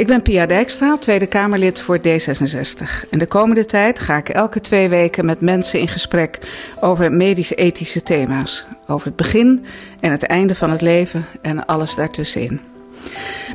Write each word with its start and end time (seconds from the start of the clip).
Ik 0.00 0.06
ben 0.06 0.22
Pia 0.22 0.46
Dijkstra, 0.46 0.96
Tweede 0.98 1.26
Kamerlid 1.26 1.80
voor 1.80 1.98
D66. 1.98 3.08
En 3.10 3.18
de 3.18 3.26
komende 3.26 3.64
tijd 3.64 3.98
ga 3.98 4.16
ik 4.16 4.28
elke 4.28 4.60
twee 4.60 4.88
weken 4.88 5.24
met 5.24 5.40
mensen 5.40 5.80
in 5.80 5.88
gesprek 5.88 6.38
over 6.80 7.12
medisch-ethische 7.12 8.02
thema's. 8.02 8.64
Over 8.86 9.06
het 9.06 9.16
begin 9.16 9.64
en 10.00 10.10
het 10.10 10.22
einde 10.22 10.54
van 10.54 10.70
het 10.70 10.80
leven 10.80 11.24
en 11.42 11.66
alles 11.66 11.94
daartussenin. 11.94 12.60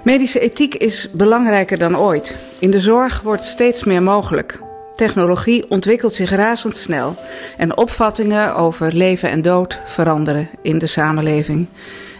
Medische 0.03 0.39
ethiek 0.39 0.75
is 0.75 1.09
belangrijker 1.11 1.77
dan 1.77 1.97
ooit. 1.97 2.35
In 2.59 2.71
de 2.71 2.79
zorg 2.79 3.21
wordt 3.21 3.43
steeds 3.43 3.83
meer 3.83 4.03
mogelijk. 4.03 4.59
Technologie 4.95 5.69
ontwikkelt 5.69 6.13
zich 6.13 6.29
razendsnel 6.29 7.15
en 7.57 7.77
opvattingen 7.77 8.55
over 8.55 8.93
leven 8.93 9.29
en 9.29 9.41
dood 9.41 9.79
veranderen 9.85 10.49
in 10.61 10.77
de 10.77 10.87
samenleving. 10.87 11.67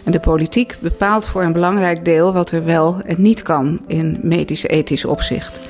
En 0.06 0.12
de 0.12 0.20
politiek 0.20 0.76
bepaalt 0.80 1.26
voor 1.26 1.42
een 1.42 1.52
belangrijk 1.52 2.04
deel 2.04 2.32
wat 2.32 2.50
er 2.50 2.64
wel 2.64 3.00
en 3.06 3.22
niet 3.22 3.42
kan 3.42 3.80
in 3.86 4.18
medisch-ethisch 4.22 5.04
opzicht. 5.04 5.60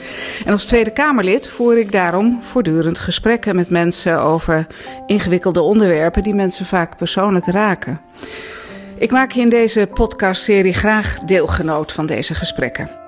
En 0.44 0.52
als 0.52 0.64
Tweede 0.64 0.90
Kamerlid 0.90 1.48
voer 1.48 1.78
ik 1.78 1.92
daarom 1.92 2.42
voortdurend 2.42 2.98
gesprekken 2.98 3.56
met 3.56 3.70
mensen 3.70 4.20
over 4.20 4.66
ingewikkelde 5.06 5.60
onderwerpen 5.60 6.22
die 6.22 6.34
mensen 6.34 6.66
vaak 6.66 6.96
persoonlijk 6.96 7.46
raken. 7.46 8.00
Ik 8.98 9.10
maak 9.10 9.30
je 9.30 9.40
in 9.40 9.48
deze 9.48 9.88
podcastserie 9.94 10.74
graag 10.74 11.18
deelgenoot 11.18 11.92
van 11.92 12.06
deze 12.06 12.34
gesprekken. 12.34 13.05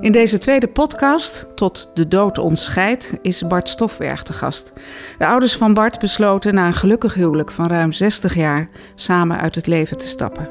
In 0.00 0.12
deze 0.12 0.38
tweede 0.38 0.66
podcast, 0.66 1.46
Tot 1.54 1.90
de 1.94 2.08
dood 2.08 2.38
ons 2.38 2.64
scheidt, 2.64 3.12
is 3.22 3.46
Bart 3.46 3.68
Stofberg 3.68 4.22
te 4.22 4.32
gast. 4.32 4.72
De 5.18 5.26
ouders 5.26 5.56
van 5.56 5.74
Bart 5.74 5.98
besloten 5.98 6.54
na 6.54 6.66
een 6.66 6.74
gelukkig 6.74 7.14
huwelijk 7.14 7.50
van 7.50 7.66
ruim 7.66 7.92
60 7.92 8.34
jaar 8.34 8.68
samen 8.94 9.40
uit 9.40 9.54
het 9.54 9.66
leven 9.66 9.98
te 9.98 10.06
stappen. 10.06 10.48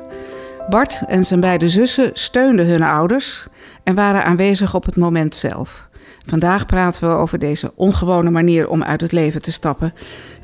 Bart 0.70 1.02
en 1.08 1.26
zijn 1.26 1.40
beide 1.40 1.70
zussen 1.70 2.10
steunden 2.14 2.66
hun 2.66 2.84
ouders 2.84 3.48
en 3.84 3.95
waren 3.95 4.26
aanwezig 4.26 4.76
op 4.76 4.86
het 4.86 4.95
moment 4.95 5.36
zelf. 5.36 5.88
Vandaag 6.26 6.66
praten 6.66 7.10
we 7.10 7.16
over 7.16 7.39
deze 7.39 7.72
ongewone 7.76 8.30
manier 8.30 8.70
om 8.70 8.84
uit 8.84 9.02
het 9.02 9.12
leven 9.12 9.42
te 9.42 9.52
stappen 9.52 9.94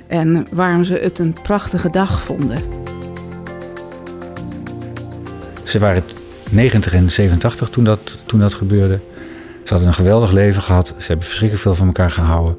en 0.07 0.47
waarom 0.51 0.83
ze 0.83 0.93
het 0.93 1.19
een 1.19 1.35
prachtige 1.41 1.89
dag 1.89 2.21
vonden. 2.21 2.63
Ze 5.63 5.79
waren 5.79 6.03
90 6.51 6.93
en 6.93 7.11
87 7.11 7.69
toen 7.69 7.83
dat, 7.83 8.17
toen 8.25 8.39
dat 8.39 8.53
gebeurde. 8.53 8.99
Ze 9.63 9.75
hadden 9.75 9.87
een 9.87 9.93
geweldig 9.93 10.31
leven 10.31 10.61
gehad. 10.61 10.87
Ze 10.87 11.07
hebben 11.07 11.25
verschrikkelijk 11.25 11.67
veel 11.67 11.75
van 11.75 11.87
elkaar 11.87 12.11
gehouden. 12.11 12.57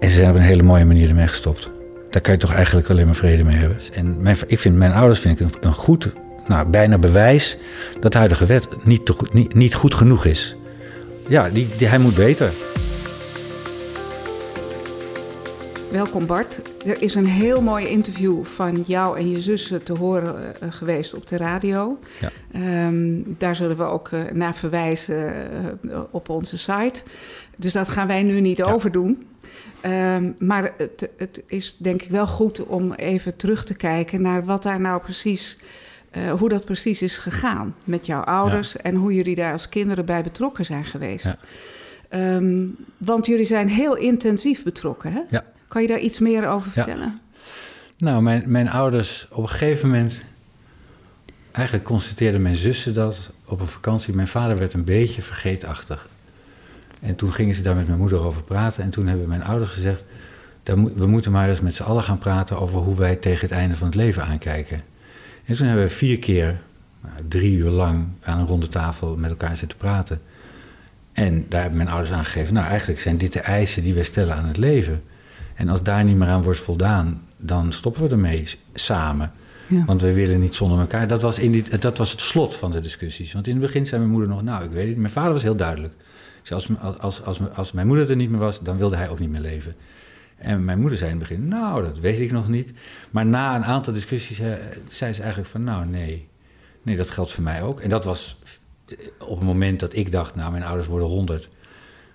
En 0.00 0.08
ze 0.08 0.22
hebben 0.22 0.42
een 0.42 0.48
hele 0.48 0.62
mooie 0.62 0.84
manier 0.84 1.08
ermee 1.08 1.26
gestopt. 1.26 1.70
Daar 2.10 2.22
kan 2.22 2.32
je 2.32 2.38
toch 2.38 2.52
eigenlijk 2.52 2.88
alleen 2.88 3.06
maar 3.06 3.14
vrede 3.14 3.44
mee 3.44 3.56
hebben. 3.56 3.76
En 3.94 4.22
mijn, 4.22 4.36
ik 4.46 4.58
vind, 4.58 4.76
mijn 4.76 4.92
ouders 4.92 5.20
vind 5.20 5.40
ik 5.40 5.64
een, 5.64 5.74
goed, 5.74 6.12
nou, 6.46 6.68
bijna 6.68 6.98
bewijs 6.98 7.56
dat 8.00 8.12
de 8.12 8.18
huidige 8.18 8.46
wet 8.46 8.68
niet, 8.84 9.54
niet 9.54 9.74
goed 9.74 9.94
genoeg 9.94 10.24
is. 10.24 10.56
Ja, 11.28 11.50
die, 11.50 11.68
die, 11.76 11.86
hij 11.86 11.98
moet 11.98 12.14
beter. 12.14 12.52
Welkom 15.90 16.26
Bart. 16.26 16.60
Er 16.86 17.02
is 17.02 17.14
een 17.14 17.26
heel 17.26 17.62
mooi 17.62 17.86
interview 17.86 18.44
van 18.44 18.84
jou 18.86 19.18
en 19.18 19.30
je 19.30 19.40
zussen 19.40 19.82
te 19.82 19.92
horen 19.92 20.34
uh, 20.62 20.72
geweest 20.72 21.14
op 21.14 21.26
de 21.26 21.36
radio. 21.36 21.98
Ja. 22.20 22.86
Um, 22.86 23.34
daar 23.38 23.56
zullen 23.56 23.76
we 23.76 23.82
ook 23.82 24.10
uh, 24.10 24.30
naar 24.32 24.54
verwijzen 24.54 25.48
uh, 25.82 26.00
op 26.10 26.28
onze 26.28 26.58
site. 26.58 27.02
Dus 27.56 27.72
dat 27.72 27.88
gaan 27.88 28.06
wij 28.06 28.22
nu 28.22 28.40
niet 28.40 28.56
ja. 28.56 28.72
overdoen. 28.72 29.26
Um, 29.84 30.34
maar 30.38 30.72
het, 30.76 31.08
het, 31.16 31.42
is 31.46 31.76
denk 31.78 32.02
ik 32.02 32.10
wel 32.10 32.26
goed 32.26 32.66
om 32.66 32.92
even 32.92 33.36
terug 33.36 33.64
te 33.64 33.74
kijken 33.74 34.22
naar 34.22 34.44
wat 34.44 34.62
daar 34.62 34.80
nou 34.80 35.00
precies, 35.00 35.58
hoe 36.38 36.48
dat 36.48 36.64
precies 36.64 37.02
is 37.02 37.16
gegaan 37.16 37.74
met 37.84 38.06
jouw 38.06 38.22
ouders 38.22 38.72
ja. 38.72 38.80
en 38.80 38.94
hoe 38.94 39.14
jullie 39.14 39.34
daar 39.34 39.52
als 39.52 39.68
kinderen 39.68 40.04
bij 40.04 40.22
betrokken 40.22 40.64
zijn 40.64 40.84
geweest. 40.84 41.36
Um, 42.10 42.76
want 42.96 43.26
jullie 43.26 43.44
zijn 43.44 43.68
heel 43.68 43.96
intensief 43.96 44.62
betrokken, 44.62 45.12
hè? 45.12 45.20
Ja. 45.30 45.44
Kan 45.68 45.82
je 45.82 45.88
daar 45.88 45.98
iets 45.98 46.18
meer 46.18 46.48
over 46.48 46.70
vertellen? 46.70 47.20
Ja. 47.96 48.06
Nou, 48.06 48.22
mijn, 48.22 48.42
mijn 48.46 48.70
ouders 48.70 49.26
op 49.30 49.42
een 49.42 49.48
gegeven 49.48 49.88
moment. 49.88 50.22
Eigenlijk 51.50 51.86
constateerden 51.86 52.42
mijn 52.42 52.56
zussen 52.56 52.94
dat 52.94 53.30
op 53.44 53.60
een 53.60 53.68
vakantie. 53.68 54.14
Mijn 54.14 54.26
vader 54.26 54.58
werd 54.58 54.72
een 54.72 54.84
beetje 54.84 55.22
vergeetachtig. 55.22 56.08
En 57.00 57.16
toen 57.16 57.32
gingen 57.32 57.54
ze 57.54 57.62
daar 57.62 57.74
met 57.74 57.86
mijn 57.86 57.98
moeder 57.98 58.20
over 58.20 58.42
praten. 58.42 58.82
En 58.82 58.90
toen 58.90 59.06
hebben 59.06 59.28
mijn 59.28 59.44
ouders 59.44 59.70
gezegd. 59.70 60.04
We 60.94 61.06
moeten 61.06 61.32
maar 61.32 61.48
eens 61.48 61.60
met 61.60 61.74
z'n 61.74 61.82
allen 61.82 62.02
gaan 62.02 62.18
praten 62.18 62.58
over 62.58 62.80
hoe 62.80 62.96
wij 62.96 63.16
tegen 63.16 63.40
het 63.40 63.50
einde 63.50 63.76
van 63.76 63.86
het 63.86 63.96
leven 63.96 64.24
aankijken. 64.24 64.82
En 65.44 65.56
toen 65.56 65.66
hebben 65.66 65.84
we 65.84 65.90
vier 65.90 66.18
keer, 66.18 66.60
nou, 67.00 67.14
drie 67.28 67.56
uur 67.56 67.70
lang, 67.70 68.08
aan 68.22 68.38
een 68.38 68.46
ronde 68.46 68.68
tafel 68.68 69.16
met 69.16 69.30
elkaar 69.30 69.56
zitten 69.56 69.78
praten. 69.78 70.20
En 71.12 71.46
daar 71.48 71.60
hebben 71.60 71.78
mijn 71.78 71.90
ouders 71.90 72.12
aangegeven. 72.12 72.54
Nou, 72.54 72.66
eigenlijk 72.66 73.00
zijn 73.00 73.18
dit 73.18 73.32
de 73.32 73.40
eisen 73.40 73.82
die 73.82 73.94
wij 73.94 74.02
stellen 74.02 74.36
aan 74.36 74.46
het 74.46 74.56
leven. 74.56 75.02
En 75.58 75.68
als 75.68 75.82
daar 75.82 76.04
niet 76.04 76.16
meer 76.16 76.28
aan 76.28 76.42
wordt 76.42 76.58
voldaan, 76.58 77.22
dan 77.36 77.72
stoppen 77.72 78.02
we 78.02 78.08
ermee 78.08 78.48
samen. 78.74 79.32
Ja. 79.68 79.84
Want 79.84 80.00
we 80.00 80.12
willen 80.12 80.40
niet 80.40 80.54
zonder 80.54 80.78
elkaar. 80.78 81.06
Dat 81.06 81.22
was, 81.22 81.38
in 81.38 81.50
die, 81.50 81.78
dat 81.78 81.98
was 81.98 82.10
het 82.10 82.20
slot 82.20 82.56
van 82.56 82.70
de 82.70 82.80
discussies. 82.80 83.32
Want 83.32 83.46
in 83.46 83.52
het 83.52 83.62
begin 83.62 83.86
zei 83.86 84.00
mijn 84.00 84.12
moeder 84.12 84.30
nog, 84.30 84.42
nou, 84.42 84.64
ik 84.64 84.70
weet 84.70 84.88
het. 84.88 84.96
Mijn 84.96 85.12
vader 85.12 85.32
was 85.32 85.42
heel 85.42 85.56
duidelijk. 85.56 85.94
Als, 86.50 86.68
als, 86.98 87.22
als, 87.22 87.40
als 87.54 87.72
mijn 87.72 87.86
moeder 87.86 88.10
er 88.10 88.16
niet 88.16 88.30
meer 88.30 88.38
was, 88.38 88.60
dan 88.60 88.76
wilde 88.76 88.96
hij 88.96 89.08
ook 89.08 89.18
niet 89.18 89.30
meer 89.30 89.40
leven. 89.40 89.74
En 90.36 90.64
mijn 90.64 90.80
moeder 90.80 90.98
zei 90.98 91.10
in 91.10 91.18
het 91.18 91.28
begin, 91.28 91.48
nou, 91.48 91.82
dat 91.82 91.98
weet 91.98 92.20
ik 92.20 92.32
nog 92.32 92.48
niet. 92.48 92.72
Maar 93.10 93.26
na 93.26 93.56
een 93.56 93.64
aantal 93.64 93.92
discussies 93.92 94.40
eh, 94.40 94.52
zei 94.86 95.12
ze 95.12 95.20
eigenlijk 95.20 95.50
van, 95.50 95.64
nou, 95.64 95.86
nee. 95.86 96.28
Nee, 96.82 96.96
dat 96.96 97.10
geldt 97.10 97.32
voor 97.32 97.44
mij 97.44 97.62
ook. 97.62 97.80
En 97.80 97.88
dat 97.88 98.04
was 98.04 98.38
op 99.18 99.38
het 99.38 99.46
moment 99.46 99.80
dat 99.80 99.94
ik 99.94 100.12
dacht, 100.12 100.34
nou, 100.34 100.50
mijn 100.50 100.64
ouders 100.64 100.88
worden 100.88 101.08
honderd. 101.08 101.48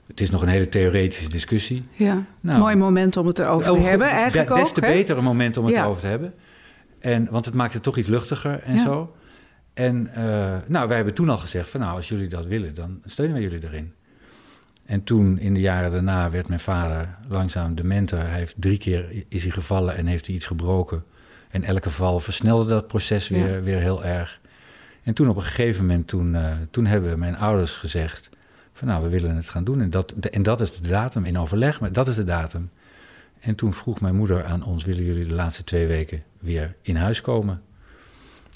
Het 0.08 0.22
is 0.22 0.30
nog 0.30 0.41
een 0.41 0.47
hele 0.47 0.69
theoretische 0.69 1.30
discussie. 1.30 1.84
Ja, 1.91 2.25
nou, 2.41 2.59
mooi 2.59 2.75
moment 2.75 3.18
om 3.18 3.28
het 3.28 3.40
erover 3.40 3.74
te 3.74 3.80
hebben 3.80 4.09
eigenlijk 4.09 4.56
Des 4.56 4.72
te 4.72 4.81
ook, 4.81 4.88
beter 4.88 5.18
een 5.18 5.24
moment 5.24 5.58
om 5.58 5.66
het 5.66 5.74
ja. 5.74 5.81
erover 5.81 6.02
te 6.02 6.08
hebben. 6.08 6.34
En, 7.00 7.28
want 7.31 7.46
het 7.46 7.53
maakt 7.53 7.74
het 7.74 7.84
toch 7.84 7.97
iets 7.97 8.08
luchtiger 8.08 8.59
en 8.59 8.75
ja. 8.75 8.84
zo. 8.84 9.16
En 9.74 10.09
uh, 10.18 10.56
nou, 10.68 10.88
wij 10.88 10.96
hebben 10.96 11.13
toen 11.13 11.30
al 11.30 11.38
gezegd 11.38 11.69
van 11.69 11.80
nou, 11.80 11.96
als 11.96 12.09
jullie 12.09 12.28
dat 12.28 12.46
willen, 12.46 12.74
dan 12.74 13.02
steunen 13.06 13.36
wij 13.36 13.44
jullie 13.44 13.63
erin. 13.63 13.94
En 14.86 15.03
toen, 15.03 15.40
in 15.40 15.53
de 15.53 15.59
jaren 15.59 15.92
daarna, 15.92 16.30
werd 16.30 16.47
mijn 16.47 16.59
vader 16.59 17.18
langzaam 17.30 17.75
dementer. 17.75 18.19
Hij 18.19 18.38
heeft 18.38 18.53
drie 18.58 18.78
keer 18.78 19.24
is 19.28 19.44
hij 19.44 19.52
gevallen 19.52 19.96
en 19.96 20.06
heeft 20.06 20.25
hij 20.25 20.36
iets 20.36 20.46
gebroken. 20.46 21.03
En 21.50 21.63
elke 21.63 21.90
val 21.90 22.19
versnelde 22.19 22.69
dat 22.69 22.88
proces 22.88 23.28
weer, 23.28 23.53
ja. 23.53 23.62
weer 23.62 23.80
heel 23.80 24.03
erg. 24.03 24.42
En 25.03 25.13
toen 25.13 25.30
op 25.30 25.36
een 25.36 25.44
gegeven 25.44 25.86
moment, 25.86 26.08
toen, 26.08 26.34
uh, 26.34 26.52
toen 26.72 26.86
hebben 26.86 27.19
mijn 27.19 27.38
ouders 27.38 27.72
gezegd 27.72 28.30
van 28.74 28.88
nou, 28.88 29.04
we 29.04 29.10
willen 29.10 29.36
het 29.36 29.50
gaan 29.50 29.64
doen. 29.64 29.82
En 29.82 29.90
dat, 29.90 30.12
en 30.12 30.44
dat 30.44 30.62
is 30.62 30.80
de 30.80 30.88
datum, 30.88 31.26
in 31.26 31.38
overleg, 31.38 31.80
maar 31.80 31.92
dat 31.92 32.08
is 32.08 32.16
de 32.16 32.24
datum. 32.24 32.70
En 33.40 33.56
toen 33.56 33.74
vroeg 33.74 34.02
mijn 34.02 34.16
moeder 34.16 34.44
aan 34.44 34.64
ons, 34.64 34.84
willen 34.84 35.04
jullie 35.04 35.26
de 35.26 35.34
laatste 35.34 35.64
twee 35.64 35.88
weken 35.88 36.24
weer 36.40 36.76
in 36.82 36.96
huis 36.96 37.22
komen? 37.22 37.62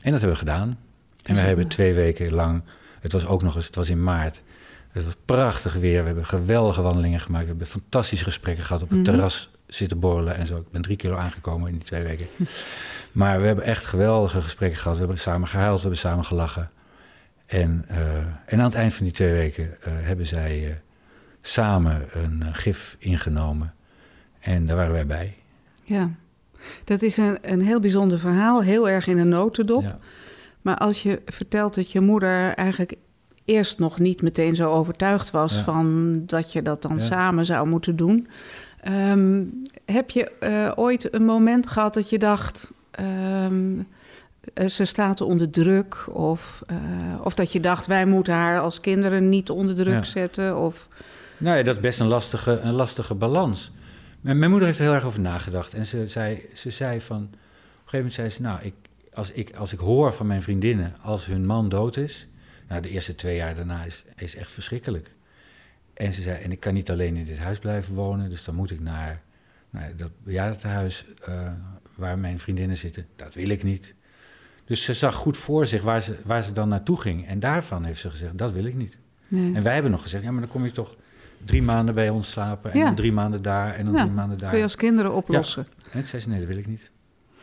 En 0.02 0.12
dat 0.12 0.22
hebben 0.22 0.40
we 0.40 0.46
gedaan. 0.46 0.78
En 1.24 1.36
we 1.36 1.42
hebben 1.42 1.68
twee 1.68 1.94
weken 1.94 2.34
lang, 2.34 2.64
het 3.00 3.12
was 3.12 3.26
ook 3.26 3.44
nog 3.44 3.56
eens, 3.56 3.66
het 3.66 3.76
was 3.76 3.90
in 3.90 4.04
maart. 4.04 4.44
Het 4.90 5.06
was 5.06 5.16
prachtig 5.26 5.74
weer, 5.74 6.00
we 6.00 6.06
hebben 6.06 6.26
geweldige 6.26 6.82
wandelingen 6.82 7.20
gemaakt. 7.20 7.44
We 7.44 7.50
hebben 7.50 7.68
fantastische 7.68 8.24
gesprekken 8.24 8.64
gehad 8.64 8.84
op 8.84 8.90
het 8.90 8.98
mm 8.98 9.06
-hmm. 9.06 9.14
terras 9.14 9.50
zitten 9.68 10.00
borrelen 10.00 10.36
en 10.36 10.46
zo. 10.46 10.58
Ik 10.58 10.72
ben 10.72 10.82
drie 10.82 10.96
kilo 10.96 11.16
aangekomen 11.16 11.68
in 11.68 11.74
die 11.74 11.84
twee 11.84 12.04
weken. 12.04 12.28
Maar 13.12 13.42
we 13.42 13.48
hebben 13.48 13.66
echt 13.66 13.86
geweldige 13.86 14.42
gesprekken 14.42 14.80
gehad. 14.80 14.94
We 14.94 15.00
hebben 15.04 15.20
samen 15.20 15.48
gehuild, 15.48 15.76
we 15.76 15.82
hebben 15.82 16.00
samen 16.00 16.26
gelachen. 16.26 16.70
En, 17.47 17.85
uh, 17.91 18.18
en 18.46 18.59
aan 18.59 18.59
het 18.59 18.75
eind 18.75 18.94
van 18.94 19.03
die 19.03 19.13
twee 19.13 19.34
weken 19.34 19.63
uh, 19.63 19.75
hebben 19.84 20.25
zij 20.25 20.68
uh, 20.68 20.74
samen 21.41 22.06
een 22.12 22.44
gif 22.53 22.96
ingenomen. 23.00 23.74
En 24.40 24.66
daar 24.66 24.75
waren 24.75 24.91
wij 24.91 25.06
bij. 25.06 25.35
Ja, 25.84 26.09
dat 26.84 27.02
is 27.02 27.18
een, 27.18 27.38
een 27.41 27.62
heel 27.62 27.80
bijzonder 27.80 28.19
verhaal, 28.19 28.62
heel 28.62 28.90
erg 28.90 29.07
in 29.07 29.18
een 29.18 29.30
notendop. 29.30 29.84
Ja. 29.84 29.97
Maar 30.62 30.77
als 30.77 31.04
je 31.04 31.22
vertelt 31.25 31.75
dat 31.75 31.92
je 31.92 32.00
moeder 32.00 32.54
eigenlijk 32.54 32.95
eerst 33.45 33.80
nog 33.80 34.00
niet 34.00 34.22
meteen 34.22 34.56
zo 34.56 34.69
overtuigd 34.69 35.31
was 35.31 35.54
ja. 35.54 35.63
van 35.63 36.22
dat 36.25 36.51
je 36.51 36.62
dat 36.62 36.81
dan 36.81 36.98
ja. 36.98 37.04
samen 37.04 37.45
zou 37.45 37.68
moeten 37.68 37.95
doen. 37.95 38.27
Um, 38.88 39.62
heb 39.86 40.10
je 40.10 40.31
ooit 40.75 41.13
een 41.13 41.25
moment 41.25 41.68
gehad 41.68 41.94
dat 41.94 42.10
je 42.10 42.19
dacht. 42.19 42.72
Um, 43.45 43.88
ze 44.68 44.86
staat 44.86 45.22
onder 45.22 45.50
druk. 45.50 46.16
Of, 46.16 46.64
uh, 46.72 46.78
of 47.24 47.34
dat 47.34 47.52
je 47.52 47.60
dacht, 47.60 47.86
wij 47.86 48.06
moeten 48.06 48.34
haar 48.34 48.60
als 48.60 48.80
kinderen 48.80 49.30
niet 49.30 49.50
onder 49.50 49.76
druk 49.76 49.94
ja. 49.94 50.04
zetten. 50.04 50.58
Of... 50.58 50.88
Nou 51.38 51.58
ja, 51.58 51.64
dat 51.64 51.76
is 51.76 51.82
best 51.82 52.00
een 52.00 52.08
lastige, 52.08 52.60
een 52.60 52.74
lastige 52.74 53.16
balans. 53.16 53.72
Mijn, 54.22 54.38
mijn, 54.38 54.50
moeder 54.50 54.68
heeft 54.68 54.80
er 54.80 54.86
heel 54.86 54.96
erg 54.96 55.06
over 55.06 55.22
nagedacht. 55.22 55.74
En 55.74 55.86
ze 55.86 56.08
zei, 56.08 56.50
ze 56.54 56.70
zei 56.70 57.02
van... 57.02 57.18
Op 57.18 57.24
een 57.24 57.40
gegeven 57.90 57.98
moment 57.98 58.14
zei 58.14 58.30
ze, 58.30 58.42
nou, 58.42 58.60
ik, 58.62 58.74
als, 59.14 59.32
ik, 59.32 59.56
als 59.56 59.74
ik 59.74 59.80
hoor 59.80 60.14
van 60.14 60.28
mijn 60.28 60.42
vriendinnen... 60.42 60.94
als 61.02 61.26
hun 61.26 61.46
man 61.46 61.70
dood 61.70 61.98
is... 61.98 62.28
Nou, 62.68 62.82
de 62.82 62.90
eerste 62.90 63.16
twee 63.16 63.36
jaar 63.36 63.56
daarna 63.56 63.84
is, 63.84 64.04
is 64.16 64.36
echt 64.36 64.52
verschrikkelijk. 64.52 65.16
En 65.94 66.14
ze 66.14 66.22
zei, 66.22 66.44
en 66.44 66.52
ik 66.52 66.60
kan 66.60 66.74
niet 66.74 66.90
alleen 66.90 67.16
in 67.16 67.24
dit 67.24 67.38
huis 67.38 67.60
blijven 67.60 67.94
wonen... 67.94 68.30
dus 68.30 68.44
dan 68.44 68.56
moet 68.56 68.72
ik 68.72 68.80
naar, 68.80 69.22
naar 69.70 69.96
dat 69.96 70.12
bejaardentehuis 70.24 71.06
uh, 71.30 71.52
waar 71.96 72.20
mijn 72.20 72.40
vriendinnen 72.40 72.78
zitten. 72.78 73.06
Dat 73.16 73.34
wil 73.34 73.50
ik 73.50 73.64
niet. 73.64 73.96
Dus 74.68 74.81
ze 74.84 74.94
zag 74.94 75.16
goed 75.16 75.38
voor 75.38 75.66
zich 75.66 75.81
waar 75.84 76.02
ze, 76.02 76.16
waar 76.25 76.44
ze 76.44 76.52
dan 76.52 76.68
naartoe 76.68 77.00
ging. 77.02 77.28
En 77.28 77.40
daarvan 77.40 77.84
heeft 77.84 78.00
ze 78.00 78.10
gezegd, 78.10 78.38
dat 78.38 78.52
wil 78.52 78.66
ik 78.66 78.75
niet. 78.75 78.98
Nee. 79.28 79.54
En 79.56 79.64
wij 79.64 79.74
hebben 79.74 79.92
nog 79.92 80.02
gezegd, 80.02 80.24
ja, 80.24 80.31
maar 80.31 80.40
dan 80.42 80.50
kom 80.50 80.64
je 80.64 80.72
toch 80.72 80.96
drie 81.46 81.62
maanden 81.62 81.96
bij 81.96 82.10
ons 82.10 82.30
slapen... 82.30 82.72
en 82.72 82.78
Ja. 82.80 82.86
dan 82.86 82.96
drie 82.96 83.12
maanden 83.14 83.42
daar 83.42 83.74
en 83.74 83.86
dan 83.86 83.94
Ja, 83.94 84.02
drie 84.02 84.14
maanden 84.14 84.38
daar. 84.38 84.50
kun 84.50 84.58
je 84.58 84.64
als 84.64 84.75
kinderen 84.75 85.14
oplossen. 85.14 85.66
En 85.84 85.92
toen 85.92 86.06
zei 86.06 86.22
ze, 86.22 86.30
nee, 86.30 86.40
dat 86.40 86.48
wil 86.48 86.58
ik 86.58 86.68
niet. 86.68 86.92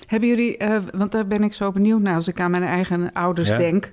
Hebben 0.07 0.29
jullie, 0.29 0.57
eh, 0.57 0.79
want 0.95 1.13
daar 1.13 1.27
ben 1.27 1.43
ik 1.43 1.53
zo 1.53 1.73
benieuwd 1.73 2.01
naar, 2.01 2.15
als 2.15 2.29
ik 2.29 2.41
aan 2.41 2.51
mijn 2.51 2.63
eigen 2.63 3.13
ouders 3.13 3.49
Ja. 3.49 3.59
denk, 3.59 3.93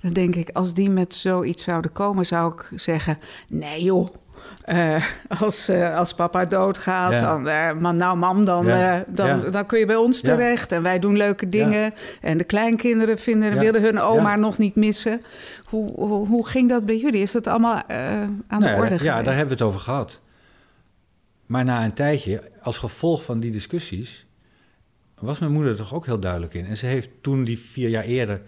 dan 0.00 0.12
denk 0.12 0.34
ik, 0.34 0.50
als 0.50 0.74
die 0.74 0.90
met 0.90 1.14
zoiets 1.14 1.62
zouden 1.62 1.92
komen, 1.92 2.26
zou 2.26 2.52
ik 2.52 2.68
zeggen: 2.80 3.18
nee 3.48 3.82
joh. 3.82 4.08
Eh, 4.60 5.04
als, 5.40 5.68
eh, 5.68 5.96
als 5.96 6.14
papa 6.14 6.44
doodgaat, 6.44 7.12
Ja. 7.12 7.18
dan, 7.18 7.48
eh, 7.48 7.72
maar 7.72 7.94
nou 7.94 8.16
mam, 8.16 8.44
dan, 8.44 8.66
Ja. 8.66 9.04
dan, 9.08 9.26
Ja. 9.26 9.50
dan 9.50 9.66
kun 9.66 9.78
je 9.78 9.86
bij 9.86 9.96
ons 9.96 10.20
Ja. 10.20 10.28
terecht. 10.34 10.72
En 10.72 10.82
wij 10.82 10.98
doen 10.98 11.16
leuke 11.16 11.48
dingen. 11.48 11.92
En 12.20 12.38
de 12.38 12.44
kleinkinderen 12.44 13.18
vinden, 13.18 13.54
Ja. 13.54 13.60
willen 13.60 13.82
hun 13.82 13.98
oma 14.00 14.30
Ja. 14.30 14.36
nog 14.36 14.58
niet 14.58 14.74
missen. 14.74 15.22
Hoe, 15.64 15.92
hoe, 15.94 16.26
hoe 16.26 16.46
ging 16.46 16.68
dat 16.68 16.84
bij 16.86 16.96
jullie? 16.96 17.22
Is 17.22 17.32
dat 17.32 17.46
allemaal 17.46 17.82
aan 17.88 18.44
Nou 18.48 18.62
de 18.62 18.68
ja, 18.68 18.76
orde 18.76 18.90
Ja, 18.90 18.96
geweest? 18.98 19.24
daar 19.24 19.36
hebben 19.36 19.56
we 19.56 19.62
het 19.62 19.62
over 19.72 19.80
gehad. 19.80 20.20
Maar 21.46 21.64
na 21.64 21.84
een 21.84 21.92
tijdje, 21.92 22.42
als 22.62 22.78
gevolg 22.78 23.24
van 23.24 23.40
die 23.40 23.50
discussies, 23.50 24.26
was 25.20 25.38
mijn 25.38 25.52
moeder 25.52 25.70
er 25.72 25.76
toch 25.78 25.94
ook 25.94 26.06
heel 26.06 26.20
duidelijk 26.20 26.54
in. 26.54 26.66
En 26.66 26.76
ze 26.76 26.86
heeft 26.86 27.08
toen 27.20 27.44
die 27.44 27.58
vier 27.58 27.88
jaar 27.88 28.04
eerder, 28.04 28.40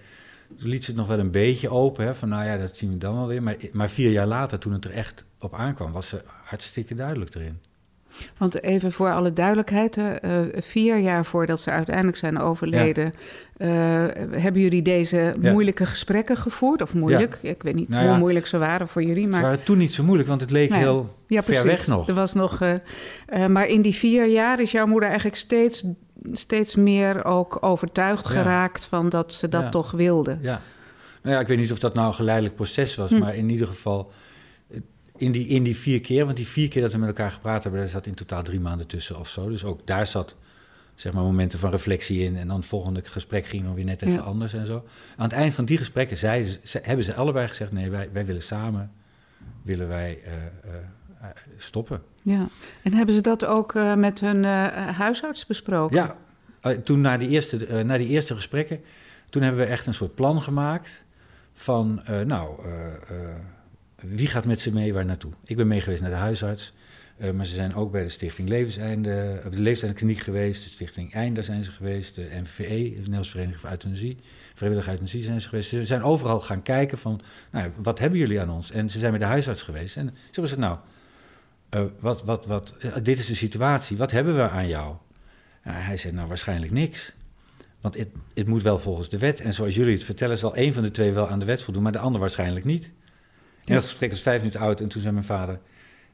liet 0.59 0.85
ze 0.85 0.91
het 0.91 0.99
nog 0.99 1.09
wel 1.09 1.19
een 1.19 1.31
beetje 1.31 1.69
open. 1.71 2.05
Hè, 2.05 2.15
van 2.15 2.29
nou 2.29 2.45
ja, 2.47 2.57
dat 2.57 2.77
zien 2.77 2.91
we 2.91 2.99
dan 2.99 3.15
wel 3.15 3.27
weer. 3.27 3.43
Maar, 3.43 3.57
maar 3.73 3.89
vier 3.91 4.11
jaar 4.11 4.27
later, 4.27 4.59
toen 4.59 4.73
het 4.73 4.85
er 4.85 4.91
echt 4.91 5.25
op 5.39 5.55
aankwam, 5.55 5.93
was 5.93 6.09
ze 6.09 6.23
hartstikke 6.45 6.95
duidelijk 6.95 7.35
erin. 7.35 7.59
Want 8.39 8.63
even 8.63 8.93
voor 8.93 9.13
alle 9.13 9.33
duidelijkheid, 9.33 9.97
eh, 9.97 10.41
vier 10.57 10.99
jaar 10.99 11.25
voordat 11.25 11.61
ze 11.61 11.71
uiteindelijk 11.71 12.17
zijn 12.17 12.39
overleden, 12.39 13.13
eh, 13.57 13.69
hebben 14.31 14.61
jullie 14.63 14.83
deze 14.83 15.35
Ja. 15.41 15.51
moeilijke 15.51 15.87
gesprekken 15.87 16.37
gevoerd? 16.37 16.83
Of 16.83 16.95
moeilijk? 16.95 17.39
Ik 17.43 17.63
weet 17.63 17.75
niet 17.75 17.89
Nou 17.89 18.09
hoe 18.09 18.19
moeilijk 18.19 18.47
ze 18.47 18.59
waren 18.59 18.89
voor 18.89 19.03
jullie. 19.03 19.23
Ze 19.23 19.29
Maar 19.29 19.43
waren 19.43 19.65
toen 19.65 19.79
niet 19.79 19.93
zo 19.93 20.03
moeilijk, 20.03 20.29
want 20.29 20.41
het 20.41 20.51
leek 20.51 20.71
Nou 20.71 20.83
heel 20.83 21.15
ver 21.43 21.65
weg 21.65 21.87
nog. 21.87 22.09
Er 22.09 22.15
was 22.15 22.33
nog 22.33 22.61
eh, 22.61 23.47
maar 23.47 23.67
in 23.67 23.83
die 23.83 23.95
vier 23.95 24.27
jaar 24.27 24.61
is 24.61 24.71
jouw 24.71 24.87
moeder 24.87 25.09
eigenlijk 25.09 25.39
steeds, 25.39 25.85
steeds 26.33 26.75
meer 26.75 27.25
ook 27.25 27.59
overtuigd 27.61 28.27
geraakt 28.27 28.87
van 28.87 29.09
dat 29.09 29.33
ze 29.35 29.49
dat 29.49 29.73
toch 29.73 29.91
wilde. 29.91 30.39
Ja. 30.41 30.61
Nou 31.23 31.35
ja, 31.37 31.41
ik 31.43 31.47
weet 31.47 31.59
niet 31.59 31.73
of 31.73 31.79
dat 31.79 31.95
nou 31.95 32.07
een 32.07 32.15
geleidelijk 32.15 32.55
proces 32.55 32.95
was, 32.95 33.11
Hm. 33.11 33.19
maar 33.19 33.35
in 33.35 33.51
ieder 33.51 33.67
geval 33.67 34.13
in 35.17 35.33
die, 35.33 35.47
in 35.47 35.63
die 35.63 35.77
vier 35.77 36.01
keer, 36.01 36.25
want 36.25 36.37
die 36.37 36.47
vier 36.47 36.69
keer 36.69 36.83
dat 36.83 36.93
we 36.93 36.99
met 36.99 37.09
elkaar 37.09 37.31
gepraat 37.31 37.63
hebben, 37.63 37.81
daar 37.81 37.91
zat 37.91 38.07
in 38.07 38.15
totaal 38.15 38.43
drie 38.43 38.61
maanden 38.61 38.87
tussen 38.87 39.19
of 39.19 39.29
zo. 39.29 39.49
Dus 39.49 39.65
ook 39.65 39.87
daar 39.87 40.07
zat 40.07 40.37
zeg 40.95 41.13
maar 41.13 41.23
momenten 41.23 41.59
van 41.59 41.71
reflectie 41.71 42.21
in 42.25 42.37
en 42.37 42.49
dan 42.49 42.57
het 42.57 42.67
volgende 42.67 43.01
gesprek 43.05 43.47
ging 43.47 43.65
dan 43.65 43.75
weer 43.75 43.85
net 43.85 44.03
even 44.03 44.15
Ja. 44.15 44.21
anders 44.21 44.53
en 44.53 44.67
zo. 44.67 44.85
Aan 45.17 45.25
het 45.25 45.33
eind 45.33 45.55
van 45.55 45.65
die 45.65 45.79
gesprekken 45.79 46.17
zeiden 46.17 46.53
ze, 46.53 46.59
ze- 46.63 46.81
hebben 46.83 47.05
ze 47.05 47.15
allebei 47.15 47.49
gezegd, 47.49 47.73
nee, 47.73 47.91
wij, 47.91 48.09
wij 48.13 48.27
willen 48.27 48.43
samen, 48.43 48.93
willen 49.63 49.89
wij 49.89 50.19
eh, 50.25 50.33
eh, 50.35 50.41
stoppen. 51.57 52.03
Ja. 52.23 52.49
En 52.83 52.95
hebben 52.95 53.15
ze 53.15 53.21
dat 53.21 53.45
ook 53.45 53.75
eh, 53.75 53.95
met 53.95 54.21
hun 54.21 54.45
eh, 54.45 54.67
huisarts 54.97 55.47
besproken? 55.47 55.97
Ja, 55.97 56.17
eh, 56.61 56.73
toen 56.73 57.01
na 57.01 57.17
die, 57.17 57.29
eerste, 57.29 57.67
eh, 57.67 57.85
na 57.85 57.99
die 57.99 58.09
eerste 58.09 58.35
gesprekken, 58.35 58.81
toen 59.31 59.43
hebben 59.43 59.61
we 59.61 59.71
echt 59.71 59.87
een 59.87 59.95
soort 59.95 60.15
plan 60.15 60.43
gemaakt 60.43 61.05
van, 61.53 62.03
eh, 62.05 62.21
nou, 62.21 62.65
eh, 62.65 62.87
eh, 62.95 63.35
wie 63.97 64.27
gaat 64.27 64.45
met 64.45 64.61
ze 64.61 64.73
mee 64.73 64.93
waar 64.95 65.05
naartoe? 65.05 65.33
Ik 65.45 65.57
ben 65.57 65.67
mee 65.67 65.81
geweest 65.81 66.03
naar 66.03 66.11
de 66.11 66.17
huisarts, 66.17 66.73
eh, 67.17 67.31
maar 67.31 67.47
ze 67.47 67.55
zijn 67.55 67.75
ook 67.75 67.93
bij 67.93 68.03
de 68.03 68.09
Stichting 68.09 68.49
Levenseinde, 68.49 69.41
de 69.51 69.61
Levenseinde 69.61 70.15
geweest, 70.15 70.63
de 70.63 70.69
Stichting 70.69 71.13
Einde 71.13 71.43
zijn 71.43 71.65
ze 71.65 71.71
geweest, 71.71 72.15
de 72.15 72.29
NVE, 72.43 72.65
de 72.65 72.91
Nederlandse 72.97 73.31
Vereniging 73.31 73.61
voor 73.61 73.71
Euthanasie, 73.71 74.19
Vrijwillige 74.55 74.89
Euthanasie 74.89 75.23
zijn 75.23 75.41
ze 75.41 75.49
geweest. 75.49 75.69
Ze 75.69 75.85
zijn 75.85 76.03
overal 76.03 76.41
gaan 76.41 76.63
kijken 76.63 76.99
van, 76.99 77.21
nou, 77.51 77.71
wat 77.83 77.99
hebben 77.99 78.19
jullie 78.19 78.41
aan 78.41 78.51
ons? 78.51 78.71
En 78.71 78.91
ze 78.91 78.99
zijn 78.99 79.11
bij 79.11 79.21
de 79.21 79.27
huisarts 79.27 79.63
geweest 79.63 79.97
en 79.97 80.07
ze 80.07 80.23
hebben 80.25 80.43
gezegd, 80.43 80.61
nou, 80.61 80.79
eh, 81.69 81.83
wat, 82.01 82.25
wat, 82.25 82.47
wat, 82.47 82.75
eh, 82.81 82.93
dit 83.03 83.19
is 83.19 83.27
de 83.27 83.35
situatie, 83.35 83.97
wat 83.97 84.11
hebben 84.11 84.35
we 84.37 84.49
aan 84.49 84.69
jou? 84.69 84.95
Nou, 85.65 85.77
hij 85.79 85.97
zei, 85.97 86.13
nou 86.15 86.29
waarschijnlijk 86.29 86.73
niks. 86.73 87.13
Want 87.81 87.97
het, 87.97 88.09
het 88.35 88.47
moet 88.47 88.63
wel 88.63 88.79
volgens 88.79 89.09
de 89.09 89.19
wet. 89.19 89.41
En 89.41 89.55
zoals 89.55 89.75
jullie 89.75 89.93
het 89.95 90.05
vertellen, 90.05 90.39
zal 90.39 90.55
één 90.55 90.73
van 90.75 90.83
de 90.83 90.91
twee 90.91 91.13
wel 91.13 91.29
aan 91.29 91.39
de 91.39 91.45
wet 91.45 91.63
voldoen, 91.63 91.83
maar 91.83 91.93
de 91.93 91.99
ander 91.99 92.21
waarschijnlijk 92.21 92.65
niet. 92.65 92.93
En 93.65 93.75
dat 93.75 93.83
gesprek 93.83 94.11
was 94.11 94.21
vijf 94.23 94.39
minuten 94.39 94.61
oud 94.61 94.81
en 94.81 94.89
toen 94.89 95.01
zei 95.01 95.13
mijn 95.15 95.27
vader... 95.27 95.61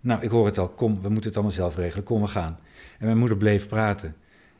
Nou, 0.02 0.22
ik 0.22 0.30
hoor 0.30 0.46
het 0.46 0.58
al, 0.58 0.68
kom, 0.68 1.00
we 1.02 1.08
moeten 1.08 1.24
het 1.26 1.34
allemaal 1.34 1.54
zelf 1.54 1.76
regelen, 1.76 2.04
kom, 2.04 2.20
we 2.20 2.26
gaan. 2.26 2.58
En 2.98 3.06
mijn 3.06 3.18
moeder 3.18 3.36
bleef 3.36 3.68
praten. 3.68 4.16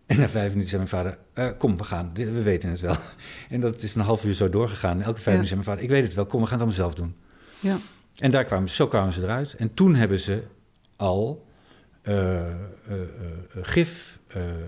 En 0.07 0.19
na 0.19 0.29
vijf 0.29 0.49
minuten 0.49 0.69
zei 0.69 0.83
mijn 0.83 0.89
vader, 0.95 1.19
"Eh, 1.33 1.49
kom, 1.59 1.77
we 1.77 1.85
gaan, 1.85 2.11
we 2.15 2.43
weten 2.43 2.71
het 2.71 2.81
wel. 2.81 2.97
En 3.49 3.61
dat 3.61 3.83
is 3.83 3.95
een 3.95 4.01
half 4.01 4.25
uur 4.25 4.35
zo 4.35 4.49
doorgegaan. 4.49 4.97
En 4.99 5.03
elke 5.03 5.21
vijf 5.21 5.25
Ja. 5.25 5.31
minuten 5.31 5.47
zei 5.49 5.61
mijn 5.61 5.71
vader, 5.71 5.83
ik 5.85 5.91
weet 5.91 6.03
het 6.05 6.15
wel, 6.15 6.27
kom, 6.27 6.41
we 6.41 6.47
gaan 6.47 6.59
het 6.59 6.67
allemaal 6.69 6.91
zelf 6.91 6.95
doen. 6.95 7.17
Ja. 7.61 7.79
En 8.19 8.31
daar 8.31 8.45
kwamen, 8.45 8.69
zo 8.69 8.87
kwamen 8.87 9.13
ze 9.13 9.23
eruit. 9.23 9.55
En 9.55 9.75
toen 9.75 9.95
hebben 9.95 10.19
ze 10.19 10.43
al 11.01 11.47
eh, 12.03 12.39
eh, 12.51 12.53
eh, 12.89 12.99
gif 13.63 14.19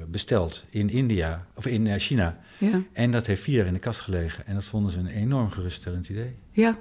besteld 0.08 0.64
in 0.70 0.90
India, 0.90 1.46
of 1.54 1.66
in 1.66 1.98
China. 1.98 2.38
Ja. 2.58 2.82
En 2.92 3.10
dat 3.10 3.26
heeft 3.26 3.42
vier 3.42 3.56
jaar 3.56 3.66
in 3.66 3.72
de 3.72 3.78
kast 3.78 4.00
gelegen. 4.00 4.46
En 4.46 4.54
dat 4.54 4.64
vonden 4.64 4.90
ze 4.92 4.98
een 4.98 5.06
enorm 5.06 5.50
geruststellend 5.50 6.08
idee. 6.08 6.36
ja. 6.50 6.78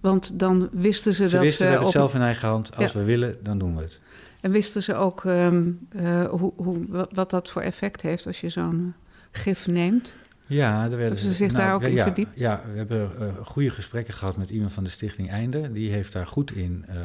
Want 0.00 0.38
dan 0.38 0.68
wisten 0.72 1.12
ze, 1.12 1.26
Ze 1.28 1.32
dat 1.34 1.42
wisten, 1.42 1.42
we 1.42 1.54
ze 1.56 1.62
hebben 1.62 1.78
op 1.78 1.84
het 1.84 1.92
zelf 2.02 2.14
in 2.14 2.20
eigen 2.20 2.48
hand. 2.48 2.76
Als 2.76 2.92
Ja. 2.92 2.98
we 2.98 3.04
willen, 3.04 3.36
dan 3.42 3.58
doen 3.58 3.76
we 3.76 3.82
het. 3.82 4.00
En 4.40 4.50
wisten 4.50 4.82
ze 4.82 4.94
ook 4.94 5.24
ehm, 5.24 5.70
eh, 5.88 6.24
hoe, 6.24 6.52
hoe, 6.56 6.86
wa- 6.88 7.06
wat 7.12 7.30
dat 7.30 7.50
voor 7.50 7.62
effect 7.62 8.02
heeft 8.02 8.26
als 8.26 8.40
je 8.40 8.48
zo'n 8.48 8.94
gif 9.30 9.66
neemt? 9.66 10.14
Ja, 10.46 10.70
daar 10.70 10.88
werden 10.88 10.98
Hebben 11.06 11.18
ze 11.18 11.32
zich 11.32 11.52
daar 11.52 11.74
ook 11.74 11.80
we- 11.82 11.88
in 11.88 11.94
ja, 11.94 12.02
verdiept? 12.04 12.40
Ja, 12.40 12.62
we 12.72 12.76
hebben 12.76 13.10
goede 13.44 13.70
gesprekken 13.70 14.14
gehad 14.14 14.36
met 14.36 14.50
iemand 14.50 14.72
van 14.72 14.84
de 14.84 14.90
Stichting 14.90 15.30
Einde. 15.30 15.72
Die 15.72 15.92
heeft 15.92 16.12
daar 16.12 16.26
goed 16.26 16.52
in 16.52 16.84
eh, 16.88 16.96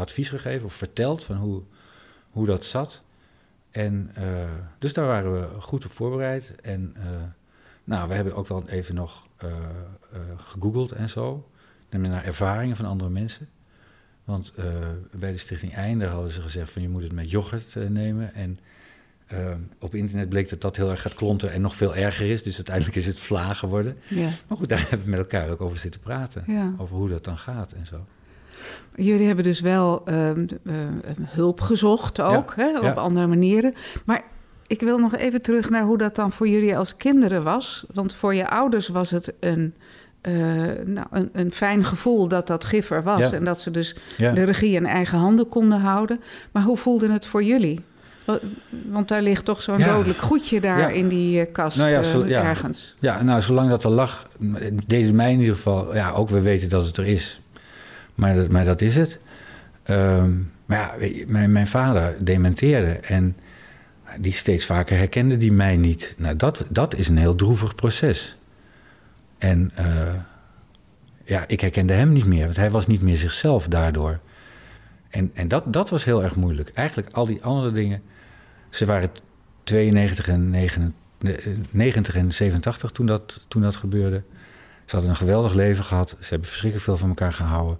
advies 0.00 0.28
gegeven 0.28 0.66
of 0.66 0.74
verteld 0.74 1.24
van 1.24 1.36
hoe, 1.36 1.62
hoe 2.30 2.46
dat 2.46 2.64
zat. 2.64 3.02
En 3.70 4.10
eh, 4.14 4.24
dus 4.78 4.92
daar 4.92 5.06
waren 5.06 5.32
we 5.32 5.60
goed 5.60 5.84
op 5.84 5.90
voorbereid. 5.90 6.54
En 6.62 6.92
eh, 6.96 7.04
nou, 7.84 8.08
we 8.08 8.14
hebben 8.14 8.34
ook 8.34 8.48
wel 8.48 8.68
even 8.68 8.94
nog 8.94 9.28
eh, 9.36 9.48
gegoogeld 10.36 10.92
en 10.92 11.08
zo. 11.08 11.48
Naar 11.90 12.24
ervaringen 12.24 12.76
van 12.76 12.84
andere 12.84 13.10
mensen. 13.10 13.48
Want 14.24 14.52
bij 15.16 15.32
de 15.32 15.38
Stichting 15.38 15.74
Einde 15.74 16.06
hadden 16.06 16.30
ze 16.30 16.40
gezegd 16.40 16.70
van 16.70 16.82
je 16.82 16.88
moet 16.88 17.02
het 17.02 17.12
met 17.12 17.30
yoghurt 17.30 17.74
nemen. 17.88 18.34
En 18.34 18.58
op 19.78 19.94
internet 19.94 20.28
bleek 20.28 20.48
dat 20.48 20.60
dat 20.60 20.76
heel 20.76 20.90
erg 20.90 21.02
gaat 21.02 21.14
klonten 21.14 21.52
en 21.52 21.60
nog 21.60 21.74
veel 21.74 21.94
erger 21.94 22.30
is. 22.30 22.42
Dus 22.42 22.56
uiteindelijk 22.56 22.96
is 22.96 23.06
het 23.06 23.20
vla 23.20 23.54
geworden. 23.54 23.96
Ja. 24.08 24.30
Maar 24.46 24.56
goed, 24.56 24.68
daar 24.68 24.80
hebben 24.80 25.02
we 25.02 25.10
met 25.10 25.18
elkaar 25.18 25.50
ook 25.50 25.60
over 25.60 25.78
zitten 25.78 26.00
praten. 26.00 26.44
ja. 26.46 26.74
Over 26.78 26.96
hoe 26.96 27.08
dat 27.08 27.24
dan 27.24 27.38
gaat 27.38 27.72
en 27.72 27.86
zo. 27.86 28.06
Jullie 28.94 29.26
hebben 29.26 29.44
dus 29.44 29.60
wel 29.60 30.02
ehm, 30.04 30.46
eh, 30.66 30.72
hulp 31.24 31.60
gezocht 31.60 32.20
ook, 32.20 32.52
hè, 32.56 32.78
op 32.78 32.82
ja. 32.84 32.92
andere 32.92 33.26
manieren. 33.26 33.74
Maar 34.04 34.22
ik 34.66 34.80
wil 34.80 34.98
nog 34.98 35.16
even 35.16 35.42
terug 35.42 35.70
naar 35.70 35.82
hoe 35.82 35.98
dat 35.98 36.14
dan 36.14 36.32
voor 36.32 36.48
jullie 36.48 36.76
als 36.76 36.94
kinderen 36.96 37.42
was. 37.42 37.84
Want 37.94 38.14
voor 38.14 38.34
je 38.34 38.48
ouders 38.50 38.88
was 38.88 39.10
het 39.10 39.32
een, 39.40 39.74
eh, 40.20 40.32
nou, 40.84 41.06
een, 41.10 41.28
een 41.32 41.52
fijn 41.52 41.84
gevoel 41.84 42.28
dat 42.28 42.46
dat 42.46 42.64
gif 42.64 42.90
er 42.90 43.02
was. 43.02 43.18
Ja. 43.20 43.32
En 43.32 43.44
dat 43.44 43.60
ze 43.60 43.70
dus 43.70 43.96
de 44.16 44.42
regie 44.44 44.74
in 44.74 44.86
eigen 44.86 45.18
handen 45.18 45.48
konden 45.48 45.80
houden. 45.80 46.20
Maar 46.52 46.62
hoe 46.62 46.76
voelde 46.76 47.10
het 47.12 47.26
voor 47.26 47.42
jullie? 47.42 47.80
Wa- 48.24 48.38
Want 48.88 49.08
daar 49.08 49.22
ligt 49.22 49.44
toch 49.44 49.62
zo'n 49.62 49.78
Ja. 49.78 49.92
dodelijk 49.94 50.18
goedje 50.20 50.60
daar 50.60 50.78
Ja. 50.78 50.88
in 50.88 51.08
die 51.08 51.40
eh, 51.40 51.52
kast 51.52 51.76
Nou 51.76 51.90
ja, 51.90 52.02
zo- 52.02 52.26
ja. 52.26 52.42
ergens. 52.42 52.94
Ja, 52.98 53.22
nou, 53.22 53.40
zolang 53.40 53.68
dat 53.70 53.84
er 53.84 53.90
lag, 53.90 54.26
deed 54.86 55.04
het 55.06 55.14
mij 55.14 55.32
in 55.32 55.38
ieder 55.40 55.54
geval... 55.54 55.94
Ja, 55.94 56.10
ook 56.10 56.28
we 56.28 56.40
weten 56.40 56.68
dat 56.68 56.84
het 56.86 56.96
er 56.96 57.06
is. 57.06 57.40
Maar 58.20 58.34
dat, 58.34 58.48
maar 58.48 58.64
dat 58.64 58.80
is 58.80 58.96
het. 58.96 59.18
Ehm, 59.82 60.32
maar 60.66 60.78
ja, 60.78 61.08
mijn, 61.26 61.52
mijn 61.52 61.66
vader 61.66 62.24
dementeerde 62.24 62.90
en 62.90 63.36
die 64.18 64.32
steeds 64.32 64.66
vaker 64.66 64.96
herkende 64.96 65.36
die 65.36 65.52
mij 65.52 65.76
niet. 65.76 66.14
Nou, 66.18 66.36
dat, 66.36 66.64
dat 66.68 66.94
is 66.94 67.08
een 67.08 67.16
heel 67.16 67.34
droevig 67.34 67.74
proces. 67.74 68.38
En 69.38 69.70
eh, 69.74 70.14
ja, 71.24 71.44
ik 71.46 71.60
herkende 71.60 71.92
hem 71.92 72.12
niet 72.12 72.24
meer, 72.24 72.44
want 72.44 72.56
hij 72.56 72.70
was 72.70 72.86
niet 72.86 73.02
meer 73.02 73.16
zichzelf 73.16 73.68
daardoor. 73.68 74.20
En, 75.10 75.30
en 75.34 75.48
dat, 75.48 75.72
dat 75.72 75.90
was 75.90 76.04
heel 76.04 76.22
erg 76.22 76.36
moeilijk. 76.36 76.68
Eigenlijk 76.68 77.08
al 77.12 77.26
die 77.26 77.42
andere 77.42 77.72
dingen, 77.72 78.02
ze 78.68 78.86
waren 78.86 79.10
92 79.62 80.28
en 80.28 80.50
89, 80.50 81.46
eh, 81.46 81.56
90 81.70 82.14
en 82.14 82.32
87 82.32 82.90
toen 82.90 83.06
dat, 83.06 83.40
toen 83.48 83.62
dat 83.62 83.76
gebeurde. 83.76 84.22
Ze 84.84 84.96
hadden 84.96 85.10
een 85.10 85.20
geweldig 85.20 85.52
leven 85.52 85.84
gehad. 85.84 86.16
Ze 86.20 86.28
hebben 86.28 86.48
verschrikkelijk 86.48 86.88
veel 86.88 86.96
van 86.96 87.08
elkaar 87.08 87.32
gehouden. 87.32 87.78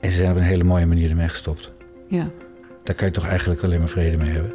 En 0.00 0.10
ze 0.10 0.16
zijn 0.16 0.30
op 0.30 0.36
een 0.36 0.42
hele 0.42 0.64
mooie 0.64 0.86
manier 0.86 1.10
ermee 1.10 1.28
gestopt. 1.28 1.72
Ja. 2.06 2.30
Daar 2.82 2.94
kan 2.94 3.06
je 3.06 3.12
toch 3.12 3.26
eigenlijk 3.26 3.62
alleen 3.62 3.78
maar 3.78 3.88
vrede 3.88 4.16
mee 4.16 4.30
hebben. 4.30 4.52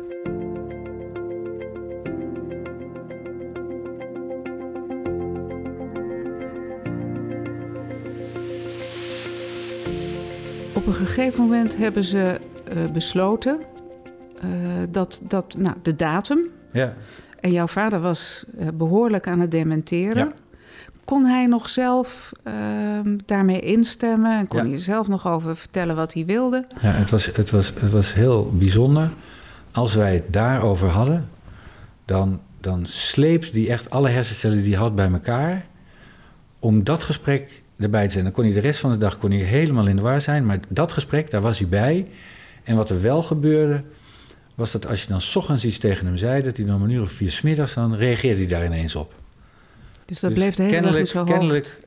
Op 10.75 10.87
een 10.87 10.93
gegeven 10.93 11.43
moment 11.43 11.77
hebben 11.77 12.03
ze 12.03 12.39
eh, 12.65 12.91
besloten 12.93 13.59
eh, 14.41 14.49
dat, 14.89 15.19
dat 15.27 15.55
nou, 15.57 15.75
de 15.81 15.95
datum 15.95 16.49
Ja, 16.71 16.93
En 17.39 17.51
jouw 17.51 17.67
vader 17.67 17.99
was 17.99 18.45
eh, 18.57 18.67
behoorlijk 18.73 19.27
aan 19.27 19.39
het 19.39 19.51
dementeren. 19.51 20.25
Ja. 20.25 20.31
Kon 21.05 21.25
hij 21.25 21.45
nog 21.45 21.69
zelf 21.69 22.31
ehm, 22.43 23.17
daarmee 23.25 23.59
instemmen? 23.59 24.37
En 24.37 24.47
kon 24.47 24.59
Ja. 24.59 24.65
hij 24.65 24.73
er 24.73 24.79
zelf 24.79 25.07
nog 25.07 25.27
over 25.27 25.55
vertellen 25.55 25.95
wat 25.95 26.13
hij 26.13 26.25
wilde? 26.25 26.65
Ja, 26.81 26.89
het 26.91 27.09
was, 27.09 27.25
het, 27.25 27.49
was, 27.51 27.71
het 27.79 27.91
was 27.91 28.13
heel 28.13 28.51
bijzonder. 28.53 29.09
Als 29.71 29.93
wij 29.93 30.13
het 30.13 30.33
daarover 30.33 30.87
hadden, 30.87 31.29
dan, 32.05 32.39
dan 32.59 32.85
sleepte 32.85 33.59
hij 33.59 33.69
echt 33.69 33.89
alle 33.89 34.09
hersencellen 34.09 34.57
die 34.63 34.73
hij 34.73 34.81
had 34.81 34.95
bij 34.95 35.11
elkaar. 35.11 35.65
Om 36.59 36.83
dat 36.83 37.03
gesprek 37.03 37.61
erbij 37.77 38.05
te 38.05 38.11
zijn. 38.11 38.23
Dan 38.23 38.33
kon 38.33 38.43
hij 38.43 38.53
de 38.53 38.59
rest 38.59 38.79
van 38.79 38.91
de 38.91 38.97
dag 38.97 39.17
kon 39.17 39.31
hij 39.31 39.39
helemaal 39.39 39.87
in 39.87 39.95
de 39.95 40.01
war 40.01 40.21
zijn. 40.21 40.45
Maar 40.45 40.59
dat 40.69 40.91
gesprek, 40.91 41.31
daar 41.31 41.41
was 41.41 41.59
hij 41.59 41.67
bij. 41.67 42.07
En 42.63 42.75
wat 42.75 42.89
er 42.89 43.01
wel 43.01 43.21
gebeurde, 43.21 43.81
was 44.55 44.71
dat 44.71 44.87
als 44.87 45.01
je 45.01 45.07
dan 45.07 45.21
's 45.21 45.35
ochtends 45.35 45.65
iets 45.65 45.77
tegen 45.77 46.05
hem 46.05 46.17
zei... 46.17 46.41
dat 46.41 46.57
hij 46.57 46.65
dan 46.65 46.81
een 46.81 46.89
uur 46.89 47.01
of 47.01 47.11
vier 47.11 47.31
's 47.31 47.41
middags, 47.41 47.73
dan 47.73 47.95
reageerde 47.95 48.39
hij 48.39 48.47
daar 48.49 48.65
ineens 48.65 48.95
op. 48.95 49.13
Dus 50.05 50.19
dat 50.19 50.29
Dus 50.29 50.39
bleef 50.39 50.55
de 50.55 50.63
hele 50.63 50.81
dag 50.81 50.95
in 50.95 51.05
kennelijk, 51.05 51.09
zijn 51.11 51.25
hoofd. 51.27 51.37
kennelijk 51.39 51.81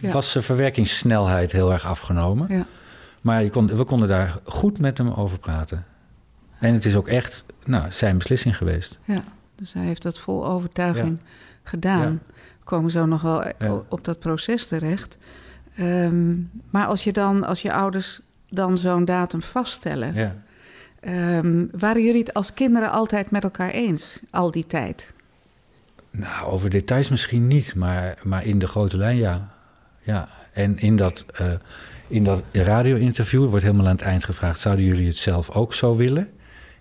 Ja. 0.00 0.12
was 0.12 0.30
zijn 0.30 0.44
verwerkingssnelheid 0.44 1.52
heel 1.52 1.72
erg 1.72 1.86
afgenomen. 1.86 2.46
Ja. 2.56 2.66
Maar 3.20 3.42
je 3.42 3.50
kon, 3.50 3.66
we 3.66 3.84
konden 3.84 4.08
daar 4.08 4.38
goed 4.44 4.78
met 4.78 4.98
hem 4.98 5.10
over 5.12 5.38
praten. 5.38 5.84
En 6.58 6.74
het 6.74 6.84
is 6.84 6.96
ook 6.96 7.08
echt 7.08 7.44
nou, 7.64 7.92
zijn 7.92 8.18
beslissing 8.18 8.56
geweest. 8.56 8.98
Ja, 9.04 9.24
dus 9.54 9.72
hij 9.72 9.84
heeft 9.84 10.02
dat 10.02 10.18
vol 10.18 10.46
overtuiging 10.46 11.20
gedaan. 11.62 12.20
We 12.58 12.64
komen 12.64 12.90
zo 12.90 13.06
nog 13.06 13.22
wel 13.22 13.42
op 13.88 14.04
dat 14.04 14.18
proces 14.18 14.66
terecht. 14.66 15.18
Ehm, 15.76 16.34
maar 16.70 16.86
als 16.86 17.04
je 17.04 17.12
dan, 17.12 17.44
als 17.46 17.62
je 17.62 17.72
ouders 17.72 18.20
dan 18.48 18.78
zo'n 18.78 19.04
datum 19.04 19.42
vaststellen, 19.42 20.14
Ja. 20.14 20.34
ehm, 21.00 21.66
waren 21.70 22.02
jullie 22.04 22.20
het 22.20 22.34
als 22.34 22.54
kinderen 22.54 22.90
altijd 22.90 23.30
met 23.30 23.42
elkaar 23.44 23.70
eens, 23.70 24.20
al 24.30 24.50
die 24.50 24.66
tijd? 24.66 25.12
Nou, 26.12 26.46
over 26.46 26.70
details 26.70 27.08
misschien 27.08 27.46
niet, 27.46 27.74
maar, 27.74 28.18
maar 28.24 28.46
in 28.46 28.58
de 28.58 28.66
grote 28.66 28.96
lijn 28.96 29.16
ja. 29.16 29.48
ja. 30.02 30.28
En 30.52 30.78
in 30.78 30.96
dat, 30.96 31.24
eh, 31.34 31.52
in 32.08 32.24
dat 32.24 32.42
radio-interview 32.52 33.48
wordt 33.48 33.64
helemaal 33.64 33.86
aan 33.86 33.92
het 33.92 34.02
eind 34.02 34.24
gevraagd... 34.24 34.60
zouden 34.60 34.84
jullie 34.84 35.06
het 35.06 35.16
zelf 35.16 35.50
ook 35.50 35.74
zo 35.74 35.96
willen? 35.96 36.28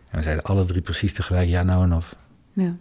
En 0.10 0.18
we 0.18 0.22
zeiden 0.22 0.44
alle 0.44 0.66
drie 0.66 0.82
precies 0.82 1.14
tegelijk 1.14 1.50
ja, 1.50 1.64
nou 1.64 1.84
en 1.84 1.94
of. 1.94 2.16
Ja. 2.54 2.76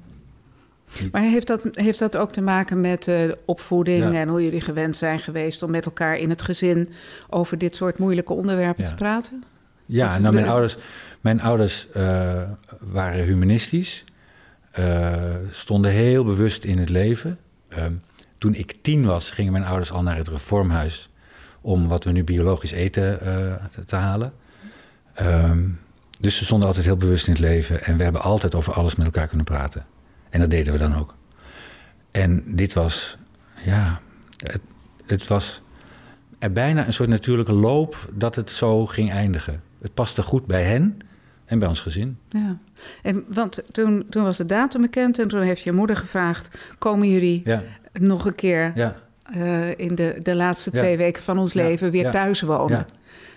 Maar 1.12 1.22
heeft 1.22 1.46
dat, 1.46 1.60
heeft 1.72 1.98
dat 1.98 2.16
ook 2.16 2.32
te 2.32 2.40
maken 2.40 2.80
met 2.80 3.08
eh, 3.08 3.30
opvoeding 3.44 4.12
Ja. 4.12 4.20
en 4.20 4.28
hoe 4.28 4.42
jullie 4.42 4.60
gewend 4.60 4.96
zijn 4.96 5.18
geweest 5.18 5.62
om 5.62 5.70
met 5.70 5.84
elkaar 5.84 6.18
in 6.18 6.30
het 6.30 6.42
gezin 6.42 6.88
over 7.28 7.58
dit 7.58 7.74
soort 7.76 7.98
moeilijke 7.98 8.32
onderwerpen 8.32 8.84
Ja. 8.84 8.88
te 8.90 8.94
praten? 8.96 9.44
Ja, 9.86 10.18
nou, 10.18 10.34
mijn 10.34 10.44
de- 10.44 10.50
ouders, 10.50 10.76
mijn 11.20 11.40
ouders 11.40 11.90
eh, 11.90 12.42
waren 12.80 13.24
humanistisch. 13.24 14.04
Eh, 14.70 15.34
stonden 15.50 15.90
heel 15.90 16.24
bewust 16.24 16.64
in 16.64 16.78
het 16.78 16.88
leven. 16.88 17.38
Ehm, 17.68 17.94
toen 18.38 18.54
ik 18.54 18.76
tien 18.82 19.04
was, 19.04 19.30
gingen 19.30 19.52
mijn 19.52 19.64
ouders 19.64 19.92
al 19.92 20.02
naar 20.02 20.16
het 20.16 20.28
reformhuis... 20.28 21.10
om 21.60 21.88
wat 21.88 22.04
we 22.04 22.10
nu 22.10 22.24
biologisch 22.24 22.70
eten 22.70 23.20
eh, 23.20 23.64
te, 23.64 23.84
te 23.84 23.96
halen. 23.96 24.32
Ehm, 25.14 25.68
dus 26.20 26.36
ze 26.36 26.44
stonden 26.44 26.66
altijd 26.66 26.84
heel 26.84 26.96
bewust 26.96 27.26
in 27.26 27.32
het 27.32 27.42
leven. 27.42 27.84
En 27.84 27.96
we 27.96 28.02
hebben 28.02 28.22
altijd 28.22 28.54
over 28.54 28.72
alles 28.72 28.94
met 28.94 29.06
elkaar 29.06 29.26
kunnen 29.26 29.46
praten. 29.46 29.86
En 30.30 30.40
dat 30.40 30.50
deden 30.50 30.72
we 30.72 30.78
dan 30.78 30.94
ook. 30.94 31.14
En 32.10 32.42
dit 32.46 32.72
was, 32.72 33.18
ja, 33.64 34.00
het, 34.36 34.60
het 35.06 35.26
was 35.26 35.62
er 36.38 36.52
bijna 36.52 36.86
een 36.86 36.92
soort 36.92 37.08
natuurlijke 37.08 37.52
loop 37.52 38.10
dat 38.12 38.34
het 38.34 38.50
zo 38.50 38.86
ging 38.86 39.10
eindigen. 39.10 39.62
Het 39.82 39.94
paste 39.94 40.22
goed 40.22 40.46
bij 40.46 40.64
hen 40.64 40.98
en 41.50 41.58
bij 41.58 41.68
ons 41.68 41.80
gezin. 41.80 42.18
Ja, 42.28 42.58
en 43.02 43.24
want 43.28 43.62
toen, 43.72 44.04
toen 44.10 44.22
was 44.24 44.36
de 44.36 44.44
datum 44.44 44.80
bekend 44.80 45.18
en 45.18 45.28
toen 45.28 45.40
heeft 45.42 45.62
je 45.62 45.72
moeder 45.72 45.96
gevraagd: 45.96 46.58
komen 46.78 47.08
jullie 47.08 47.40
Ja, 47.44 47.62
nog 47.92 48.24
een 48.26 48.34
keer 48.34 48.72
ja, 48.74 48.96
eh, 49.22 49.78
in 49.78 49.94
de, 49.94 50.18
de 50.22 50.34
laatste 50.34 50.70
Ja. 50.72 50.78
twee 50.78 50.96
weken 50.96 51.22
van 51.22 51.38
ons 51.38 51.52
leven 51.52 51.90
weer 51.90 52.10
thuis 52.10 52.40
wonen? 52.40 52.76
Ja. 52.78 52.86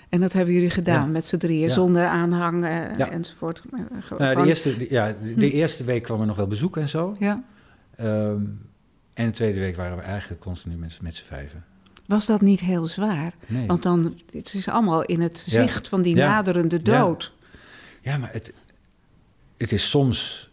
En 0.09 0.19
dat 0.19 0.33
hebben 0.33 0.53
jullie 0.53 0.69
gedaan 0.69 1.11
met 1.11 1.25
z'n 1.25 1.37
drieën, 1.37 1.69
zonder 1.69 2.05
aanhang 2.05 2.65
eh, 2.65 3.11
enzovoort. 3.13 3.61
Eh, 3.71 4.17
Nou, 4.19 4.35
de, 4.35 4.47
eerste, 4.47 4.77
de- 4.77 4.87
ja, 4.89 5.15
de, 5.23 5.33
de 5.35 5.51
eerste 5.51 5.83
week 5.83 6.03
kwam 6.03 6.19
er 6.19 6.25
nog 6.27 6.35
wel 6.35 6.47
bezoek 6.47 6.77
en 6.77 6.89
zo. 6.89 7.15
ja. 7.19 7.43
Ehm, 7.95 8.41
en 9.13 9.25
de 9.25 9.31
tweede 9.31 9.59
week 9.59 9.75
waren 9.75 9.97
we 9.97 10.03
eigenlijk 10.03 10.41
continu 10.41 10.75
met, 10.75 10.97
met 11.01 11.15
z'n 11.15 11.25
vijven. 11.25 11.63
Was 12.05 12.25
dat 12.25 12.41
niet 12.41 12.59
heel 12.59 12.85
zwaar? 12.85 13.33
Nee. 13.47 13.67
Want 13.67 13.83
dan 13.83 14.19
het 14.31 14.53
is 14.53 14.67
allemaal 14.69 15.03
in 15.03 15.21
het 15.21 15.37
zicht 15.47 15.87
van 15.87 16.01
die 16.01 16.15
naderende 16.15 16.77
dood. 16.83 17.33
Ja, 18.03 18.17
maar 18.17 18.31
het, 18.31 18.53
het 19.57 19.71
is 19.71 19.89
soms... 19.89 20.49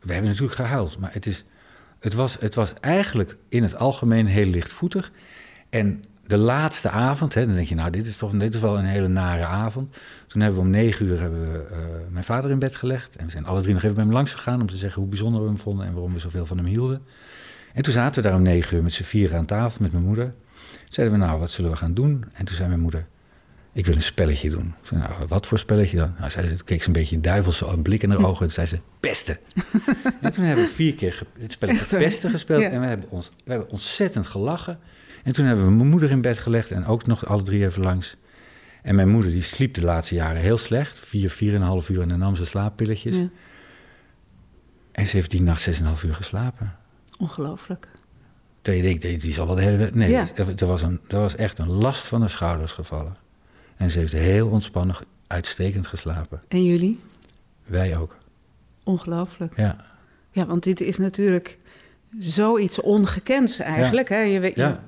We 0.00 0.12
hebben 0.12 0.30
natuurlijk 0.30 0.56
gehuild, 0.56 0.98
maar 0.98 1.12
het, 1.12 1.26
is, 1.26 1.44
het, 1.98 2.14
was, 2.14 2.36
het 2.40 2.54
was 2.54 2.74
eigenlijk 2.80 3.36
in 3.48 3.62
het 3.62 3.76
algemeen 3.76 4.26
heel 4.26 4.46
lichtvoetig. 4.46 5.12
En 5.70 6.04
de 6.26 6.36
laatste 6.36 6.90
avond, 6.90 7.34
hè, 7.34 7.46
dan 7.46 7.54
denk 7.54 7.66
je, 7.66 7.74
nou, 7.74 7.90
dit 7.90 8.06
is 8.06 8.16
toch 8.16 8.32
dit 8.32 8.54
is 8.54 8.60
wel 8.60 8.78
een 8.78 8.84
hele 8.84 9.08
nare 9.08 9.44
avond. 9.44 9.96
Toen 10.26 10.40
hebben 10.40 10.60
we 10.60 10.66
om 10.66 10.72
negen 10.72 11.06
uur 11.06 11.20
hebben 11.20 11.52
we, 11.52 11.58
eh, 11.58 11.78
mijn 12.10 12.24
vader 12.24 12.50
in 12.50 12.58
bed 12.58 12.76
gelegd. 12.76 13.16
En 13.16 13.24
we 13.24 13.30
zijn 13.30 13.46
alle 13.46 13.60
drie 13.60 13.74
nog 13.74 13.82
even 13.82 13.94
bij 13.94 14.04
hem 14.04 14.12
langs 14.12 14.32
gegaan 14.32 14.60
om 14.60 14.66
te 14.66 14.76
zeggen 14.76 15.00
hoe 15.00 15.10
bijzonder 15.10 15.40
we 15.40 15.46
hem 15.46 15.58
vonden 15.58 15.86
en 15.86 15.92
waarom 15.92 16.12
we 16.12 16.18
zoveel 16.18 16.46
van 16.46 16.56
hem 16.56 16.66
hielden. 16.66 17.02
En 17.74 17.82
toen 17.82 17.92
zaten 17.92 18.22
we 18.22 18.28
daar 18.28 18.38
om 18.38 18.42
negen 18.42 18.76
uur 18.76 18.82
met 18.82 18.92
z'n 18.92 19.02
vieren 19.02 19.38
aan 19.38 19.46
tafel 19.46 19.82
met 19.82 19.92
mijn 19.92 20.04
moeder. 20.04 20.34
Toen 20.78 20.88
zeiden 20.88 21.18
we, 21.18 21.24
nou, 21.24 21.38
wat 21.38 21.50
zullen 21.50 21.70
we 21.70 21.76
gaan 21.76 21.94
doen? 21.94 22.24
En 22.32 22.44
toen 22.44 22.56
zei 22.56 22.68
mijn 22.68 22.80
moeder, 22.80 23.06
ik 23.76 23.86
wil 23.86 23.94
een 23.94 24.02
spelletje 24.02 24.50
doen. 24.50 24.66
Ik 24.80 24.86
zei, 24.86 25.00
nou, 25.00 25.12
wat 25.28 25.46
voor 25.46 25.58
spelletje 25.58 25.96
dan? 25.96 26.14
Nou, 26.18 26.30
zei 26.30 26.48
ze, 26.48 26.56
toen 26.56 26.66
keek 26.66 26.80
ze 26.80 26.86
een 26.86 26.92
beetje 26.92 27.20
duivelse 27.20 27.78
blik 27.82 28.02
in 28.02 28.10
haar 28.10 28.24
ogen. 28.24 28.46
En 28.46 28.52
zei 28.52 28.66
ze, 28.66 28.78
pesten. 29.00 29.38
en 30.22 30.32
toen 30.32 30.44
hebben 30.44 30.64
we 30.64 30.70
vier 30.70 30.94
keer 30.94 31.22
het 31.38 31.52
spelletje 31.52 31.96
pesten 31.96 32.30
gespeeld. 32.30 32.62
Ja. 32.62 32.68
En 32.68 32.80
we 32.80 32.86
hebben, 32.86 33.10
ons, 33.10 33.30
we 33.44 33.50
hebben 33.50 33.70
ontzettend 33.70 34.26
gelachen. 34.26 34.78
En 35.24 35.32
toen 35.32 35.44
hebben 35.44 35.64
we 35.64 35.70
mijn 35.70 35.88
moeder 35.88 36.10
in 36.10 36.20
bed 36.20 36.38
gelegd. 36.38 36.70
En 36.70 36.86
ook 36.86 37.06
nog 37.06 37.26
alle 37.26 37.42
drie 37.42 37.64
even 37.64 37.82
langs. 37.82 38.16
En 38.82 38.94
mijn 38.94 39.08
moeder 39.08 39.30
die 39.30 39.42
sliep 39.42 39.74
de 39.74 39.84
laatste 39.84 40.14
jaren 40.14 40.40
heel 40.40 40.58
slecht. 40.58 40.98
Vier, 40.98 41.30
vier 41.30 41.54
en 41.54 41.60
een 41.60 41.66
half 41.66 41.88
uur 41.88 42.00
en 42.00 42.08
dan 42.08 42.18
nam 42.18 42.36
ze 42.36 42.44
slaappilletjes. 42.44 43.16
Ja. 43.16 43.28
En 44.92 45.06
ze 45.06 45.16
heeft 45.16 45.30
die 45.30 45.42
nacht 45.42 45.60
zes 45.60 45.76
en 45.76 45.82
een 45.82 45.88
half 45.88 46.02
uur 46.02 46.14
geslapen. 46.14 46.76
Ongelooflijk. 47.18 47.88
Terwijl 48.62 48.84
je 48.84 48.98
denkt, 49.00 49.20
die 49.22 49.30
is 49.30 49.38
al 49.38 49.46
wel 49.46 49.56
de 49.56 49.62
hele... 49.62 49.90
Nee, 49.94 50.10
Ja. 50.10 50.26
er 50.56 50.66
was 50.66 50.82
een, 50.82 51.00
er 51.08 51.18
was 51.18 51.36
echt 51.36 51.58
een 51.58 51.70
last 51.70 52.02
van 52.02 52.20
de 52.20 52.28
schouders 52.28 52.72
gevallen. 52.72 53.24
En 53.76 53.90
ze 53.90 53.98
heeft 53.98 54.12
heel 54.12 54.48
ontspannen, 54.48 54.96
uitstekend 55.26 55.86
geslapen. 55.86 56.40
En 56.48 56.64
jullie? 56.64 57.00
Wij 57.64 57.96
ook. 57.96 58.16
Ongelooflijk. 58.84 59.56
Ja, 59.56 59.76
Ja, 60.30 60.46
want 60.46 60.62
dit 60.62 60.80
is 60.80 60.96
natuurlijk 60.98 61.58
zoiets 62.18 62.80
ongekends 62.80 63.58
eigenlijk. 63.58 64.08
Hè? 64.08 64.20
Je, 64.20 64.40
weet, 64.40 64.56
ja. 64.56 64.80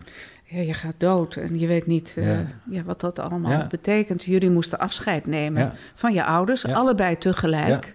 je, 0.44 0.74
gaat 0.74 0.94
dood 0.96 1.36
en 1.36 1.58
je 1.58 1.66
weet 1.66 1.86
niet 1.86 2.14
eh, 2.16 2.38
Ja. 2.70 2.82
wat 2.84 3.00
dat 3.00 3.18
allemaal 3.18 3.66
betekent. 3.66 4.24
Jullie 4.24 4.50
moesten 4.50 4.78
afscheid 4.78 5.26
nemen 5.26 5.72
van 5.94 6.12
je 6.12 6.24
ouders, 6.24 6.64
allebei 6.66 7.18
tegelijk. 7.18 7.94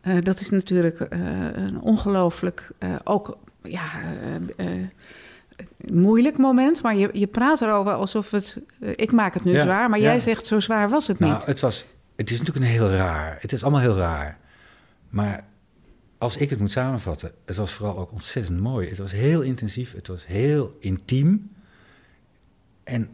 Eh, 0.00 0.16
dat 0.20 0.40
is 0.40 0.50
natuurlijk 0.50 1.00
eh, 1.00 1.20
een 1.52 1.80
ongelooflijk, 1.80 2.70
ook 3.04 3.38
ja, 3.62 3.84
moeilijk 5.90 6.38
moment. 6.38 6.82
Maar 6.82 6.96
je, 6.96 7.08
je 7.12 7.26
praat 7.26 7.60
erover 7.60 7.92
alsof 7.92 8.30
het... 8.30 8.58
eh, 8.80 8.90
ik 8.96 9.12
maak 9.12 9.34
het 9.34 9.44
nu 9.44 9.52
Ja. 9.52 9.62
zwaar, 9.62 9.88
maar 9.90 9.98
Ja. 9.98 10.04
jij 10.04 10.18
zegt 10.18 10.46
zo 10.46 10.60
zwaar 10.60 10.88
was 10.88 11.06
het 11.06 11.18
Nou, 11.18 11.32
niet. 11.32 11.44
het, 11.46 11.60
was, 11.60 11.84
het 12.16 12.30
is 12.30 12.38
natuurlijk 12.38 12.66
een 12.66 12.72
heel 12.72 12.88
raar. 12.90 13.36
Het 13.40 13.52
is 13.52 13.62
allemaal 13.62 13.80
heel 13.80 13.96
raar. 13.96 14.38
Maar 15.08 15.44
als 16.18 16.36
ik 16.36 16.50
het 16.50 16.58
moet 16.58 16.70
samenvatten, 16.70 17.30
het 17.44 17.56
was 17.56 17.72
vooral 17.72 17.98
ook 17.98 18.12
ontzettend 18.12 18.60
mooi. 18.60 18.88
Het 18.88 18.98
was 18.98 19.12
heel 19.12 19.40
intensief, 19.40 19.92
het 19.94 20.06
was 20.06 20.26
heel 20.26 20.76
intiem. 20.80 21.50
En 22.84 23.08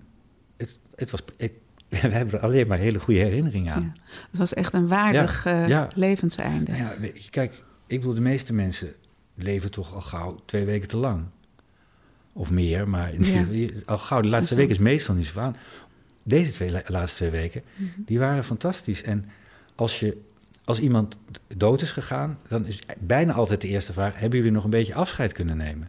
het, 0.57 0.79
het 0.95 1.11
was, 1.11 1.21
we 1.89 1.97
hebben 1.97 2.35
er 2.35 2.41
alleen 2.41 2.67
maar 2.67 2.79
hele 2.79 2.99
goede 3.01 3.21
herinneringen 3.21 3.73
aan. 3.75 3.93
Ja. 3.95 4.01
Het 4.31 4.39
was 4.39 4.55
echt 4.55 4.73
een 4.73 4.89
waardig 4.89 5.45
Ja. 5.45 5.89
levenseinde. 5.95 6.73
Nou 6.73 7.13
kijk, 7.31 7.63
ik 7.87 8.01
bedoel, 8.01 8.15
de 8.15 8.21
meeste 8.21 8.53
mensen 8.53 8.93
leven 9.35 9.71
toch 9.71 9.95
al 9.95 10.01
gauw 10.01 10.39
twee 10.45 10.65
weken 10.65 10.89
te 10.89 10.97
lang. 10.97 11.25
Of 12.39 12.51
meer, 12.51 12.89
maar 12.89 13.23
Ja. 13.23 13.45
al 13.87 13.99
gauw. 13.99 14.21
De 14.21 14.29
laatste 14.29 14.55
week 14.55 14.71
is 14.71 14.79
meestal 14.79 15.15
niet 15.15 15.27
zo 15.27 15.41
aan. 15.41 15.57
Deze 16.23 16.53
twee 16.53 16.71
la- 16.71 16.83
laatste 16.87 17.17
twee 17.17 17.31
weken, 17.31 17.63
Mhm. 17.77 17.89
die 17.97 18.19
waren 18.19 18.45
fantastisch. 18.45 19.03
En 19.03 19.25
als, 19.75 20.01
je, 20.01 20.21
als 20.65 20.79
iemand 20.81 21.17
dood 21.57 21.83
is 21.83 21.91
gegaan, 21.91 22.39
dan 22.49 22.67
is 22.67 22.79
bijna 22.99 23.33
altijd 23.33 23.61
de 23.61 23.69
eerste 23.69 23.93
vraag: 23.93 24.19
hebben 24.21 24.39
jullie 24.39 24.53
nog 24.55 24.65
een 24.65 24.71
beetje 24.71 24.95
afscheid 24.95 25.33
kunnen 25.33 25.57
nemen? 25.57 25.89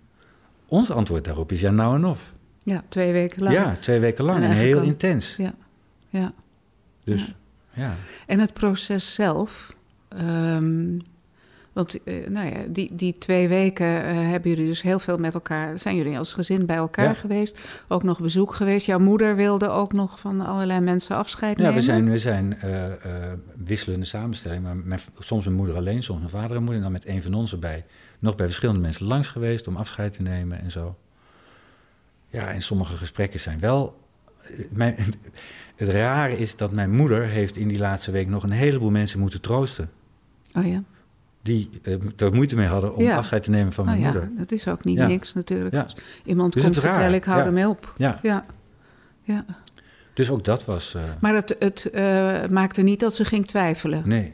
Ons 0.68 0.92
antwoord 0.92 1.24
daarop 1.24 1.52
is 1.52 1.60
ja, 1.62 1.72
nou 1.72 1.96
en 1.96 2.06
of. 2.06 2.34
Ja, 2.64 2.84
twee 2.90 3.12
weken 3.12 3.44
lang. 3.44 3.56
Ja, 3.56 3.76
twee 3.76 4.00
weken 4.00 4.24
lang 4.24 4.44
En 4.44 4.52
heel 4.52 4.78
al- 4.80 4.84
intens. 4.86 5.36
Ja, 5.38 5.54
ja. 6.10 6.34
Dus 7.04 7.26
Ja. 7.74 7.84
ja. 7.84 7.96
En 8.28 8.40
het 8.40 8.54
proces 8.54 9.14
zelf, 9.14 9.76
ehm, 10.08 10.98
Want 11.74 11.98
uh, 12.08 12.28
nou 12.28 12.48
ja, 12.48 12.58
die, 12.68 12.96
die 12.96 13.18
twee 13.18 13.48
weken 13.48 13.88
uh, 13.88 14.04
hebben 14.30 14.50
jullie 14.50 14.66
dus 14.66 14.82
heel 14.82 15.00
veel 15.00 15.18
met 15.18 15.34
elkaar. 15.34 15.80
Zijn 15.80 15.96
jullie 15.96 16.18
als 16.18 16.34
gezin 16.34 16.66
bij 16.66 16.76
elkaar 16.76 17.06
ja. 17.06 17.14
geweest? 17.14 17.60
Ook 17.88 18.04
nog 18.04 18.22
bezoek 18.22 18.54
geweest. 18.54 18.86
Jouw 18.86 19.00
moeder 19.00 19.36
wilde 19.36 19.70
ook 19.70 19.94
nog 19.94 20.20
van 20.20 20.42
allerlei 20.42 20.80
mensen 20.80 21.16
afscheid 21.16 21.58
ja, 21.58 21.64
nemen. 21.64 21.78
we 21.78 21.84
zijn, 21.84 22.10
we 22.10 22.20
zijn 22.20 22.58
uh, 22.66 22.86
wisselende 23.66 24.06
samenstelling. 24.06 24.64
Maar 24.64 24.76
mijn, 24.76 25.00
soms 25.20 25.44
mijn 25.44 25.56
moeder 25.56 25.76
alleen, 25.76 26.04
soms 26.04 26.20
mijn 26.20 26.32
vader 26.32 26.56
en 26.56 26.64
moeder. 26.64 26.76
En 26.76 26.82
dan 26.82 26.92
met 26.92 27.08
een 27.08 27.22
van 27.22 27.34
ons 27.34 27.52
erbij. 27.52 27.86
Nog 28.20 28.36
bij 28.36 28.46
verschillende 28.46 28.82
mensen 28.82 29.06
langs 29.06 29.28
geweest 29.28 29.68
om 29.68 29.76
afscheid 29.76 30.14
te 30.14 30.22
nemen 30.22 30.62
en 30.62 30.72
zo. 30.72 30.98
Ja, 32.28 32.52
en 32.52 32.62
sommige 32.62 32.96
gesprekken 32.96 33.40
zijn 33.40 33.60
wel. 33.60 34.00
Mijn, 34.70 34.96
het 35.76 35.88
rare 35.88 36.38
is 36.38 36.56
dat 36.56 36.72
mijn 36.72 36.92
moeder 36.92 37.26
heeft 37.26 37.58
in 37.58 37.68
die 37.68 37.80
laatste 37.80 38.12
week 38.12 38.28
nog 38.28 38.44
een 38.44 38.52
heleboel 38.52 38.92
mensen 38.92 39.20
moeten 39.20 39.42
troosten. 39.42 39.90
Oh 40.54 40.68
ja 40.68 40.84
die 41.42 41.70
uh, 41.84 41.96
er 42.18 42.34
moeite 42.34 42.56
mee 42.56 42.68
hadden 42.68 42.96
om 42.96 43.04
ja. 43.04 43.18
afscheid 43.18 43.44
te 43.44 43.50
nemen 43.50 43.74
van 43.74 43.86
mijn 43.86 43.98
oh, 43.98 44.04
ja. 44.04 44.12
moeder. 44.12 44.30
Dat 44.38 44.52
is 44.52 44.68
ook 44.68 44.84
niet 44.84 44.98
ja. 44.98 45.08
niks 45.08 45.34
natuurlijk. 45.34 45.76
Als 45.76 45.96
iemand 46.26 46.54
dus 46.54 46.64
komt 46.64 46.80
vertellen, 46.80 47.14
ik 47.14 47.24
hou 47.24 47.42
ermee 47.42 47.68
op. 47.68 47.94
Ja. 47.98 48.20
Ja. 48.22 48.46
ja. 49.22 49.46
Dus 50.14 50.30
ook 50.30 50.44
dat 50.44 50.66
was... 50.66 50.94
Uh... 50.96 51.02
Maar 51.20 51.34
het, 51.34 51.56
het 51.60 51.90
uh, 51.94 52.46
maakte 52.48 52.82
niet 52.82 53.00
dat 53.00 53.16
ze 53.16 53.26
ging 53.26 53.48
twijfelen? 53.48 54.02
Nee. 54.06 54.34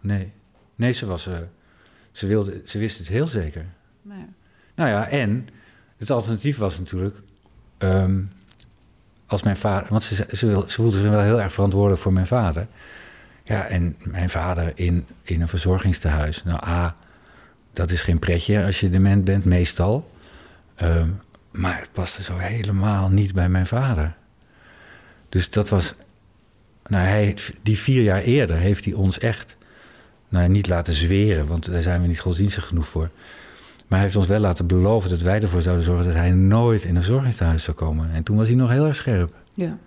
Nee. 0.00 0.32
Nee, 0.74 0.92
ze, 0.92 1.06
was, 1.06 1.28
ze, 2.12 2.26
wilde, 2.26 2.60
ze 2.64 2.78
wist 2.78 2.98
het 2.98 3.08
heel 3.08 3.26
zeker. 3.26 3.64
Nee. 4.02 4.26
Nou 4.74 4.90
ja, 4.90 5.08
en 5.08 5.48
het 5.96 6.10
alternatief 6.10 6.58
was 6.58 6.78
natuurlijk... 6.78 7.22
Um, 7.78 8.30
als 9.26 9.42
mijn 9.42 9.56
vader... 9.56 9.88
Want 9.90 10.02
ze, 10.02 10.26
ze, 10.32 10.46
wil, 10.46 10.68
ze 10.68 10.74
voelde 10.74 10.96
zich 10.96 11.08
wel 11.08 11.20
heel 11.20 11.40
erg 11.40 11.52
verantwoordelijk 11.52 12.02
voor 12.02 12.12
mijn 12.12 12.26
vader... 12.26 12.66
Ja, 13.46 13.66
en 13.66 13.96
mijn 13.98 14.30
vader 14.30 14.72
in, 14.74 15.06
in 15.22 15.40
een 15.40 15.48
verzorgingstehuis. 15.48 16.44
Nou, 16.44 16.66
A, 16.66 16.94
dat 17.72 17.90
is 17.90 18.02
geen 18.02 18.18
pretje 18.18 18.64
als 18.64 18.80
je 18.80 18.90
dement 18.90 19.24
bent, 19.24 19.44
meestal. 19.44 20.10
Um, 20.82 21.20
maar 21.50 21.78
het 21.78 21.92
paste 21.92 22.22
zo 22.22 22.36
helemaal 22.36 23.08
niet 23.08 23.34
bij 23.34 23.48
mijn 23.48 23.66
vader. 23.66 24.14
Dus 25.28 25.50
dat 25.50 25.68
was. 25.68 25.94
Nou, 26.86 27.06
hij, 27.06 27.36
die 27.62 27.78
vier 27.78 28.02
jaar 28.02 28.22
eerder 28.22 28.56
heeft 28.56 28.84
hij 28.84 28.94
ons 28.94 29.18
echt. 29.18 29.56
Nou, 30.28 30.48
niet 30.48 30.68
laten 30.68 30.94
zweren, 30.94 31.46
want 31.46 31.70
daar 31.70 31.82
zijn 31.82 32.00
we 32.00 32.06
niet 32.06 32.20
godsdienstig 32.20 32.66
genoeg 32.66 32.88
voor. 32.88 33.10
Maar 33.86 33.98
hij 33.98 34.00
heeft 34.00 34.16
ons 34.16 34.26
wel 34.26 34.40
laten 34.40 34.66
beloven 34.66 35.10
dat 35.10 35.20
wij 35.20 35.40
ervoor 35.40 35.62
zouden 35.62 35.84
zorgen 35.84 36.04
dat 36.04 36.14
hij 36.14 36.30
nooit 36.30 36.84
in 36.84 36.96
een 36.96 37.02
verzorgingstehuis 37.02 37.62
zou 37.62 37.76
komen. 37.76 38.10
En 38.10 38.22
toen 38.22 38.36
was 38.36 38.46
hij 38.46 38.56
nog 38.56 38.70
heel 38.70 38.86
erg 38.86 38.96
scherp. 38.96 39.34
Ja. 39.54 39.78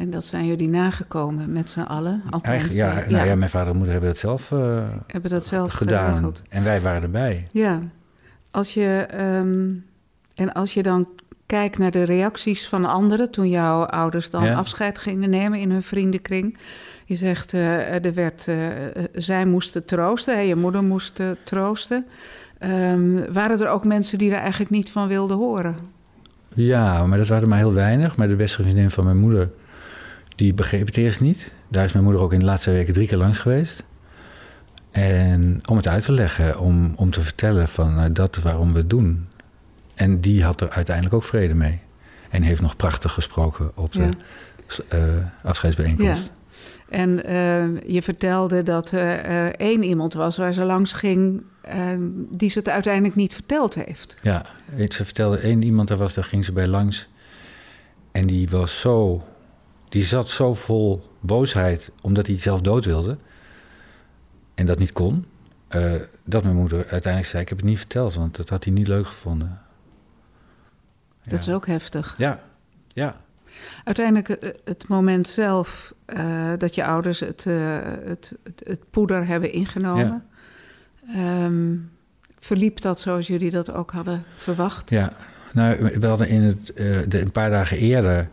En 0.00 0.10
dat 0.10 0.24
zijn 0.24 0.46
jullie 0.46 0.70
nagekomen 0.70 1.52
met 1.52 1.70
z'n 1.70 1.80
allen? 1.80 2.22
Althans, 2.30 2.72
ja, 2.72 2.98
ja. 2.98 3.04
Nou 3.08 3.26
ja, 3.26 3.34
mijn 3.34 3.50
vader 3.50 3.68
en 3.68 3.76
moeder 3.76 3.92
hebben 3.92 4.10
dat 4.10 4.18
zelf, 4.18 4.50
uh, 4.50 4.82
hebben 5.06 5.30
dat 5.30 5.46
zelf 5.46 5.72
gedaan. 5.72 6.08
Geregeld. 6.08 6.42
En 6.48 6.64
wij 6.64 6.80
waren 6.80 7.02
erbij. 7.02 7.46
Ja. 7.50 7.78
Als 8.50 8.74
je, 8.74 9.08
um, 9.38 9.84
en 10.34 10.52
als 10.52 10.74
je 10.74 10.82
dan 10.82 11.08
kijkt 11.46 11.78
naar 11.78 11.90
de 11.90 12.02
reacties 12.02 12.68
van 12.68 12.84
anderen... 12.84 13.30
toen 13.30 13.48
jouw 13.48 13.84
ouders 13.84 14.30
dan 14.30 14.44
ja. 14.44 14.54
afscheid 14.54 14.98
gingen 14.98 15.30
nemen 15.30 15.58
in 15.58 15.70
hun 15.70 15.82
vriendenkring... 15.82 16.58
Je 17.04 17.16
zegt, 17.16 17.52
uh, 17.52 18.04
er 18.04 18.14
werd, 18.14 18.46
uh, 18.48 18.56
zij 19.12 19.46
moesten 19.46 19.84
troosten, 19.84 20.34
hè, 20.34 20.40
je 20.40 20.56
moeder 20.56 20.84
moest 20.84 21.20
troosten. 21.44 22.06
Um, 22.60 23.32
waren 23.32 23.60
er 23.60 23.68
ook 23.68 23.84
mensen 23.84 24.18
die 24.18 24.30
daar 24.30 24.40
eigenlijk 24.40 24.70
niet 24.70 24.90
van 24.90 25.08
wilden 25.08 25.36
horen? 25.36 25.76
Ja, 26.54 27.06
maar 27.06 27.18
dat 27.18 27.28
waren 27.28 27.42
er 27.42 27.48
maar 27.48 27.58
heel 27.58 27.72
weinig. 27.72 28.16
Maar 28.16 28.28
de 28.28 28.36
beste 28.36 28.62
vriendin 28.62 28.90
van 28.90 29.04
mijn 29.04 29.18
moeder 29.18 29.50
die 30.40 30.54
begreep 30.54 30.86
het 30.86 30.96
eerst 30.96 31.20
niet. 31.20 31.52
Daar 31.68 31.84
is 31.84 31.92
mijn 31.92 32.04
moeder 32.04 32.22
ook 32.22 32.32
in 32.32 32.38
de 32.38 32.44
laatste 32.44 32.70
weken 32.70 32.92
drie 32.92 33.06
keer 33.06 33.18
langs 33.18 33.38
geweest. 33.38 33.84
En 34.90 35.60
om 35.68 35.76
het 35.76 35.88
uit 35.88 36.04
te 36.04 36.12
leggen, 36.12 36.58
om, 36.58 36.92
om 36.96 37.10
te 37.10 37.20
vertellen 37.20 37.68
van 37.68 37.94
nou, 37.94 38.12
dat 38.12 38.36
waarom 38.36 38.72
we 38.72 38.78
het 38.78 38.90
doen. 38.90 39.28
En 39.94 40.20
die 40.20 40.44
had 40.44 40.60
er 40.60 40.70
uiteindelijk 40.70 41.14
ook 41.14 41.24
vrede 41.24 41.54
mee. 41.54 41.80
En 42.30 42.42
heeft 42.42 42.60
nog 42.60 42.76
prachtig 42.76 43.12
gesproken 43.12 43.76
op 43.76 43.92
de 43.92 44.08
ja. 44.88 44.98
uh, 44.98 45.24
afscheidsbijeenkomst. 45.42 46.30
Ja. 46.88 46.96
En 46.96 47.10
uh, 47.10 47.80
je 47.86 48.02
vertelde 48.02 48.62
dat 48.62 48.90
er 48.90 49.54
één 49.54 49.82
iemand 49.82 50.14
was 50.14 50.36
waar 50.36 50.52
ze 50.52 50.64
langs 50.64 50.92
ging... 50.92 51.42
Die 52.30 52.50
ze 52.50 52.58
het 52.58 52.68
uiteindelijk 52.68 53.14
niet 53.14 53.34
verteld 53.34 53.74
heeft. 53.74 54.18
Ja, 54.22 54.44
ze 54.88 55.04
vertelde 55.04 55.38
één 55.38 55.62
iemand, 55.62 55.88
daar, 55.88 55.98
was, 55.98 56.14
daar 56.14 56.24
ging 56.24 56.44
ze 56.44 56.52
bij 56.52 56.66
langs. 56.66 57.08
En 58.12 58.26
die 58.26 58.48
was 58.48 58.80
zo 58.80 59.24
die 59.90 60.04
zat 60.04 60.28
zo 60.28 60.54
vol 60.54 61.02
boosheid 61.20 61.90
omdat 62.00 62.26
hij 62.26 62.38
zelf 62.38 62.60
dood 62.60 62.84
wilde 62.84 63.16
en 64.54 64.66
dat 64.66 64.78
niet 64.78 64.92
kon, 64.92 65.26
uh, 65.70 65.94
dat 66.24 66.42
mijn 66.42 66.56
moeder 66.56 66.78
uiteindelijk 66.78 67.26
zei: 67.26 67.42
Ik 67.42 67.48
heb 67.48 67.58
het 67.58 67.66
niet 67.66 67.78
verteld, 67.78 68.14
want 68.14 68.36
dat 68.36 68.48
had 68.48 68.64
hij 68.64 68.72
niet 68.72 68.88
leuk 68.88 69.06
gevonden. 69.06 69.60
Dat 71.22 71.38
is 71.38 71.48
ook 71.48 71.66
heftig. 71.66 72.14
Ja, 72.18 72.40
ja. 72.88 73.16
Uiteindelijk, 73.84 74.54
het 74.64 74.88
moment 74.88 75.28
zelf 75.28 75.94
uh, 76.06 76.52
dat 76.58 76.74
je 76.74 76.84
ouders 76.84 77.20
het, 77.20 77.44
uh, 77.44 77.78
het, 78.04 78.34
het, 78.42 78.62
het, 78.64 78.90
poeder 78.90 79.26
hebben 79.26 79.52
ingenomen, 79.52 80.24
ja. 81.02 81.44
um, 81.44 81.90
verliep 82.38 82.80
dat 82.80 83.00
zoals 83.00 83.26
jullie 83.26 83.50
dat 83.50 83.72
ook 83.72 83.90
hadden 83.90 84.24
verwacht? 84.36 84.90
Ja, 84.90 85.12
nou, 85.52 85.98
we 85.98 86.06
hadden 86.06 86.28
in 86.28 86.42
het, 86.42 86.66
de, 87.10 87.20
een 87.20 87.30
paar 87.30 87.50
dagen 87.50 87.76
eerder 87.76 88.28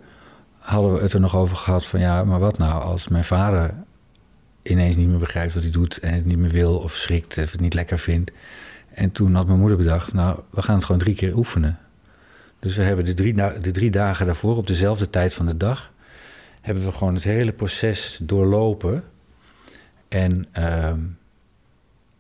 hadden 0.68 0.94
we 0.94 1.00
het 1.02 1.14
er 1.14 1.20
nog 1.20 1.36
over 1.36 1.58
gehad 1.58 1.86
van 1.86 2.00
ja, 2.00 2.24
maar 2.24 2.40
wat 2.40 2.58
nou 2.58 2.82
als 2.82 3.08
mijn 3.08 3.24
vader 3.24 3.74
ineens 4.62 4.96
niet 4.96 5.08
meer 5.08 5.18
begrijpt 5.18 5.54
wat 5.54 5.64
hij 5.64 5.72
doet 5.72 6.00
en 6.00 6.14
het 6.14 6.26
niet 6.26 6.38
meer 6.38 6.50
wil 6.50 6.78
of 6.78 6.94
schrikt 6.94 7.38
of 7.38 7.52
het 7.52 7.60
niet 7.60 7.74
lekker 7.74 8.00
vindt. 8.00 8.32
En 8.94 9.12
toen 9.12 9.36
had 9.36 9.48
mijn 9.48 9.60
moeder 9.60 9.78
bedacht, 9.78 10.14
nou, 10.14 10.40
we 10.50 10.62
gaan 10.62 10.76
het 10.76 10.86
gewoon 10.86 11.02
drie 11.02 11.16
keer 11.16 11.36
oefenen. 11.36 11.80
Dus 12.60 12.76
we 12.76 12.84
hebben 12.84 13.06
de 13.06 13.14
drie, 13.14 13.34
de 13.62 13.72
drie 13.72 13.92
dagen 13.92 14.26
daarvoor, 14.26 14.58
op 14.58 14.68
dezelfde 14.68 15.10
tijd 15.10 15.34
van 15.34 15.46
de 15.46 15.58
dag, 15.58 15.92
hebben 16.62 16.86
we 16.86 16.92
gewoon 16.92 17.14
het 17.14 17.24
hele 17.24 17.52
proces 17.52 18.20
doorlopen. 18.22 19.04
En 20.08 20.48
uh, 20.60 20.94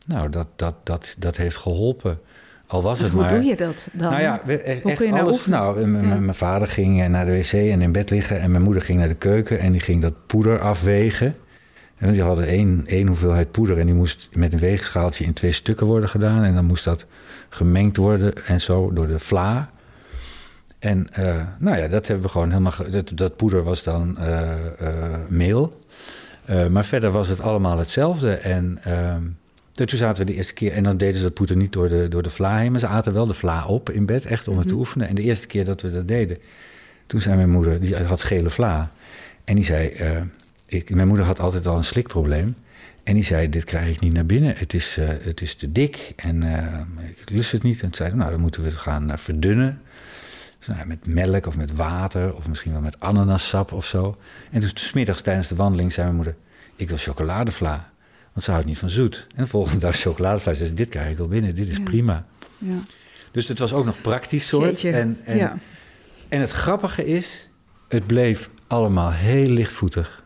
nou, 0.05 0.29
dat, 0.29 0.47
dat, 0.55 0.75
dat, 0.83 1.15
dat 1.17 1.37
heeft 1.37 1.57
geholpen. 1.57 2.19
Al 2.67 2.81
was 2.81 2.99
het 2.99 3.11
hoe 3.11 3.21
maar, 3.21 3.33
doe 3.33 3.43
je 3.43 3.55
dat 3.55 3.87
dan? 3.93 4.09
Nou 4.11 4.21
ja, 4.21 4.41
we, 4.45 4.79
hoe 4.83 4.93
kun 4.93 5.05
je 5.05 5.11
nou 5.11 5.27
alles? 5.27 5.45
Nou, 5.45 5.79
ja. 5.79 5.85
mijn 6.19 6.33
vader 6.33 6.67
ging 6.67 7.07
naar 7.07 7.25
de 7.25 7.31
wc 7.31 7.51
en 7.51 7.81
in 7.81 7.91
bed 7.91 8.09
liggen. 8.09 8.39
En 8.39 8.51
mijn 8.51 8.63
moeder 8.63 8.81
ging 8.81 8.99
naar 8.99 9.07
de 9.07 9.15
keuken 9.15 9.59
en 9.59 9.71
die 9.71 9.81
ging 9.81 10.01
dat 10.01 10.13
poeder 10.25 10.59
afwegen. 10.59 11.35
En 11.97 12.11
die 12.11 12.21
hadden 12.21 12.47
één, 12.47 12.83
één 12.85 13.07
hoeveelheid 13.07 13.51
poeder 13.51 13.77
en 13.77 13.85
die 13.85 13.95
moest 13.95 14.29
met 14.33 14.53
een 14.53 14.59
weegschaaltje 14.59 15.23
in 15.23 15.33
twee 15.33 15.51
stukken 15.51 15.85
worden 15.85 16.09
gedaan. 16.09 16.43
En 16.43 16.53
dan 16.53 16.65
moest 16.65 16.83
dat 16.83 17.05
gemengd 17.49 17.97
worden 17.97 18.45
en 18.45 18.61
zo 18.61 18.93
door 18.93 19.07
de 19.07 19.19
vla. 19.19 19.69
En 20.79 21.07
uh, 21.19 21.35
nou 21.59 21.77
ja, 21.77 21.87
dat 21.87 22.07
hebben 22.07 22.25
we 22.25 22.31
gewoon 22.31 22.49
helemaal. 22.49 22.73
Dat, 22.89 23.11
dat 23.13 23.35
poeder 23.35 23.63
was 23.63 23.83
dan 23.83 24.17
uh, 24.19 24.41
uh, 24.81 24.87
meel. 25.29 25.79
maar 26.69 26.85
verder 26.85 27.11
was 27.11 27.27
het 27.27 27.41
allemaal 27.41 27.77
hetzelfde. 27.77 28.33
En 28.33 28.77
ehm, 28.83 29.23
toen 29.85 29.99
zaten 29.99 30.25
we 30.25 30.31
de 30.31 30.37
eerste 30.37 30.53
keer, 30.53 30.71
en 30.71 30.83
dan 30.83 30.97
deden 30.97 31.17
ze 31.17 31.23
dat 31.23 31.33
poeder 31.33 31.55
niet 31.55 31.71
door 31.71 31.89
de, 31.89 32.07
door 32.07 32.23
de 32.23 32.29
vla 32.29 32.57
heen, 32.57 32.71
maar 32.71 32.79
ze 32.79 32.87
aten 32.87 33.13
wel 33.13 33.27
de 33.27 33.33
vla 33.33 33.65
op 33.65 33.89
in 33.89 34.05
bed, 34.05 34.25
echt 34.25 34.47
om 34.47 34.57
het 34.57 34.63
mm 34.63 34.69
-hmm. 34.69 34.69
te 34.69 34.75
oefenen. 34.75 35.07
En 35.07 35.15
de 35.15 35.21
eerste 35.21 35.47
keer 35.47 35.65
dat 35.65 35.81
we 35.81 35.91
dat 35.91 36.07
deden, 36.07 36.37
toen 37.05 37.21
zei 37.21 37.35
mijn 37.35 37.49
moeder, 37.49 37.81
die 37.81 37.95
had 37.95 38.21
gele 38.21 38.49
vla. 38.49 38.91
En 39.43 39.55
die 39.55 39.63
zei, 39.63 39.93
uh, 39.99 40.21
ik, 40.65 40.89
mijn 40.95 41.07
moeder 41.07 41.25
had 41.25 41.39
altijd 41.39 41.67
al 41.67 41.77
een 41.77 41.83
slikprobleem. 41.83 42.55
En 43.03 43.13
die 43.13 43.23
zei, 43.23 43.49
dit 43.49 43.63
krijg 43.63 43.95
ik 43.95 43.99
niet 43.99 44.13
naar 44.13 44.25
binnen, 44.25 44.55
het 44.57 44.73
is, 44.73 44.97
uh, 44.97 45.07
het 45.07 45.41
is 45.41 45.55
te 45.55 45.71
dik 45.71 46.13
en 46.15 46.43
uh, 46.43 46.57
ik 47.15 47.29
lust 47.29 47.51
het 47.51 47.63
niet. 47.63 47.75
En 47.75 47.81
toen 47.81 47.93
zeiden 47.93 48.17
nou 48.17 48.31
dan 48.31 48.39
moeten 48.39 48.61
we 48.61 48.67
het 48.67 48.77
gaan 48.77 49.11
verdunnen. 49.15 49.81
Dus, 50.57 50.67
nou, 50.67 50.87
met 50.87 51.07
melk 51.07 51.45
of 51.45 51.57
met 51.57 51.75
water 51.75 52.35
of 52.35 52.47
misschien 52.47 52.71
wel 52.71 52.81
met 52.81 52.99
ananassap 52.99 53.71
of 53.71 53.85
zo. 53.85 54.17
En 54.51 54.59
dus 54.59 54.71
smiddags 54.73 55.21
tijdens 55.21 55.47
de 55.47 55.55
wandeling 55.55 55.91
zei 55.91 56.05
mijn 56.05 56.15
moeder, 56.15 56.35
ik 56.75 56.89
wil 56.89 56.97
chocoladevla. 56.97 57.91
Want 58.37 58.49
ze 58.49 58.55
houdt 58.55 58.67
niet 58.67 58.77
van 58.77 58.89
zoet. 58.89 59.27
En 59.35 59.43
de 59.43 59.49
volgende 59.49 59.79
dag 59.79 59.95
chocoladevlees. 59.95 60.57
Dus 60.57 60.73
dit 60.73 60.89
krijg 60.89 61.09
ik 61.09 61.17
wel 61.17 61.27
binnen. 61.27 61.55
Dit 61.55 61.67
is 61.67 61.75
ja. 61.75 61.83
prima. 61.83 62.25
Ja. 62.57 62.75
Dus 63.31 63.47
het 63.47 63.59
was 63.59 63.73
ook 63.73 63.85
nog 63.85 64.01
praktisch 64.01 64.47
soort. 64.47 64.81
Jeetje. 64.81 64.91
En, 64.91 65.17
en, 65.25 65.37
Ja. 65.37 65.57
en 66.27 66.41
het 66.41 66.49
grappige 66.51 67.05
is, 67.05 67.49
het 67.87 68.07
bleef 68.07 68.49
allemaal 68.67 69.11
heel 69.11 69.49
lichtvoetig. 69.49 70.23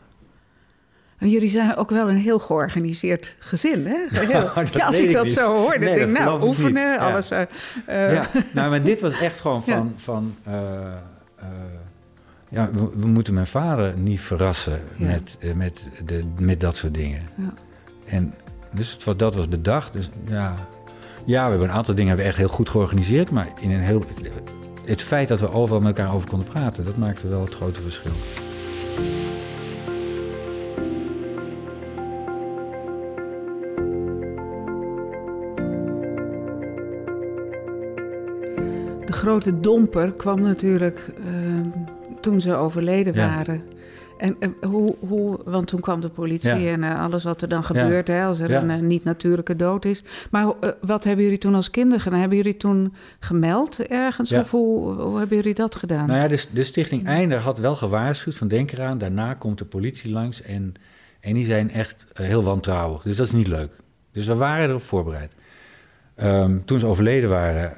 Jullie 1.18 1.50
zijn 1.50 1.76
ook 1.76 1.90
wel 1.90 2.10
een 2.10 2.18
heel 2.18 2.40
georganiseerd 2.40 3.36
gezin, 3.40 3.86
hè? 3.86 3.98
Heel, 4.26 4.54
dat 4.54 4.74
ja, 4.74 4.86
als 4.86 4.98
ik 4.98 5.12
dat 5.12 5.24
niet. 5.24 5.34
zo 5.34 5.56
hoor, 5.56 5.72
dan 5.72 5.80
Nee, 5.80 5.96
denk 5.96 6.10
ik, 6.10 6.18
nou, 6.18 6.42
oefenen, 6.44 6.74
niet. 6.74 7.00
Ja. 7.00 7.12
alles. 7.12 7.32
eh, 7.32 7.42
eh, 7.86 8.14
ja. 8.14 8.30
Nou, 8.52 8.70
maar 8.70 8.84
dit 8.84 9.02
was 9.02 9.20
echt 9.20 9.40
gewoon 9.40 9.64
van... 9.74 9.94
van 9.98 10.36
uh, 10.48 10.54
uh, 10.54 11.46
ja, 12.50 12.70
we, 12.72 12.90
we, 12.96 13.08
moeten 13.08 13.34
mijn 13.34 13.48
vader 13.48 13.98
niet 13.98 14.22
verrassen 14.22 14.82
met, 14.98 15.38
met, 15.56 15.88
de, 16.06 16.24
met 16.40 16.60
dat 16.60 16.76
soort 16.76 16.94
dingen. 16.94 17.22
Ja. 17.36 17.54
En 18.12 18.34
dus 18.72 18.98
het 19.06 19.20
dat 19.20 19.36
was 19.36 19.48
bedacht. 19.48 19.94
Dus 19.94 20.10
ja, 20.28 20.56
ja, 21.26 21.44
we 21.44 21.50
hebben 21.50 21.70
een 21.70 21.76
aantal 21.76 21.94
dingen 21.94 22.10
hebben 22.10 22.26
echt 22.28 22.38
heel 22.38 22.48
goed 22.48 22.70
georganiseerd. 22.70 23.32
Maar 23.32 23.48
in 23.60 23.72
een 23.72 23.80
heel, 23.80 24.04
het 24.86 25.02
feit 25.02 25.28
dat 25.28 25.40
we 25.40 25.52
overal 25.52 25.82
met 25.82 25.98
elkaar 25.98 26.14
over 26.14 26.30
konden 26.30 26.48
praten, 26.48 26.86
dat 26.86 26.98
maakte 26.98 27.28
wel 27.28 27.42
het 27.42 27.56
grote 27.56 27.82
verschil. 27.82 28.12
De 39.06 39.14
grote 39.14 39.60
domper 39.60 40.12
kwam 40.12 40.42
natuurlijk 40.42 41.10
ehm, 41.18 41.70
toen 42.20 42.42
ze 42.42 42.56
overleden 42.56 43.16
waren. 43.16 43.62
En 44.22 44.36
eh, 44.40 44.50
hoe, 44.70 44.96
hoe, 45.00 45.40
want 45.46 45.68
toen 45.68 45.80
kwam 45.80 46.02
de 46.02 46.10
politie 46.10 46.56
Ja. 46.56 46.72
en 46.72 46.84
eh, 46.84 47.00
alles 47.04 47.24
wat 47.24 47.42
er 47.42 47.48
dan 47.48 47.64
gebeurt, 47.64 48.08
hè, 48.08 48.24
als 48.24 48.40
er 48.40 48.50
Ja. 48.50 48.62
een 48.62 48.70
eh, 48.70 48.80
niet-natuurlijke 48.80 49.56
dood 49.56 49.86
is. 49.86 50.04
Maar 50.32 50.54
wat 50.82 51.04
hebben 51.04 51.24
jullie 51.24 51.40
toen 51.40 51.56
als 51.56 51.70
kinderen 51.70 52.02
gedaan? 52.02 52.20
Hebben 52.20 52.38
jullie 52.38 52.58
toen 52.58 52.94
gemeld 53.20 53.80
ergens? 53.80 54.32
Of 54.32 54.52
hoe, 54.52 54.94
hoe 55.02 55.18
hebben 55.18 55.38
jullie 55.38 55.54
dat 55.54 55.76
gedaan? 55.76 56.08
Nou 56.08 56.20
ja, 56.20 56.28
de, 56.28 56.46
de 56.54 56.64
stichting 56.64 57.06
Einder 57.06 57.40
had 57.40 57.60
wel 57.60 57.76
gewaarschuwd 57.76 58.36
van 58.36 58.48
denk 58.48 58.72
eraan, 58.72 58.98
daarna 58.98 59.34
komt 59.34 59.58
de 59.58 59.66
politie 59.66 60.12
langs 60.12 60.42
en, 60.42 60.74
en 61.20 61.34
die 61.34 61.46
zijn 61.46 61.70
echt 61.70 62.06
heel 62.14 62.44
wantrouwig. 62.44 63.02
Dus 63.02 63.16
dat 63.16 63.26
is 63.26 63.32
niet 63.32 63.48
leuk. 63.48 63.72
Dus 64.12 64.26
we 64.26 64.36
waren 64.36 64.70
erop 64.70 64.84
voorbereid. 64.84 65.36
Ehm, 66.16 66.58
toen 66.66 66.80
ze 66.80 66.86
overleden 66.86 67.30
waren, 67.30 67.78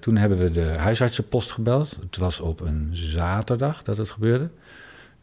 toen 0.00 0.16
hebben 0.16 0.38
we 0.38 0.50
de 0.50 0.64
huisartsenpost 0.76 1.50
gebeld. 1.50 1.96
Het 2.00 2.16
was 2.16 2.40
op 2.40 2.60
een 2.60 2.88
zaterdag 2.92 3.82
dat 3.82 3.96
het 3.96 4.10
gebeurde. 4.10 4.48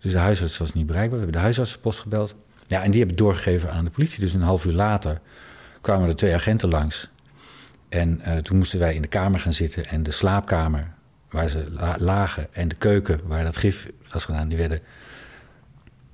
Dus 0.02 0.12
de 0.12 0.18
huisarts 0.18 0.58
was 0.58 0.74
niet 0.74 0.86
bereikbaar. 0.86 1.20
We 1.20 1.24
hebben 1.24 1.36
de 1.42 1.46
huisartsenpost 1.46 2.00
gebeld. 2.00 2.36
Ja, 2.68 2.84
en 2.84 2.90
die 2.92 3.00
hebben 3.00 3.18
doorgegeven 3.18 3.72
aan 3.72 3.86
de 3.86 3.92
politie. 3.92 4.20
Dus 4.20 4.34
een 4.34 4.42
half 4.42 4.66
uur 4.66 4.74
later 4.74 5.22
kwamen 5.82 6.08
er 6.10 6.16
twee 6.16 6.34
agenten 6.34 6.70
langs. 6.70 7.10
En 7.90 8.22
eh, 8.22 8.38
toen 8.38 8.58
moesten 8.58 8.80
wij 8.80 8.96
in 8.96 9.02
de 9.02 9.08
kamer 9.08 9.40
gaan 9.40 9.54
zitten. 9.54 9.86
En 9.86 10.04
de 10.04 10.12
slaapkamer 10.12 10.94
waar 11.30 11.50
ze 11.50 11.66
la- 11.72 11.98
lagen 12.00 12.48
en 12.54 12.68
de 12.68 12.76
keuken 12.76 13.20
waar 13.26 13.44
dat 13.44 13.58
gif 13.58 13.90
was 14.10 14.26
gedaan, 14.26 14.50
die 14.50 14.58
werden, 14.58 14.80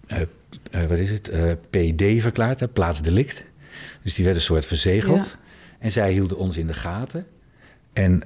eh, 0.08 0.22
eh, 0.72 0.86
wat 0.86 0.98
is 0.98 1.10
het, 1.10 1.32
PD 1.70 2.22
verklaard, 2.22 2.60
hè, 2.60 2.68
plaatsdelict. 2.68 3.44
Dus 4.04 4.14
die 4.14 4.24
werden 4.26 4.42
een 4.42 4.48
soort 4.48 4.66
verzegeld. 4.66 5.26
Ja. 5.26 5.40
En 5.80 5.92
zij 5.92 6.12
hielden 6.12 6.38
ons 6.38 6.58
in 6.58 6.68
de 6.68 6.74
gaten. 6.74 7.26
En 7.94 8.22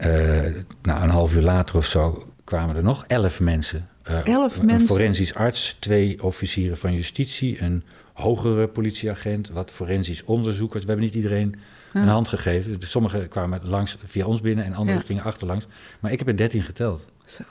nou, 0.82 1.04
een 1.04 1.10
half 1.10 1.36
uur 1.36 1.42
later 1.42 1.76
of 1.76 1.86
zo 1.86 2.34
kwamen 2.44 2.76
er 2.76 2.84
nog 2.84 3.06
elf 3.06 3.40
mensen. 3.40 3.88
Eh, 4.04 4.26
Elf 4.28 4.58
een 4.58 4.66
mensen? 4.66 4.88
forensisch 4.88 5.34
arts, 5.34 5.76
twee 5.80 6.24
officieren 6.24 6.78
van 6.78 6.94
justitie, 6.94 7.62
een 7.62 7.84
hogere 8.14 8.68
politieagent, 8.68 9.50
wat 9.50 9.72
forensisch 9.72 10.24
onderzoekers. 10.24 10.82
We 10.84 10.88
hebben 10.90 11.06
niet 11.06 11.16
iedereen 11.16 11.56
een 11.94 12.08
hand 12.08 12.30
gegeven. 12.30 12.80
Dus 12.80 12.90
sommigen 12.90 13.28
kwamen 13.28 13.60
langs 13.64 13.98
via 14.04 14.26
ons 14.26 14.42
binnen 14.42 14.66
en 14.66 14.74
anderen 14.74 15.00
Ja. 15.00 15.06
gingen 15.06 15.24
achterlangs. 15.24 15.68
Maar 16.00 16.12
ik 16.12 16.20
heb 16.20 16.28
er 16.28 16.38
dertien 16.38 16.64
geteld. 16.64 17.06
Zo. 17.26 17.44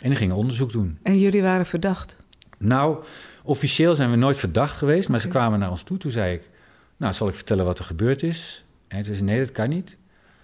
En 0.00 0.08
die 0.08 0.18
gingen 0.18 0.36
onderzoek 0.36 0.72
doen. 0.72 0.98
En 1.02 1.18
jullie 1.18 1.42
waren 1.42 1.66
verdacht? 1.66 2.16
Nou, 2.58 3.04
officieel 3.42 3.94
zijn 3.94 4.10
we 4.10 4.16
nooit 4.16 4.36
verdacht 4.36 4.76
geweest, 4.76 5.08
maar 5.08 5.20
ze 5.20 5.28
kwamen 5.28 5.58
naar 5.58 5.70
ons 5.70 5.82
toe. 5.82 5.98
Toen 5.98 6.10
zei 6.10 6.34
ik, 6.34 6.48
nou, 6.96 7.12
zal 7.12 7.28
ik 7.28 7.34
vertellen 7.34 7.64
wat 7.64 7.78
er 7.78 7.84
gebeurd 7.84 8.22
is? 8.22 8.64
En 8.88 8.96
toen 8.96 9.04
zei 9.04 9.16
ze, 9.16 9.24
nee, 9.24 9.38
dat 9.38 9.50
kan 9.52 9.68
niet. 9.68 9.96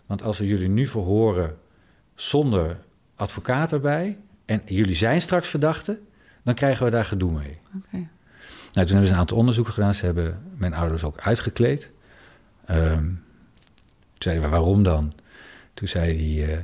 Want 0.06 0.22
als 0.22 0.38
we 0.38 0.46
jullie 0.46 0.68
nu 0.68 0.86
verhoren 0.86 1.56
zonder 2.14 2.78
advocaat 3.22 3.72
erbij... 3.72 4.18
en 4.44 4.62
jullie 4.64 4.94
zijn 4.94 5.20
straks 5.20 5.48
verdachten, 5.48 5.98
dan 6.42 6.54
krijgen 6.54 6.84
we 6.84 6.90
daar 6.90 7.04
gedoe 7.04 7.32
mee. 7.32 7.58
Nou, 8.72 8.86
toen 8.86 8.86
hebben 8.86 9.06
ze 9.06 9.12
een 9.12 9.18
aantal 9.18 9.36
onderzoeken 9.36 9.72
gedaan. 9.72 9.94
Ze 9.94 10.04
hebben 10.04 10.42
mijn 10.56 10.74
ouders 10.74 11.04
ook 11.04 11.20
uitgekleed. 11.20 11.90
Ehm, 12.64 13.04
toen 13.04 13.18
zeiden 14.18 14.44
we, 14.44 14.50
waarom 14.50 14.82
dan? 14.82 15.12
Toen 15.74 15.88
zei 15.88 16.16
hij, 16.16 16.52
eh, 16.52 16.58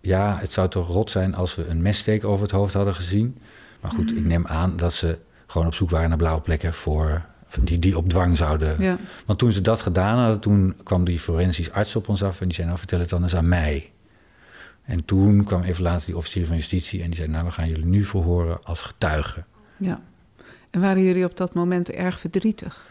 ja, 0.00 0.36
het 0.38 0.52
zou 0.52 0.68
toch 0.68 0.88
rot 0.88 1.10
zijn 1.10 1.34
als 1.34 1.54
we 1.54 1.66
een 1.66 1.82
messteek 1.82 2.24
over 2.24 2.42
het 2.42 2.52
hoofd 2.52 2.74
hadden 2.74 2.94
gezien. 2.94 3.38
Maar 3.80 3.90
goed, 3.90 4.16
ik 4.16 4.24
neem 4.24 4.46
aan 4.46 4.76
dat 4.76 4.92
ze 4.92 5.18
gewoon 5.46 5.66
op 5.66 5.74
zoek 5.74 5.90
waren 5.90 6.08
naar 6.08 6.18
blauwe 6.18 6.40
plekken 6.40 6.74
voor... 6.74 7.26
Die, 7.60 7.78
die 7.78 7.96
op 7.96 8.08
dwang 8.08 8.36
zouden... 8.36 8.82
Ja. 8.82 8.96
Want 9.26 9.38
toen 9.38 9.52
ze 9.52 9.60
dat 9.60 9.80
gedaan 9.80 10.18
hadden, 10.18 10.40
toen 10.40 10.76
kwam 10.82 11.04
die 11.04 11.18
forensisch 11.18 11.72
arts 11.72 11.96
op 11.96 12.08
ons 12.08 12.22
af... 12.22 12.40
en 12.40 12.46
die 12.46 12.54
zei, 12.54 12.66
nou, 12.66 12.78
vertel 12.78 12.98
het 12.98 13.08
dan 13.08 13.22
eens 13.22 13.36
aan 13.36 13.48
mij. 13.48 13.90
En 14.88 15.04
toen 15.04 15.44
kwam 15.44 15.62
even 15.62 15.82
later 15.82 16.06
die 16.06 16.16
officier 16.16 16.46
van 16.46 16.56
justitie... 16.56 17.00
en 17.02 17.06
die 17.06 17.16
zei, 17.16 17.28
nou, 17.28 17.44
we 17.44 17.50
gaan 17.50 17.68
jullie 17.68 17.84
nu 17.86 18.04
verhoren 18.04 18.64
als 18.64 18.80
getuigen. 18.82 19.46
ja. 19.76 20.00
En 20.70 20.80
waren 20.80 21.02
jullie 21.02 21.24
op 21.24 21.36
dat 21.36 21.54
moment 21.54 21.90
erg 21.90 22.20
verdrietig? 22.20 22.86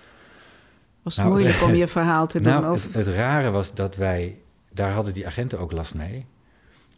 Was 1.01 1.15
het 1.15 1.25
Nou, 1.25 1.37
moeilijk 1.37 1.61
om 1.63 1.73
je 1.75 1.87
verhaal 1.87 2.27
te 2.27 2.39
doen? 2.41 2.51
Nou, 2.53 2.65
over... 2.65 2.85
het, 2.85 3.05
het 3.05 3.15
rare 3.15 3.49
was 3.51 3.73
dat 3.73 3.95
wij, 3.95 4.37
daar 4.73 4.91
hadden 4.91 5.13
die 5.13 5.27
agenten 5.27 5.59
ook 5.59 5.71
last 5.71 5.93
mee. 5.93 6.25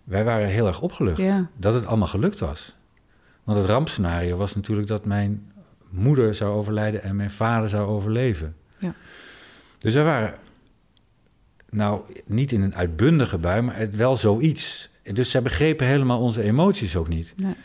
Wij 0.03 0.23
waren 0.23 0.47
heel 0.47 0.67
erg 0.67 0.81
opgelucht 0.81 1.17
Ja. 1.17 1.49
dat 1.55 1.73
het 1.73 1.85
allemaal 1.85 2.07
gelukt 2.07 2.39
was. 2.39 2.75
Want 3.43 3.57
het 3.57 3.67
rampscenario 3.67 4.38
was 4.38 4.55
natuurlijk 4.55 4.88
dat 4.88 5.05
mijn 5.05 5.51
moeder 5.89 6.35
zou 6.35 6.51
overlijden 6.53 7.03
en 7.03 7.15
mijn 7.15 7.31
vader 7.31 7.69
zou 7.69 7.88
overleven. 7.88 8.55
Ja. 8.79 8.93
Dus 9.77 9.93
wij 9.93 10.03
waren, 10.03 10.33
nou, 11.71 12.01
niet 12.25 12.51
in 12.51 12.62
een 12.62 12.75
uitbundige 12.75 13.38
bui, 13.38 13.62
maar 13.62 13.77
het 13.77 13.95
wel 13.95 14.15
zoiets. 14.17 14.89
Dus 15.03 15.29
zij 15.29 15.41
begrepen 15.41 15.88
helemaal 15.88 16.19
onze 16.19 16.43
emoties 16.43 16.95
ook 16.95 17.08
niet. 17.08 17.34
Nee. 17.38 17.55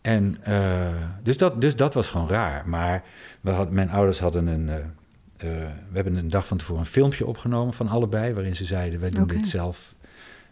En 0.00 0.36
eh, 0.42 0.86
dus, 1.22 1.36
dat, 1.36 1.60
dus 1.60 1.76
dat 1.76 1.94
was 1.94 2.08
gewoon 2.08 2.28
raar. 2.28 2.68
Maar 2.68 3.02
we 3.40 3.50
had, 3.50 3.70
mijn 3.70 3.90
ouders 3.90 4.18
hadden 4.18 4.46
een. 4.46 4.68
eh, 4.68 4.76
eh, 4.76 5.68
we 5.88 5.94
hebben 5.94 6.16
een 6.16 6.28
dag 6.28 6.46
van 6.46 6.56
tevoren 6.56 6.80
een 6.80 6.86
filmpje 6.86 7.26
opgenomen 7.26 7.74
van 7.74 7.88
allebei, 7.88 8.34
waarin 8.34 8.56
ze 8.56 8.64
zeiden: 8.64 9.00
wij 9.00 9.10
doen 9.10 9.26
dit 9.26 9.48
zelf. 9.48 9.94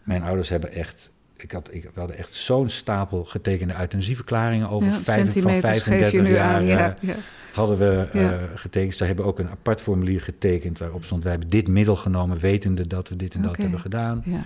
Mijn 0.03 0.23
ouders 0.23 0.49
hebben 0.49 0.71
echt. 0.71 1.11
Ik 1.43 1.51
had, 1.51 1.69
ik, 1.71 1.83
we 1.83 1.99
hadden 1.99 2.17
echt 2.17 2.33
zo'n 2.33 2.69
stapel 2.69 3.23
getekende 3.23 3.73
euthanasieverklaringen 3.79 4.69
over 4.69 4.89
Ja, 4.89 4.99
vijf, 4.99 5.23
van 5.23 5.31
centimeters 5.31 5.81
geef 5.81 5.85
je 5.85 5.99
35 5.99 6.21
nu 6.21 6.31
jaar. 6.33 6.53
aan. 6.53 6.65
Ja, 6.65 6.95
ja. 6.99 7.15
hadden 7.53 7.77
we 7.77 8.07
eh, 8.11 8.29
getekend. 8.55 8.95
Ze 8.95 9.03
hebben 9.03 9.25
ook 9.25 9.39
een 9.39 9.49
apart 9.49 9.81
formulier 9.81 10.21
getekend 10.21 10.79
waarop 10.79 11.03
stond: 11.03 11.23
wij 11.23 11.31
hebben 11.31 11.49
dit 11.49 11.67
middel 11.67 11.95
genomen, 11.95 12.39
wetende 12.39 12.87
dat 12.87 13.09
we 13.09 13.15
dit 13.15 13.33
en 13.33 13.41
dat 13.41 13.57
hebben 13.57 13.79
gedaan. 13.79 14.21
ja. 14.25 14.41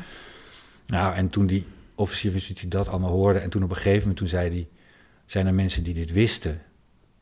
Nou, 0.88 1.16
en 1.16 1.30
toen 1.30 1.46
die 1.46 1.66
officier 1.96 2.32
van 2.32 2.40
justitie 2.40 2.68
dat 2.68 2.88
allemaal 2.88 3.12
hoorde... 3.12 3.40
en 3.40 3.50
toen 3.50 3.64
op 3.64 3.70
een 3.70 3.76
gegeven 3.76 4.00
moment 4.00 4.18
toen 4.18 4.28
zei 4.28 4.50
hij... 4.50 4.68
zijn 5.26 5.48
er 5.48 5.54
mensen 5.54 5.84
die 5.84 5.94
dit 5.94 6.12
wisten? 6.12 6.52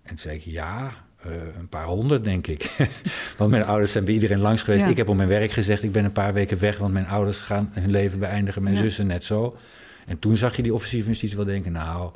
En 0.02 0.10
toen 0.10 0.18
zei 0.18 0.36
ik, 0.36 0.42
ja, 0.44 1.05
eh, 1.26 1.34
een 1.60 1.68
paar 1.70 1.86
honderd, 1.86 2.24
denk 2.24 2.48
ik. 2.48 2.72
want 3.38 3.52
mijn 3.52 3.64
ouders 3.66 3.92
zijn 3.92 4.06
bij 4.06 4.14
iedereen 4.14 4.40
langs 4.40 4.62
geweest. 4.62 4.84
Ja. 4.84 4.90
Ik 4.90 4.98
heb 4.98 5.10
op 5.10 5.16
mijn 5.16 5.30
werk 5.30 5.52
gezegd, 5.52 5.84
ik 5.84 5.92
ben 5.92 6.06
een 6.06 6.12
paar 6.12 6.34
weken 6.34 6.60
weg... 6.60 6.78
want 6.78 6.94
mijn 6.94 7.08
ouders 7.08 7.38
gaan 7.38 7.70
hun 7.74 7.92
leven 7.92 8.20
beëindigen, 8.20 8.64
mijn 8.64 8.76
Ja. 8.76 8.82
zussen 8.82 9.08
net 9.08 9.24
zo. 9.24 9.56
En 10.06 10.20
toen 10.20 10.36
zag 10.36 10.56
je 10.56 10.62
die 10.62 10.74
officier 10.74 11.00
van 11.00 11.10
justitie 11.12 11.38
wel 11.38 11.46
denken... 11.46 11.72
nou, 11.72 12.12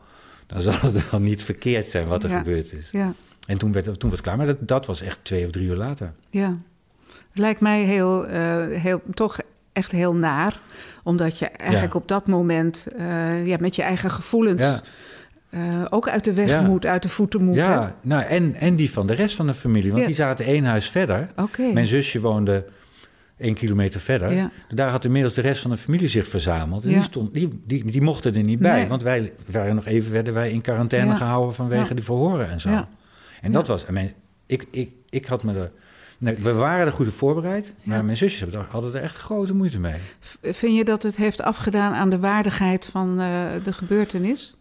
dan 0.47 0.61
zal 0.61 0.73
het 0.81 1.09
wel 1.09 1.19
niet 1.21 1.43
verkeerd 1.43 1.89
zijn 1.89 2.07
wat 2.07 2.23
er 2.23 2.29
Ja. 2.29 2.37
gebeurd 2.37 2.73
is. 2.73 2.89
ja. 2.91 3.13
En 3.47 3.57
toen, 3.57 3.71
werd, 3.71 3.85
toen 3.85 3.95
was 3.99 4.11
het 4.11 4.21
klaar, 4.21 4.37
maar 4.37 4.45
dat, 4.45 4.67
dat 4.67 4.85
was 4.85 5.01
echt 5.01 5.19
twee 5.21 5.45
of 5.45 5.51
drie 5.51 5.67
uur 5.67 5.75
later. 5.75 6.13
Ja, 6.29 6.57
het 7.29 7.37
lijkt 7.37 7.59
mij 7.59 7.83
heel, 7.83 8.25
eh, 8.27 8.65
heel, 8.67 9.01
toch 9.13 9.37
echt 9.73 9.91
heel 9.91 10.13
naar. 10.13 10.59
Omdat 11.03 11.39
je 11.39 11.45
eigenlijk 11.47 11.93
op 11.93 12.07
dat 12.07 12.27
moment 12.27 12.87
eh, 12.97 13.47
ja, 13.47 13.57
met 13.59 13.75
je 13.75 13.81
eigen 13.81 14.11
gevoelens 14.11 14.63
Eh, 15.49 15.85
ook 15.89 16.09
uit 16.09 16.23
de 16.23 16.33
weg 16.33 16.49
Ja. 16.49 16.61
moet, 16.61 16.85
uit 16.85 17.01
de 17.03 17.09
voeten 17.09 17.43
moet. 17.43 17.55
Ja, 17.55 17.95
nou, 18.01 18.23
en, 18.23 18.55
en 18.55 18.75
die 18.75 18.91
van 18.91 19.07
de 19.07 19.13
rest 19.13 19.35
van 19.35 19.47
de 19.47 19.53
familie. 19.53 19.89
Want 19.89 19.99
Ja. 20.01 20.05
die 20.07 20.15
zaten 20.15 20.45
één 20.45 20.63
huis 20.63 20.89
verder. 20.89 21.25
Mijn 21.73 21.85
zusje 21.85 22.19
woonde 22.19 22.65
één 23.37 23.53
kilometer 23.53 23.99
verder. 23.99 24.33
Ja. 24.33 24.51
Daar 24.69 24.89
had 24.89 25.05
inmiddels 25.05 25.33
de 25.33 25.41
rest 25.41 25.61
van 25.61 25.71
de 25.71 25.77
familie 25.77 26.07
zich 26.07 26.27
verzameld. 26.27 26.83
En 26.83 26.89
die, 26.89 27.01
stond, 27.01 27.33
die, 27.33 27.61
die, 27.65 27.91
die 27.91 28.01
mochten 28.01 28.35
er 28.35 28.43
niet 28.43 28.59
bij. 28.59 28.77
Nee. 28.79 28.87
Want 28.87 29.03
wij 29.03 29.33
waren 29.51 29.75
nog 29.75 29.85
even 29.85 30.11
werden 30.11 30.33
wij 30.33 30.51
in 30.51 30.61
quarantaine 30.61 31.15
gehouden 31.15 31.55
vanwege 31.55 31.93
die 31.93 32.03
verhoren 32.03 32.49
en 32.49 32.59
zo. 32.59 32.69
Ja. 32.69 32.87
En 33.41 33.51
dat 33.51 33.67
was. 33.67 33.85
en 33.85 33.93
Mijn, 33.93 34.13
ik, 34.45 34.65
ik, 34.71 34.89
ik 35.09 35.25
had 35.25 35.43
me 35.43 35.53
er. 35.53 35.71
Nee, 36.17 36.35
we 36.35 36.53
waren 36.53 36.85
er 36.85 36.91
goed 36.93 37.07
op 37.07 37.13
voorbereid. 37.13 37.73
Maar 37.83 37.97
Ja. 37.97 38.03
mijn 38.03 38.17
zusjes 38.17 38.53
hadden 38.69 38.93
er 38.95 39.01
echt 39.01 39.15
grote 39.17 39.53
moeite 39.53 39.79
mee. 39.79 39.95
Vind 40.41 40.75
je 40.75 40.83
dat 40.83 41.03
het 41.03 41.15
heeft 41.15 41.41
afgedaan 41.41 41.93
aan 41.93 42.09
de 42.09 42.19
waardigheid 42.19 42.85
van 42.85 43.19
eh, 43.19 43.27
de 43.63 43.73
gebeurtenis? 43.73 44.57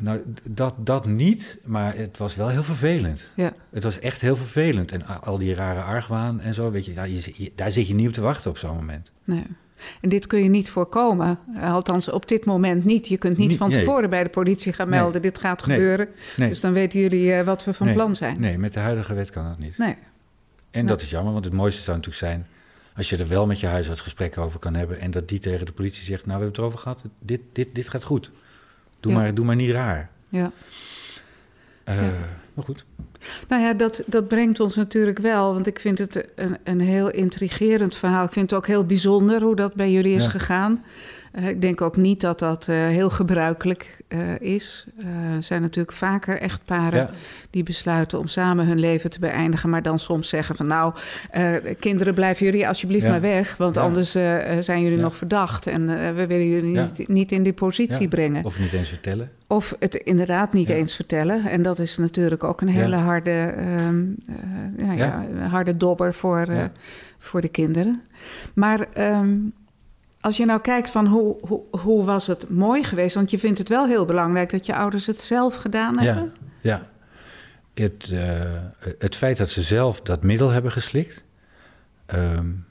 Nou, 0.00 0.18
d- 0.34 0.40
dat, 0.56 0.74
dat 0.78 1.06
niet, 1.06 1.58
maar 1.64 1.96
het 1.96 2.18
was 2.18 2.34
wel 2.36 2.48
heel 2.48 2.62
vervelend. 2.64 3.30
Ja, 3.34 3.52
Het 3.70 3.82
was 3.82 3.98
echt 3.98 4.20
heel 4.20 4.36
vervelend. 4.36 4.92
En 4.92 5.06
al 5.22 5.38
die 5.38 5.54
rare 5.54 5.80
argwaan 5.80 6.40
en 6.40 6.54
zo, 6.54 6.70
weet 6.70 6.84
je, 6.84 6.94
daar, 6.94 7.08
je, 7.08 7.32
je- 7.36 7.52
daar 7.54 7.70
zit 7.70 7.88
je 7.88 7.94
niet 7.94 8.06
op 8.08 8.12
te 8.12 8.20
wachten 8.20 8.50
op 8.50 8.58
zo'n 8.58 8.74
moment. 8.76 9.10
nee. 9.24 9.46
En 10.00 10.08
dit 10.08 10.26
kun 10.26 10.42
je 10.42 10.48
niet 10.48 10.70
voorkomen. 10.70 11.38
Eh, 11.56 11.72
Althans, 11.72 12.08
op 12.10 12.28
dit 12.28 12.44
moment 12.44 12.84
niet. 12.84 13.08
Je 13.08 13.16
kunt 13.16 13.36
niet 13.36 13.56
van 13.56 13.70
nee. 13.70 13.78
tevoren 13.78 14.10
bij 14.10 14.22
de 14.22 14.28
politie 14.28 14.72
gaan 14.72 14.88
Nee. 14.88 15.00
melden... 15.00 15.22
dit 15.22 15.38
gaat 15.38 15.62
gebeuren. 15.62 16.08
Dus 16.36 16.60
dan 16.60 16.72
weten 16.72 17.00
jullie 17.00 17.32
eh, 17.32 17.44
wat 17.44 17.64
we 17.64 17.72
van 17.74 17.92
plan 17.92 18.14
zijn. 18.14 18.40
nee, 18.40 18.58
met 18.58 18.74
de 18.74 18.80
huidige 18.80 19.14
wet 19.14 19.30
kan 19.30 19.44
dat 19.44 19.58
niet. 19.58 19.78
Nee. 19.78 19.94
En 20.70 20.86
dat 20.86 21.02
is 21.02 21.10
jammer, 21.10 21.32
want 21.32 21.44
het 21.44 21.54
mooiste 21.54 21.82
zou 21.82 21.96
natuurlijk 21.96 22.24
zijn... 22.26 22.46
als 22.96 23.10
je 23.10 23.16
er 23.16 23.28
wel 23.28 23.46
met 23.46 23.60
je 23.60 23.66
huisarts 23.66 24.00
gesprekken 24.00 24.42
over 24.42 24.58
kan 24.58 24.74
hebben... 24.74 25.00
en 25.00 25.10
dat 25.10 25.28
die 25.28 25.38
tegen 25.38 25.66
de 25.66 25.72
politie 25.72 26.04
zegt... 26.04 26.26
nou, 26.26 26.38
we 26.38 26.44
hebben 26.44 26.48
het 26.48 26.58
erover 26.58 26.78
gehad, 26.78 27.02
dit, 27.20 27.40
dit, 27.52 27.68
dit 27.74 27.88
gaat 27.88 28.04
goed. 28.04 28.30
Doe, 29.00 29.12
Ja. 29.12 29.18
maar, 29.18 29.34
doe 29.34 29.44
maar 29.44 29.56
niet 29.56 29.70
raar. 29.70 30.10
Ja. 30.28 30.50
Eh, 31.84 31.96
Ja. 31.96 32.10
maar 32.54 32.64
goed. 32.64 32.84
Nou 33.48 33.62
ja, 33.62 33.72
dat, 33.72 34.02
dat 34.06 34.28
brengt 34.28 34.60
ons 34.60 34.74
natuurlijk 34.74 35.18
wel, 35.18 35.54
want 35.54 35.66
ik 35.66 35.78
vind 35.80 35.98
het 35.98 36.24
een, 36.34 36.56
een 36.64 36.80
heel 36.80 37.10
intrigerend 37.10 37.96
verhaal. 37.96 38.24
Ik 38.24 38.32
vind 38.32 38.50
het 38.50 38.58
ook 38.58 38.66
heel 38.66 38.84
bijzonder 38.86 39.42
hoe 39.42 39.56
dat 39.56 39.74
bij 39.74 39.92
jullie 39.92 40.14
is 40.14 40.26
gegaan. 40.26 40.84
Uh, 41.38 41.48
ik 41.48 41.60
denk 41.60 41.80
ook 41.80 41.96
niet 41.96 42.20
dat 42.20 42.38
dat 42.38 42.66
uh, 42.70 42.76
heel 42.76 43.10
gebruikelijk 43.10 44.00
uh, 44.08 44.18
is. 44.40 44.86
Er 45.34 45.42
zijn 45.42 45.60
natuurlijk 45.60 45.96
vaker 45.96 46.40
echtparen 46.40 47.00
ja. 47.00 47.10
die 47.50 47.62
besluiten 47.62 48.18
om 48.18 48.26
samen 48.26 48.66
hun 48.66 48.78
leven 48.80 49.10
te 49.10 49.18
beëindigen, 49.18 49.70
maar 49.70 49.82
dan 49.82 49.98
soms 49.98 50.28
zeggen 50.28 50.56
van 50.56 50.66
nou, 50.66 50.94
kinderen 51.78 52.14
blijven 52.14 52.46
jullie 52.46 52.68
alsjeblieft 52.68 53.04
ja. 53.04 53.10
maar 53.10 53.20
weg, 53.20 53.56
want 53.56 53.76
anders 53.76 54.10
zijn 54.60 54.82
jullie 54.82 54.98
nog 54.98 55.16
verdacht 55.16 55.66
en 55.66 55.86
we 56.14 56.26
willen 56.26 56.48
jullie 56.48 56.80
niet, 56.80 57.08
niet 57.08 57.32
in 57.32 57.42
die 57.42 57.52
positie 57.52 58.08
brengen. 58.08 58.44
Of 58.44 58.58
niet 58.58 58.72
eens 58.72 58.88
vertellen. 58.88 59.30
Of 59.46 59.74
het 59.78 59.94
inderdaad 59.94 60.52
niet 60.52 60.68
eens 60.68 60.94
vertellen. 60.94 61.46
En 61.46 61.62
dat 61.62 61.78
is 61.78 61.96
natuurlijk 61.96 62.44
ook 62.44 62.60
een 62.60 62.68
hele 62.68 62.96
harde, 62.96 63.54
um, 63.86 64.16
ja, 64.96 65.26
harde 65.48 65.76
dobber 65.76 66.14
voor, 66.14 66.70
voor 67.18 67.40
de 67.40 67.48
kinderen. 67.48 68.02
Maar 68.54 68.86
um, 68.98 69.52
als 70.26 70.36
je 70.36 70.44
nou 70.44 70.60
kijkt 70.60 70.90
van 70.90 71.06
hoe, 71.06 71.36
hoe, 71.40 71.62
hoe 71.70 72.04
was 72.04 72.26
het 72.26 72.50
mooi 72.50 72.84
geweest... 72.84 73.14
want 73.14 73.30
je 73.30 73.38
vindt 73.38 73.58
het 73.58 73.68
wel 73.68 73.86
heel 73.86 74.04
belangrijk 74.04 74.50
dat 74.50 74.66
je 74.66 74.74
ouders 74.74 75.06
het 75.06 75.20
zelf 75.20 75.54
gedaan 75.54 75.98
hebben. 75.98 76.32
Ja, 76.60 76.70
ja. 77.74 77.82
Het, 77.84 78.08
uh, 78.12 78.20
het 78.98 79.16
feit 79.16 79.36
dat 79.36 79.48
ze 79.48 79.62
zelf 79.62 80.00
dat 80.00 80.22
middel 80.22 80.50
hebben 80.50 80.72
geslikt... 80.72 81.24
Um, 82.14 82.64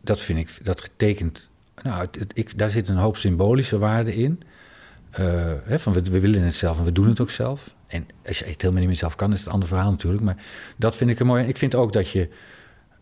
dat 0.00 0.20
vind 0.20 0.38
ik, 0.38 0.58
dat 0.62 0.80
getekend... 0.80 1.50
Nou, 1.82 2.00
het, 2.00 2.18
het, 2.18 2.38
ik, 2.38 2.58
daar 2.58 2.70
zit 2.70 2.88
een 2.88 2.96
hoop 2.96 3.16
symbolische 3.16 3.78
waarde 3.78 4.14
in... 4.14 4.42
Uh, 5.20 5.26
hè, 5.64 5.78
van 5.78 5.92
we, 5.92 6.02
we, 6.02 6.20
willen 6.20 6.42
het 6.42 6.54
zelf 6.54 6.78
en 6.78 6.84
we 6.84 6.92
doen 6.92 7.08
het 7.08 7.20
ook 7.20 7.30
zelf. 7.30 7.74
En 7.86 8.06
als 8.26 8.38
je 8.38 8.44
het 8.44 8.60
helemaal 8.60 8.80
niet 8.80 8.90
meer 8.90 8.98
zelf 8.98 9.14
kan, 9.14 9.32
is 9.32 9.38
het 9.38 9.46
een 9.46 9.52
ander 9.52 9.68
verhaal 9.68 9.90
natuurlijk. 9.90 10.22
Maar 10.22 10.36
dat 10.76 10.96
vind 10.96 11.10
ik 11.10 11.20
een 11.20 11.26
mooi. 11.26 11.44
Ik 11.44 11.56
vind 11.56 11.74
ook 11.74 11.92
dat 11.92 12.10
je 12.10 12.28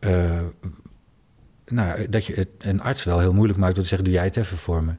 uh, 0.00 0.40
nou, 1.70 2.08
dat 2.08 2.26
je 2.26 2.34
het 2.34 2.48
een 2.58 2.80
arts 2.80 3.04
wel 3.04 3.18
heel 3.18 3.32
moeilijk 3.32 3.58
maakt 3.58 3.74
door 3.74 3.82
te 3.82 3.88
zeggen: 3.88 4.08
doe 4.08 4.16
jij 4.16 4.24
het 4.24 4.36
even 4.36 4.56
voor 4.56 4.84
me. 4.84 4.92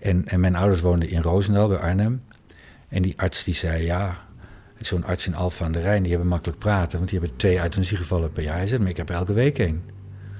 En, 0.00 0.28
en 0.28 0.40
mijn 0.40 0.56
ouders 0.56 0.80
woonden 0.80 1.08
in 1.08 1.22
Roosendaal 1.22 1.68
bij 1.68 1.78
Arnhem. 1.78 2.22
En 2.88 3.02
die 3.02 3.20
arts 3.20 3.44
die 3.44 3.54
zei: 3.54 3.84
ja, 3.84 4.16
zo'n 4.80 5.04
arts 5.04 5.26
in 5.26 5.34
Alphen 5.34 5.66
aan 5.66 5.72
de 5.72 5.80
Rijn, 5.80 6.02
die 6.02 6.10
hebben 6.10 6.28
makkelijk 6.28 6.58
praten, 6.58 6.98
want 6.98 7.10
die 7.10 7.18
hebben 7.18 7.36
twee 7.36 7.60
euthanasiegevallen 7.60 8.32
per 8.32 8.42
jaar. 8.42 8.56
Hij 8.56 8.66
zei: 8.66 8.80
maar 8.80 8.90
ik 8.90 8.96
heb 8.96 9.10
elke 9.10 9.32
week 9.32 9.58
één. 9.58 9.82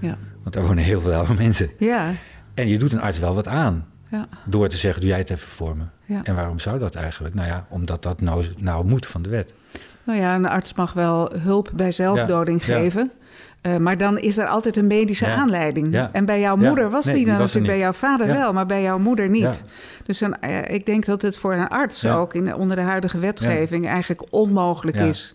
Ja. 0.00 0.18
Want 0.42 0.54
daar 0.54 0.64
wonen 0.64 0.84
heel 0.84 1.00
veel 1.00 1.12
oude 1.12 1.34
mensen. 1.34 1.70
Ja. 1.78 2.12
En 2.54 2.68
je 2.68 2.78
doet 2.78 2.92
een 2.92 3.00
arts 3.00 3.18
wel 3.18 3.34
wat 3.34 3.48
aan. 3.48 3.86
Ja. 4.10 4.28
Door 4.46 4.68
te 4.68 4.76
zeggen, 4.76 5.00
doe 5.00 5.10
jij 5.10 5.18
het 5.18 5.30
even 5.30 5.48
voor 5.48 5.76
me. 5.76 5.84
Ja. 6.04 6.24
En 6.24 6.34
waarom 6.34 6.58
zou 6.58 6.78
dat 6.78 6.94
eigenlijk? 6.94 7.34
Nou 7.34 7.48
ja, 7.48 7.66
omdat 7.68 8.02
dat 8.02 8.20
nou, 8.20 8.44
nou 8.56 8.84
moet 8.84 9.06
van 9.06 9.22
de 9.22 9.28
wet. 9.28 9.54
Nou 10.04 10.18
ja, 10.18 10.34
een 10.34 10.46
arts 10.46 10.74
mag 10.74 10.92
wel 10.92 11.32
hulp 11.38 11.70
bij 11.74 11.90
zelfdoding 11.90 12.64
ja. 12.64 12.78
geven. 12.78 13.12
Uh, 13.66 13.76
maar 13.76 13.96
dan 13.96 14.18
is 14.18 14.38
er 14.38 14.46
altijd 14.46 14.76
een 14.76 14.86
medische 14.86 15.26
ja. 15.26 15.34
aanleiding. 15.34 15.92
Ja. 15.92 16.10
En 16.12 16.24
bij 16.24 16.40
jouw 16.40 16.56
moeder 16.56 16.90
was 16.90 17.04
nee, 17.04 17.14
die 17.14 17.26
dan 17.26 17.38
natuurlijk, 17.38 17.66
bij 17.66 17.78
jouw 17.78 17.92
vader 17.92 18.26
wel, 18.26 18.52
maar 18.52 18.66
bij 18.66 18.82
jouw 18.82 18.98
moeder 18.98 19.28
niet. 19.28 19.64
Dus 20.06 20.20
een, 20.20 20.36
uh, 20.44 20.68
ik 20.68 20.86
denk 20.86 21.04
dat 21.04 21.22
het 21.22 21.36
voor 21.36 21.54
een 21.54 21.68
arts 21.68 22.06
ook 22.06 22.34
in, 22.34 22.54
onder 22.54 22.76
de 22.76 22.82
huidige 22.82 23.18
wetgeving 23.18 23.86
eigenlijk 23.86 24.22
onmogelijk 24.30 24.96
is. 24.96 25.34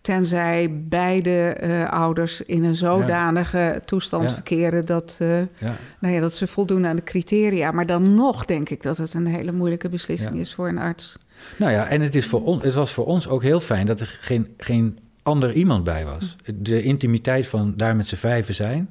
Tenzij 0.00 0.82
beide 0.88 1.56
uh, 1.62 1.90
ouders 1.90 2.40
in 2.40 2.64
een 2.64 2.74
zodanige 2.74 3.80
toestand 3.84 4.32
verkeren 4.32 4.84
dat, 4.84 5.16
Nou 5.98 6.14
ja, 6.14 6.20
dat 6.20 6.34
ze 6.34 6.46
voldoen 6.46 6.86
aan 6.86 6.96
de 6.96 7.02
criteria. 7.02 7.70
Maar 7.70 7.86
dan 7.86 8.14
nog 8.14 8.44
denk 8.44 8.68
ik 8.68 8.82
dat 8.82 8.96
het 8.96 9.14
een 9.14 9.26
hele 9.26 9.52
moeilijke 9.52 9.88
beslissing 9.88 10.36
is 10.36 10.54
voor 10.54 10.68
een 10.68 10.78
arts. 10.78 11.16
Nou 11.56 11.72
ja, 11.72 11.86
en 11.86 12.00
het, 12.00 12.14
is 12.14 12.26
voor 12.26 12.44
on, 12.44 12.60
het 12.62 12.74
was 12.74 12.92
voor 12.92 13.06
ons 13.06 13.28
ook 13.28 13.42
heel 13.42 13.60
fijn 13.60 13.86
dat 13.86 14.00
er 14.00 14.18
geen, 14.20 14.54
geen 14.56 14.98
ander 15.24 15.52
iemand 15.52 15.84
bij 15.84 16.04
was. 16.04 16.36
De 16.54 16.82
intimiteit 16.82 17.46
van 17.46 17.72
daar 17.76 17.96
met 17.96 18.06
z'n 18.06 18.16
vijven 18.16 18.54
zijn 18.54 18.88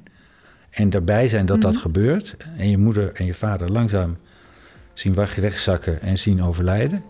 en 0.70 0.90
daarbij 0.90 1.28
zijn 1.28 1.46
dat 1.46 1.60
dat 1.60 1.72
mhm. 1.72 1.82
gebeurt. 1.82 2.36
En 2.56 2.70
je 2.70 2.78
moeder 2.78 3.12
en 3.12 3.24
je 3.24 3.34
vader 3.34 3.72
langzaam 3.72 4.16
zien 4.94 5.14
wegzakken 5.14 6.02
en 6.02 6.18
zien 6.18 6.42
overlijden. 6.42 7.02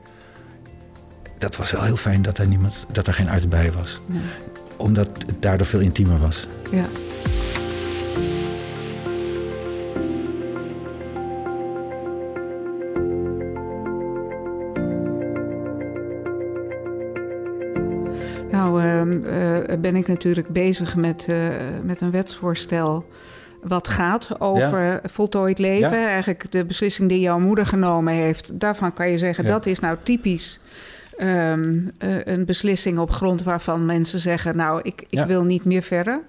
Dat 1.38 1.56
was 1.56 1.70
wel 1.70 1.82
heel 1.82 1.96
fijn 1.96 2.22
dat 2.22 2.38
er, 2.38 2.46
niemand, 2.46 2.86
dat 2.92 3.06
er 3.06 3.14
geen 3.14 3.28
arts 3.28 3.48
bij 3.48 3.72
was. 3.72 4.00
Omdat 4.76 5.06
het 5.26 5.42
daardoor 5.42 5.66
veel 5.66 5.80
intiemer 5.80 6.18
was. 6.18 6.46
Ja. 6.70 6.86
Ben 19.80 19.96
ik 19.96 20.08
natuurlijk 20.08 20.48
bezig 20.48 20.96
met, 20.96 21.26
uh, 21.30 21.36
met 21.82 22.00
een 22.00 22.10
wetsvoorstel 22.10 23.06
wat 23.62 23.88
gaat 23.88 24.40
over 24.40 24.82
ja. 24.82 25.00
voltooid 25.04 25.58
leven. 25.58 25.98
Ja. 25.98 26.08
Eigenlijk 26.08 26.52
de 26.52 26.64
beslissing 26.64 27.08
die 27.08 27.20
jouw 27.20 27.38
moeder 27.38 27.66
genomen 27.66 28.14
heeft. 28.14 28.60
Daarvan 28.60 28.94
kan 28.94 29.10
je 29.10 29.18
zeggen, 29.18 29.44
ja. 29.44 29.50
dat 29.50 29.66
is 29.66 29.78
nou 29.78 29.96
typisch 30.02 30.60
um, 31.18 31.90
een 32.24 32.44
beslissing 32.44 32.98
op 32.98 33.10
grond 33.10 33.42
waarvan 33.42 33.86
mensen 33.86 34.18
zeggen... 34.18 34.56
nou, 34.56 34.80
ik, 34.82 35.04
ik 35.08 35.24
wil 35.24 35.44
niet 35.44 35.64
meer 35.64 35.82
verder. 35.82 36.20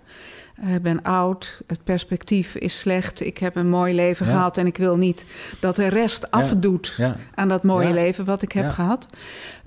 Ik 0.61 0.81
ben 0.81 1.01
oud, 1.01 1.61
het 1.67 1.83
perspectief 1.83 2.55
is 2.55 2.79
slecht. 2.79 3.21
Ik 3.21 3.37
heb 3.37 3.55
een 3.55 3.69
mooi 3.69 3.95
leven 3.95 4.25
gehad 4.25 4.57
en 4.57 4.65
ik 4.65 4.77
wil 4.77 4.97
niet 4.97 5.25
dat 5.59 5.75
de 5.75 5.87
rest 5.87 6.31
afdoet 6.31 6.99
aan 7.33 7.47
dat 7.47 7.63
mooie 7.63 7.93
leven 7.93 8.25
wat 8.25 8.41
ik 8.41 8.51
heb 8.51 8.69
gehad. 8.69 9.07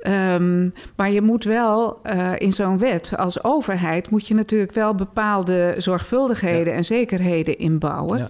Um, 0.07 0.73
maar 0.97 1.11
je 1.11 1.23
moet 1.23 1.45
wel 1.45 2.01
uh, 2.05 2.33
in 2.37 2.53
zo'n 2.53 2.79
wet 2.79 3.17
als 3.17 3.45
overheid 3.45 4.11
moet 4.11 4.27
je 4.27 4.35
natuurlijk 4.35 4.73
wel 4.73 4.95
bepaalde 4.95 5.75
zorgvuldigheden 5.79 6.75
en 6.75 6.85
zekerheden 6.85 7.59
inbouwen. 7.59 8.29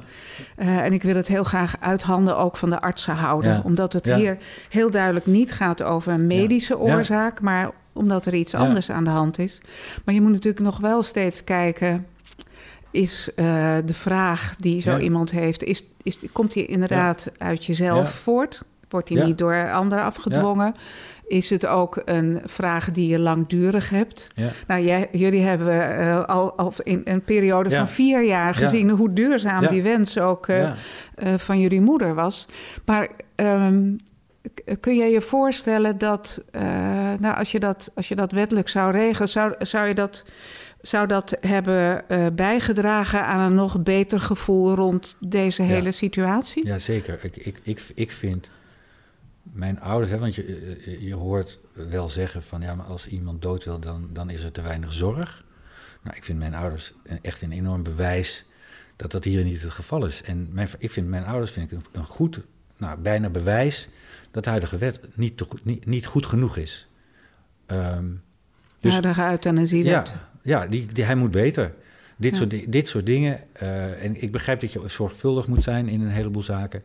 Uh, 0.58 0.78
en 0.78 0.92
ik 0.92 1.02
wil 1.02 1.16
het 1.16 1.28
heel 1.28 1.44
graag 1.44 1.74
uit 1.80 2.02
handen 2.02 2.36
ook 2.36 2.56
van 2.56 2.70
de 2.70 2.80
artsen 2.80 3.14
houden, 3.14 3.64
omdat 3.64 3.92
het 3.92 4.06
hier 4.06 4.38
heel 4.68 4.90
duidelijk 4.90 5.26
niet 5.26 5.52
gaat 5.52 5.82
over 5.82 6.12
een 6.12 6.26
medische 6.26 6.78
oorzaak, 6.78 7.40
maar 7.40 7.70
omdat 7.92 8.26
er 8.26 8.34
iets 8.34 8.54
anders 8.54 8.90
aan 8.90 9.04
de 9.04 9.10
hand 9.10 9.38
is. 9.38 9.60
Maar 10.04 10.14
je 10.14 10.20
moet 10.20 10.32
natuurlijk 10.32 10.64
nog 10.64 10.78
wel 10.78 11.02
steeds 11.02 11.44
kijken 11.44 12.06
is 12.90 13.28
uh, 13.36 13.76
de 13.84 13.94
vraag 13.94 14.56
die 14.56 14.80
zo 14.80 14.90
ja. 14.90 14.98
iemand 14.98 15.30
heeft, 15.30 15.62
is, 15.62 15.84
is, 16.02 16.18
komt 16.32 16.52
die 16.52 16.66
inderdaad 16.66 17.30
ja. 17.38 17.46
uit 17.46 17.64
jezelf 17.64 18.10
voort? 18.10 18.62
Wordt 18.88 19.08
die 19.08 19.22
niet 19.22 19.38
door 19.38 19.72
anderen 19.72 20.04
afgedwongen? 20.04 20.74
Is 21.26 21.50
het 21.50 21.66
ook 21.66 22.02
een 22.04 22.40
vraag 22.44 22.90
die 22.90 23.08
je 23.08 23.18
langdurig 23.18 23.90
hebt? 23.90 24.28
Nou, 24.66 24.82
jij, 24.82 25.08
jullie 25.12 25.42
hebben 25.42 26.00
uh, 26.00 26.24
al, 26.24 26.52
al, 26.52 26.72
in 26.82 27.00
een 27.04 27.22
periode 27.22 27.70
van 27.70 27.88
vier 27.88 28.24
jaar 28.24 28.54
gezien 28.54 28.90
hoe 28.90 29.12
duurzaam 29.12 29.66
die 29.66 29.82
wens 29.82 30.18
ook 30.18 30.48
uh, 30.48 30.70
van 31.36 31.60
jullie 31.60 31.80
moeder 31.80 32.14
was. 32.14 32.46
Maar 32.84 33.08
um, 33.36 33.96
kun 34.80 34.96
je 34.96 35.04
je 35.04 35.20
voorstellen 35.20 35.98
dat, 35.98 36.42
nou, 37.18 37.36
als, 37.36 37.52
je 37.52 37.60
dat, 37.60 37.90
als 37.94 38.08
je 38.08 38.14
dat 38.14 38.32
wettelijk 38.32 38.68
zou 38.68 38.92
regelen, 38.92 39.28
zou, 39.28 39.54
zou 39.58 39.88
je 39.88 39.94
dat 39.94 40.24
zou 40.80 41.06
dat 41.06 41.36
hebben 41.40 42.04
uh, 42.08 42.26
bijgedragen 42.32 43.24
aan 43.24 43.40
een 43.40 43.54
nog 43.54 43.82
beter 43.82 44.20
gevoel 44.20 44.74
rond 44.74 45.16
deze 45.20 45.62
hele 45.62 45.92
situatie? 45.92 46.66
Ja, 46.66 46.78
zeker. 46.78 47.24
Ik, 47.24 47.36
ik, 47.36 47.60
ik, 47.62 47.92
ik 47.94 48.10
vind 48.10 48.50
mijn 49.42 49.80
ouders, 49.80 50.10
hè, 50.10 50.18
want 50.18 50.34
je, 50.34 50.44
eh, 50.44 50.94
eh, 50.94 51.00
je 51.02 51.14
hoort 51.14 51.58
wel 51.72 52.08
zeggen 52.08 52.42
van 52.42 52.60
ja, 52.60 52.74
maar 52.74 52.86
als 52.86 53.06
iemand 53.06 53.42
dood 53.42 53.64
wil, 53.64 53.78
dan, 53.78 54.08
dan 54.12 54.30
is 54.30 54.42
er 54.42 54.52
te 54.52 54.62
weinig 54.62 54.92
zorg. 54.92 55.44
Nou, 56.02 56.16
ik 56.16 56.24
vind 56.24 56.38
mijn 56.38 56.54
ouders 56.54 56.92
echt 57.22 57.42
een 57.42 57.52
enorm 57.52 57.82
bewijs 57.82 58.44
dat 58.96 59.10
dat 59.10 59.24
hier 59.24 59.44
niet 59.44 59.62
het 59.62 59.70
geval 59.70 60.06
is. 60.06 60.22
En 60.22 60.48
mijn, 60.52 60.68
ik 60.78 60.90
vind 60.90 61.08
mijn 61.08 61.24
ouders 61.24 61.50
vind 61.50 61.72
ik 61.72 61.78
een, 61.92 62.06
goed, 62.06 62.40
nou, 62.76 62.98
bijna 62.98 63.30
bewijs 63.30 63.88
dat 64.30 64.44
de 64.44 64.50
huidige 64.50 64.78
wet 64.78 65.00
niet, 65.14 65.36
te, 65.36 65.46
niet, 65.62 65.86
niet 65.86 66.06
goed 66.06 66.26
genoeg 66.26 66.56
is. 66.56 66.88
Um, 67.66 68.22
dus, 68.80 69.00
de 69.00 69.14
euthanasiewet. 69.30 70.08
Ja, 70.08 70.27
ja, 70.42 70.66
die, 70.66 70.86
die, 70.92 71.04
hij 71.04 71.14
moet 71.14 71.30
beter. 71.30 71.74
Dit, 72.16 72.32
ja. 72.32 72.38
soort, 72.38 72.72
dit 72.72 72.88
soort 72.88 73.06
dingen. 73.06 73.40
Uh, 73.62 74.04
en 74.04 74.22
ik 74.22 74.32
begrijp 74.32 74.60
dat 74.60 74.72
je 74.72 74.82
zorgvuldig 74.86 75.46
moet 75.46 75.62
zijn 75.62 75.88
in 75.88 76.00
een 76.00 76.08
heleboel 76.08 76.42
zaken. 76.42 76.82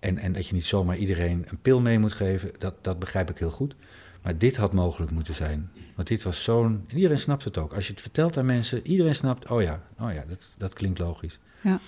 En, 0.00 0.18
en 0.18 0.32
dat 0.32 0.46
je 0.46 0.54
niet 0.54 0.64
zomaar 0.64 0.96
iedereen 0.96 1.44
een 1.48 1.58
pil 1.62 1.80
mee 1.80 1.98
moet 1.98 2.12
geven. 2.12 2.50
Dat, 2.58 2.74
dat 2.80 2.98
begrijp 2.98 3.30
ik 3.30 3.38
heel 3.38 3.50
goed. 3.50 3.74
Maar 4.22 4.38
dit 4.38 4.56
had 4.56 4.72
mogelijk 4.72 5.12
moeten 5.12 5.34
zijn. 5.34 5.70
Want 5.94 6.08
dit 6.08 6.22
was 6.22 6.42
zo'n. 6.42 6.84
En 6.88 6.96
iedereen 6.96 7.18
snapt 7.18 7.44
het 7.44 7.58
ook. 7.58 7.74
Als 7.74 7.86
je 7.86 7.92
het 7.92 8.00
vertelt 8.00 8.36
aan 8.36 8.46
mensen, 8.46 8.86
iedereen 8.86 9.14
snapt. 9.14 9.50
Oh 9.50 9.62
ja, 9.62 9.82
oh 9.98 10.12
ja 10.12 10.24
dat, 10.28 10.54
dat 10.58 10.74
klinkt 10.74 10.98
logisch. 10.98 11.38
Ja. 11.60 11.80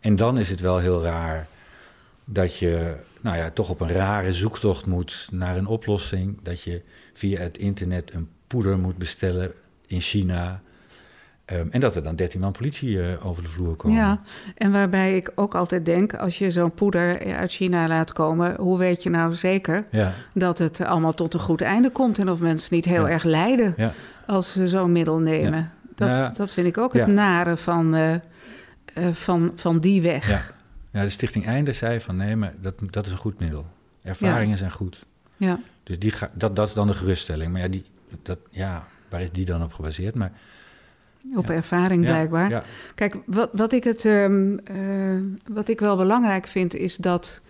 En 0.00 0.16
dan 0.16 0.38
is 0.38 0.48
het 0.48 0.60
wel 0.60 0.78
heel 0.78 1.02
raar 1.02 1.46
dat 2.24 2.56
je 2.58 2.96
nou 3.20 3.36
ja, 3.36 3.50
toch 3.50 3.70
op 3.70 3.80
een 3.80 3.92
rare 3.92 4.32
zoektocht 4.32 4.86
moet 4.86 5.28
naar 5.30 5.56
een 5.56 5.66
oplossing. 5.66 6.38
Dat 6.42 6.62
je 6.62 6.82
via 7.12 7.40
het 7.40 7.58
internet 7.58 8.14
een 8.14 8.28
poeder 8.46 8.78
moet 8.78 8.98
bestellen 8.98 9.52
in 9.92 10.00
China. 10.00 10.60
Ehm, 11.44 11.66
en 11.70 11.80
dat 11.80 11.96
er 11.96 12.02
dan 12.02 12.16
13 12.16 12.40
man 12.40 12.52
politie 12.52 13.02
eh, 13.02 13.26
over 13.26 13.42
de 13.42 13.48
vloer 13.48 13.76
komen. 13.76 13.96
Ja, 13.96 14.20
en 14.56 14.72
waarbij 14.72 15.16
ik 15.16 15.32
ook 15.34 15.54
altijd 15.54 15.84
denk, 15.84 16.14
als 16.14 16.38
je 16.38 16.50
zo'n 16.50 16.74
poeder 16.74 17.34
uit 17.34 17.52
China 17.52 17.88
laat 17.88 18.12
komen, 18.12 18.56
hoe 18.56 18.78
weet 18.78 19.02
je 19.02 19.10
nou 19.10 19.34
zeker 19.34 19.84
Ja, 19.90 20.12
dat 20.34 20.58
het 20.58 20.80
allemaal 20.80 21.14
tot 21.14 21.34
een 21.34 21.40
goed 21.40 21.60
einde 21.60 21.90
komt 21.90 22.18
en 22.18 22.30
of 22.30 22.40
mensen 22.40 22.74
niet 22.74 22.84
heel 22.84 23.06
Ja. 23.06 23.12
erg 23.12 23.22
lijden 23.24 23.74
ja, 23.76 23.92
als 24.26 24.52
ze 24.52 24.68
zo'n 24.68 24.92
middel 24.92 25.18
nemen? 25.18 25.70
Dat, 25.94 26.08
Ja. 26.08 26.28
dat 26.36 26.52
vind 26.52 26.66
ik 26.66 26.78
ook 26.78 26.92
het 26.92 27.06
nare 27.06 27.56
van, 27.56 27.94
eh, 27.94 28.14
eh, 28.14 28.20
van, 29.12 29.52
van 29.56 29.78
die 29.78 30.02
weg. 30.02 30.28
ja. 30.28 30.40
ja, 30.92 31.02
de 31.02 31.08
stichting 31.08 31.46
Einde 31.46 31.72
zei 31.72 32.00
van 32.00 32.16
nee, 32.16 32.36
maar 32.36 32.54
dat, 32.60 32.74
dat 32.90 33.06
is 33.06 33.12
een 33.12 33.18
goed 33.18 33.38
middel. 33.38 33.66
Ervaringen 34.02 34.58
zijn 34.58 34.70
goed. 34.72 35.06
Ja. 35.36 35.58
Dus 35.82 35.98
die 35.98 36.10
ga, 36.10 36.30
dat, 36.34 36.56
dat 36.56 36.68
is 36.68 36.74
dan 36.74 36.86
de 36.86 36.94
geruststelling. 36.94 37.52
Maar 37.52 37.60
ja, 37.60 37.68
die, 37.68 37.84
dat, 38.22 38.38
ja, 38.50 38.86
waar 39.12 39.20
is 39.22 39.30
die 39.30 39.44
dan 39.44 39.62
op 39.62 39.72
gebaseerd? 39.72 40.14
Maar, 40.14 40.32
Op 41.36 41.46
Ja. 41.48 41.54
ervaring 41.54 42.04
blijkbaar. 42.04 42.50
Ja, 42.50 42.62
Kijk, 42.94 43.16
wat, 43.26 43.48
wat, 43.52 43.72
ik 43.72 43.84
het, 43.84 44.04
ehm, 44.04 44.56
eh, 44.64 44.76
wat 45.52 45.68
ik 45.68 45.80
wel 45.80 45.96
belangrijk 45.96 46.46
vind, 46.46 46.74
is 46.74 46.96
dat, 46.96 47.42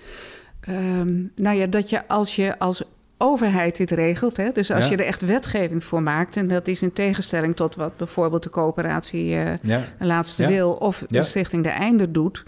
ehm, 0.60 1.22
nou 1.36 1.56
ja, 1.56 1.66
dat 1.66 1.90
je 1.90 2.08
als 2.08 2.36
je 2.36 2.58
als 2.58 2.82
overheid 3.18 3.76
dit 3.76 3.90
regelt, 3.90 4.36
hè, 4.36 4.50
dus 4.52 4.70
als 4.70 4.84
Ja. 4.84 4.90
je 4.90 4.96
er 4.96 5.04
echt 5.06 5.20
wetgeving 5.26 5.84
voor 5.84 6.02
maakt, 6.02 6.36
en 6.36 6.46
dat 6.48 6.66
is 6.68 6.82
in 6.82 6.92
tegenstelling 6.92 7.56
tot 7.56 7.74
wat 7.74 7.96
bijvoorbeeld 7.96 8.42
de 8.42 8.50
coöperatie 8.50 9.36
eh, 9.36 9.52
ja, 9.62 9.80
Laatste 9.98 10.42
Ja. 10.42 10.48
Wil 10.48 10.72
of 10.72 11.04
de. 11.08 11.22
Stichting 11.22 11.62
De 11.62 11.68
Einde 11.70 12.10
doet, 12.10 12.44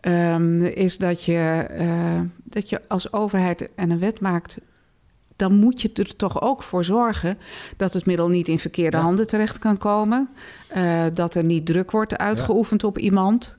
ehm, 0.00 0.62
is 0.62 0.96
dat 0.98 1.24
je, 1.24 1.66
eh, 1.70 2.20
dat 2.44 2.68
je 2.68 2.80
als 2.88 3.12
overheid 3.12 3.68
en 3.74 3.90
een 3.90 3.98
wet 3.98 4.20
maakt. 4.20 4.58
Dan 5.38 5.54
moet 5.54 5.80
je 5.82 5.90
er 5.94 6.16
toch 6.16 6.42
ook 6.42 6.62
voor 6.62 6.84
zorgen 6.84 7.38
dat 7.76 7.92
het 7.92 8.06
middel 8.06 8.28
niet 8.28 8.48
in 8.48 8.58
verkeerde 8.58 8.96
Ja. 8.96 9.02
handen 9.02 9.26
terecht 9.26 9.58
kan 9.58 9.76
komen. 9.78 10.28
eh, 10.68 11.02
dat 11.14 11.34
er 11.34 11.44
niet 11.44 11.66
druk 11.66 11.90
wordt 11.90 12.16
uitgeoefend 12.18 12.84
op 12.84 12.98
iemand. 12.98 13.56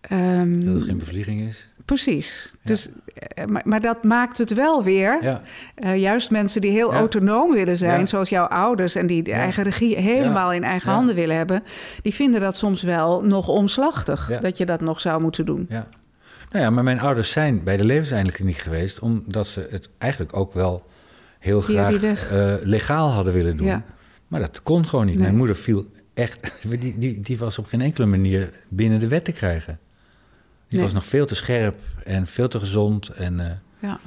Ehm, 0.00 0.60
dat 0.64 0.74
het 0.74 0.82
geen 0.82 0.98
bevlieging 0.98 1.40
is. 1.40 1.68
Precies. 1.84 2.52
Dus, 2.64 2.88
eh, 3.14 3.44
maar, 3.46 3.62
maar 3.64 3.80
dat 3.80 4.04
maakt 4.04 4.38
het 4.38 4.54
wel 4.54 4.82
weer. 4.82 5.18
Ja, 5.22 5.42
eh, 5.74 5.96
juist 5.96 6.30
mensen 6.30 6.60
die 6.60 6.70
heel 6.70 6.90
Ja. 6.92 6.98
autonoom 6.98 7.52
willen 7.52 7.76
zijn, 7.76 8.08
zoals 8.08 8.28
jouw 8.28 8.44
ouders, 8.46 8.94
en 8.94 9.06
die 9.06 9.22
de 9.22 9.32
eigen 9.32 9.62
regie 9.64 9.96
helemaal 9.96 10.52
in 10.52 10.64
eigen 10.64 10.92
handen 10.92 11.14
willen 11.14 11.36
hebben, 11.36 11.62
die 12.02 12.14
vinden 12.14 12.40
dat 12.40 12.56
soms 12.56 12.82
wel 12.82 13.22
nog 13.24 13.48
omslachtig 13.48 14.38
dat 14.40 14.58
je 14.58 14.66
dat 14.66 14.80
nog 14.80 15.00
zou 15.00 15.20
moeten 15.22 15.44
doen. 15.46 15.66
ja. 15.68 15.86
Nou 16.50 16.64
ja, 16.64 16.70
maar 16.70 16.84
mijn 16.84 17.00
ouders 17.00 17.30
zijn 17.30 17.62
bij 17.64 17.76
de 17.76 17.84
levenseindekliniek 17.84 18.56
geweest... 18.56 18.98
omdat 19.00 19.46
ze 19.46 19.66
het 19.70 19.88
eigenlijk 19.98 20.36
ook 20.36 20.52
wel 20.52 20.80
heel 21.42 21.60
graag 21.60 22.30
eh, 22.30 22.54
legaal 22.62 23.10
hadden 23.10 23.32
willen 23.32 23.56
doen. 23.56 23.66
Ja. 23.66 23.82
Maar 24.28 24.40
dat 24.40 24.62
kon 24.62 24.86
gewoon 24.86 25.06
niet. 25.06 25.14
Nee. 25.14 25.24
Mijn 25.24 25.36
moeder 25.36 25.56
viel 25.56 25.86
echt... 26.14 26.52
Die, 26.80 26.98
die, 26.98 27.20
die 27.20 27.38
was 27.38 27.58
op 27.58 27.66
geen 27.66 27.80
enkele 27.80 28.06
manier 28.06 28.50
binnen 28.68 28.98
de 29.00 29.08
wet 29.08 29.24
te 29.24 29.32
krijgen. 29.32 29.78
Die 30.68 30.78
Nee. 30.78 30.82
was 30.82 30.92
nog 30.92 31.04
veel 31.04 31.26
te 31.26 31.34
scherp 31.34 31.76
en 32.04 32.26
veel 32.26 32.48
te 32.48 32.58
gezond. 32.58 33.08
En, 33.08 33.40
eh, 33.40 33.50
Ja. 33.78 33.98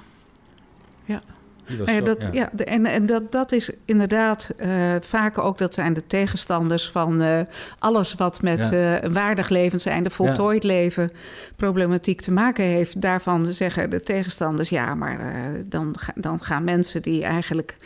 Ja. 1.06 1.22
Nou 1.68 1.92
ja, 1.92 2.02
dat, 2.02 2.30
ja. 2.32 2.52
en 2.56 2.86
en 2.86 3.06
dat, 3.06 3.32
dat 3.32 3.52
is 3.52 3.70
inderdaad 3.86 4.50
eh, 4.58 4.70
vaak 5.02 5.38
ook, 5.38 5.58
dat 5.58 5.74
zijn 5.74 5.94
de 5.94 6.08
tegenstanders 6.08 6.90
van 6.90 7.22
eh, 7.22 7.40
alles 7.80 8.14
wat 8.14 8.42
met 8.42 8.70
Ja. 8.72 8.96
eh, 8.96 9.04
een 9.04 9.14
waardig 9.14 9.50
leven 9.50 9.80
zijn, 9.80 10.04
de 10.04 10.10
voltooid 10.10 10.64
leven, 10.64 11.12
problematiek 11.56 12.22
te 12.22 12.32
maken 12.32 12.64
heeft. 12.66 13.02
Daarvan 13.02 13.46
zeggen 13.46 13.90
de 13.90 14.02
tegenstanders, 14.02 14.70
ja, 14.70 14.94
maar 14.96 15.18
dan, 15.66 15.96
dan 16.16 16.42
gaan 16.44 16.64
mensen 16.64 17.02
die 17.02 17.24
eigenlijk 17.24 17.78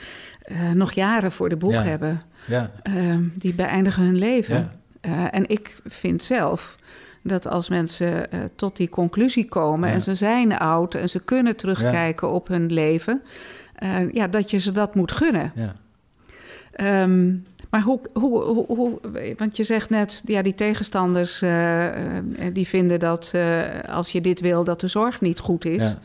nog 0.74 0.92
jaren 0.92 1.32
voor 1.32 1.50
de 1.50 1.58
boeg 1.58 1.84
hebben, 1.84 2.22
Ja, 2.46 2.72
eh, 2.84 2.94
die 3.34 3.54
beëindigen 3.54 4.04
hun 4.04 4.18
leven. 4.18 4.72
en 5.32 5.50
ik 5.50 5.76
vind 5.86 6.24
zelf 6.24 6.76
dat 7.24 7.48
als 7.48 7.70
mensen 7.70 8.28
tot 8.56 8.78
die 8.78 8.90
conclusie 8.90 9.48
komen 9.48 9.90
Ja. 9.90 9.96
en 9.96 10.02
ze 10.02 10.16
zijn 10.16 10.58
oud 10.58 10.94
en 10.96 11.10
ze 11.10 11.20
kunnen 11.20 11.56
terugkijken 11.56 12.32
op 12.32 12.48
hun 12.48 12.74
leven, 12.74 13.22
eh, 13.80 14.12
ja, 14.14 14.28
dat 14.28 14.52
je 14.52 14.58
ze 14.58 14.72
dat 14.72 14.96
moet 14.96 15.12
gunnen. 15.12 15.52
ja. 15.56 15.76
Ehm, 16.72 17.36
maar 17.70 17.82
hoe, 17.82 18.00
hoe, 18.14 18.44
hoe, 18.44 18.66
hoe- 18.68 19.00
want 19.38 19.58
je 19.58 19.64
zegt 19.64 19.90
net, 19.90 20.22
ja, 20.26 20.42
die 20.42 20.56
tegenstanders 20.56 21.42
eh, 21.42 21.86
eh, 21.88 21.94
die 22.54 22.68
vinden 22.68 23.00
dat 23.00 23.34
als 23.90 24.12
je 24.12 24.22
dit 24.22 24.40
wil, 24.40 24.64
dat 24.64 24.80
de 24.80 24.88
zorg 24.88 25.22
niet 25.22 25.40
goed 25.40 25.66
is. 25.66 25.82
ja. 25.82 25.98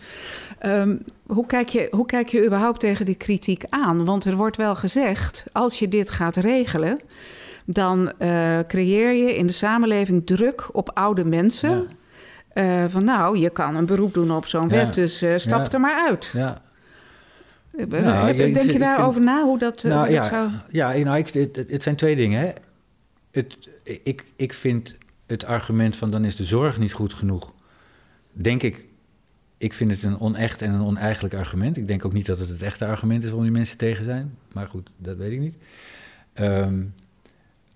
Ehm, 0.58 0.96
hoe, 1.26 1.46
kijk 1.46 1.68
je, 1.68 1.88
hoe 1.90 2.06
kijk 2.06 2.28
je 2.28 2.46
überhaupt 2.46 2.80
tegen 2.80 3.04
die 3.04 3.14
kritiek 3.14 3.64
aan? 3.68 4.04
Want 4.04 4.24
er 4.24 4.37
wordt 4.37 4.56
wel 4.56 4.74
gezegd, 4.74 5.44
als 5.52 5.78
je 5.78 5.88
dit 5.88 6.10
gaat 6.10 6.37
regelen, 6.37 7.00
dan 7.64 8.12
creëer 8.66 9.12
je 9.12 9.37
in 9.37 9.46
de 9.46 9.52
samenleving 9.52 10.26
druk 10.26 10.68
op 10.72 10.90
oude 10.94 11.24
mensen. 11.24 11.87
Ja. 12.54 12.88
Van 12.88 13.04
nou, 13.04 13.38
je 13.38 13.50
kan 13.50 13.76
een 13.76 13.87
beroep 13.87 14.14
doen 14.14 14.30
op 14.30 14.46
zo'n 14.46 14.68
Ja. 14.68 14.74
wet, 14.76 14.94
dus 14.94 15.24
stap 15.37 15.72
er 15.72 15.80
maar 15.80 16.06
uit. 16.08 16.30
ja. 16.32 16.60
Eh, 17.78 17.87
Nou, 17.87 18.26
heb- 18.26 18.28
ik- 18.30 18.37
denk 18.54 18.54
je 18.54 18.60
vind- 18.70 18.78
daarover 18.80 19.20
na 19.20 19.42
hoe 19.44 19.58
dat, 19.58 19.84
eh, 19.84 19.90
Nou 19.90 20.06
hoe 20.06 20.14
dat 20.16 20.24
ja, 20.24 20.30
zou... 20.30 20.50
ja 20.70 21.04
nou, 21.04 21.16
ik, 21.18 21.28
het, 21.28 21.56
het- 21.56 21.82
zijn 21.82 21.96
twee 21.96 22.16
dingen. 22.16 22.40
Hè. 22.40 22.50
Het, 23.30 23.56
ik, 24.02 24.24
ik 24.37 24.52
vind 24.52 24.94
het 25.26 25.44
argument 25.44 25.96
van 25.96 26.10
dan 26.10 26.24
is 26.24 26.37
de 26.37 26.44
zorg 26.44 26.78
niet 26.78 26.92
goed 26.92 27.12
genoeg. 27.12 27.52
Denk 28.32 28.62
ik, 28.62 28.87
ik 29.58 29.72
vind 29.72 29.90
het 29.90 30.02
een 30.02 30.20
onecht 30.20 30.62
en 30.62 30.72
een 30.72 30.82
oneigenlijk 30.84 31.34
argument. 31.34 31.76
Ik 31.76 31.87
denk 31.88 32.04
ook 32.04 32.12
niet 32.12 32.26
dat 32.26 32.38
het 32.38 32.48
het 32.48 32.62
echte 32.62 32.87
argument 32.87 33.22
is 33.22 33.28
waarom 33.28 33.46
die 33.46 33.56
mensen 33.56 33.76
tegen 33.76 34.04
zijn. 34.04 34.34
Maar 34.52 34.66
goed, 34.66 34.90
dat 34.96 35.16
weet 35.16 35.32
ik 35.32 35.40
niet. 35.40 35.56
Ehm, 36.32 36.80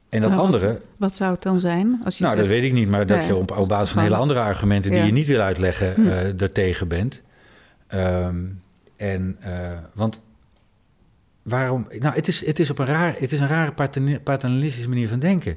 en 0.09 0.21
dat 0.21 0.31
Nou, 0.31 0.43
andere, 0.43 0.81
Wat 0.97 1.15
zou 1.15 1.33
het 1.33 1.43
dan 1.43 1.61
zijn? 1.61 2.01
Als 2.05 2.19
je 2.19 2.25
nou, 2.25 2.37
dat 2.37 2.47
weet 2.47 2.65
ik 2.65 2.73
niet, 2.73 2.89
maar 2.91 3.07
dat 3.07 3.17
Nee, 3.19 3.27
je 3.27 3.37
op, 3.37 3.51
op 3.57 3.69
basis 3.69 3.93
van 3.95 4.03
hele 4.03 4.17
andere 4.17 4.41
argumenten 4.41 4.91
die 4.91 5.01
Ja. 5.01 5.07
je 5.07 5.13
niet 5.13 5.27
wil 5.27 5.41
uitleggen, 5.41 5.95
Hm. 5.95 6.07
eh 6.07 6.41
ertegen 6.43 6.89
bent. 6.89 7.23
Ehm, 7.87 8.37
en, 8.99 9.37
eh, 9.41 9.79
want 9.95 10.23
waarom? 11.43 11.87
Nou, 11.99 12.15
het 12.15 12.29
is, 12.29 12.47
het 12.47 12.59
is 12.59 12.71
op 12.71 12.79
een 12.79 12.87
raar, 12.87 13.15
het 13.19 13.33
is 13.33 13.41
een 13.41 13.47
rare 13.49 13.73
paternalistische 14.23 14.89
manier 14.89 15.09
van 15.09 15.19
denken. 15.19 15.57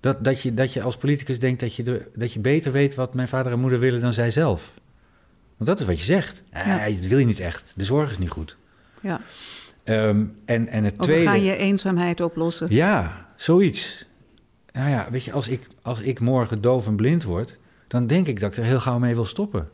Dat, 0.00 0.24
dat, 0.24 0.42
je, 0.42 0.54
dat 0.54 0.72
je 0.72 0.82
als 0.82 0.96
politicus 0.96 1.38
denkt 1.38 1.60
dat 1.60 1.74
je, 1.74 1.82
de, 1.82 2.10
dat 2.14 2.32
je 2.32 2.40
beter 2.40 2.72
weet 2.72 2.94
wat 2.94 3.14
mijn 3.14 3.28
vader 3.28 3.52
en 3.52 3.60
moeder 3.60 3.78
willen 3.78 4.00
dan 4.00 4.12
zij 4.12 4.30
zelf. 4.30 4.72
Want 5.56 5.70
dat 5.70 5.80
is 5.80 5.86
wat 5.86 5.98
je 5.98 6.04
zegt. 6.04 6.42
Ja. 6.52 6.76
Nee, 6.76 6.94
dat 7.00 7.06
wil 7.06 7.18
je 7.18 7.24
niet 7.26 7.40
echt. 7.40 7.72
De 7.76 7.84
zorg 7.84 8.10
is 8.10 8.18
niet 8.18 8.30
goed. 8.30 8.56
ja. 9.02 9.20
Ehm, 9.84 10.24
en, 10.44 10.68
en 10.68 10.84
het 10.84 10.94
Of 10.98 11.04
tweede. 11.04 11.24
gaan 11.24 11.42
je 11.42 11.56
eenzaamheid 11.56 12.20
oplossen. 12.20 12.66
Ja, 12.70 13.26
zoiets. 13.36 14.06
Nou 14.72 14.90
ja, 14.90 15.06
weet 15.10 15.24
je, 15.24 15.32
als 15.32 15.48
ik, 15.48 15.68
als 15.82 16.00
ik 16.00 16.20
morgen 16.20 16.60
doof 16.60 16.86
en 16.86 16.96
blind 16.96 17.22
word, 17.24 17.58
dan 17.88 18.06
denk 18.06 18.26
ik 18.26 18.40
dat 18.40 18.50
ik 18.52 18.58
er 18.58 18.64
heel 18.64 18.80
gauw 18.80 18.98
mee 18.98 19.14
wil 19.14 19.24
stoppen. 19.24 19.68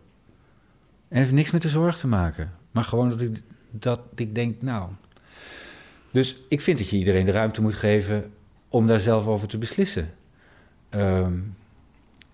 En 1.12 1.18
heeft 1.18 1.32
niks 1.32 1.50
met 1.50 1.62
de 1.62 1.68
zorg 1.68 1.98
te 1.98 2.06
maken. 2.06 2.52
Maar 2.70 2.84
gewoon 2.84 3.08
dat 3.08 3.20
ik, 3.20 3.42
dat 3.70 4.00
ik 4.14 4.34
denk, 4.34 4.62
nou. 4.62 4.90
Dus 6.10 6.36
ik 6.48 6.60
vind 6.60 6.78
dat 6.78 6.88
je 6.88 6.96
iedereen 6.96 7.24
de 7.24 7.30
ruimte 7.30 7.62
moet 7.62 7.74
geven 7.74 8.32
om 8.68 8.86
daar 8.86 9.00
zelf 9.00 9.26
over 9.26 9.48
te 9.48 9.58
beslissen. 9.58 10.10
Ehm, 10.88 11.32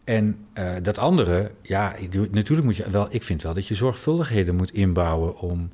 en 0.04 0.46
eh, 0.52 0.74
dat 0.82 0.98
andere, 0.98 1.50
ja, 1.62 1.94
natuurlijk 2.30 2.66
moet 2.66 2.76
je 2.76 2.90
wel, 2.90 3.06
ik 3.10 3.22
vind 3.22 3.42
wel 3.42 3.54
dat 3.54 3.66
je 3.66 3.74
zorgvuldigheden 3.74 4.54
moet 4.54 4.72
inbouwen 4.72 5.38
om 5.38 5.70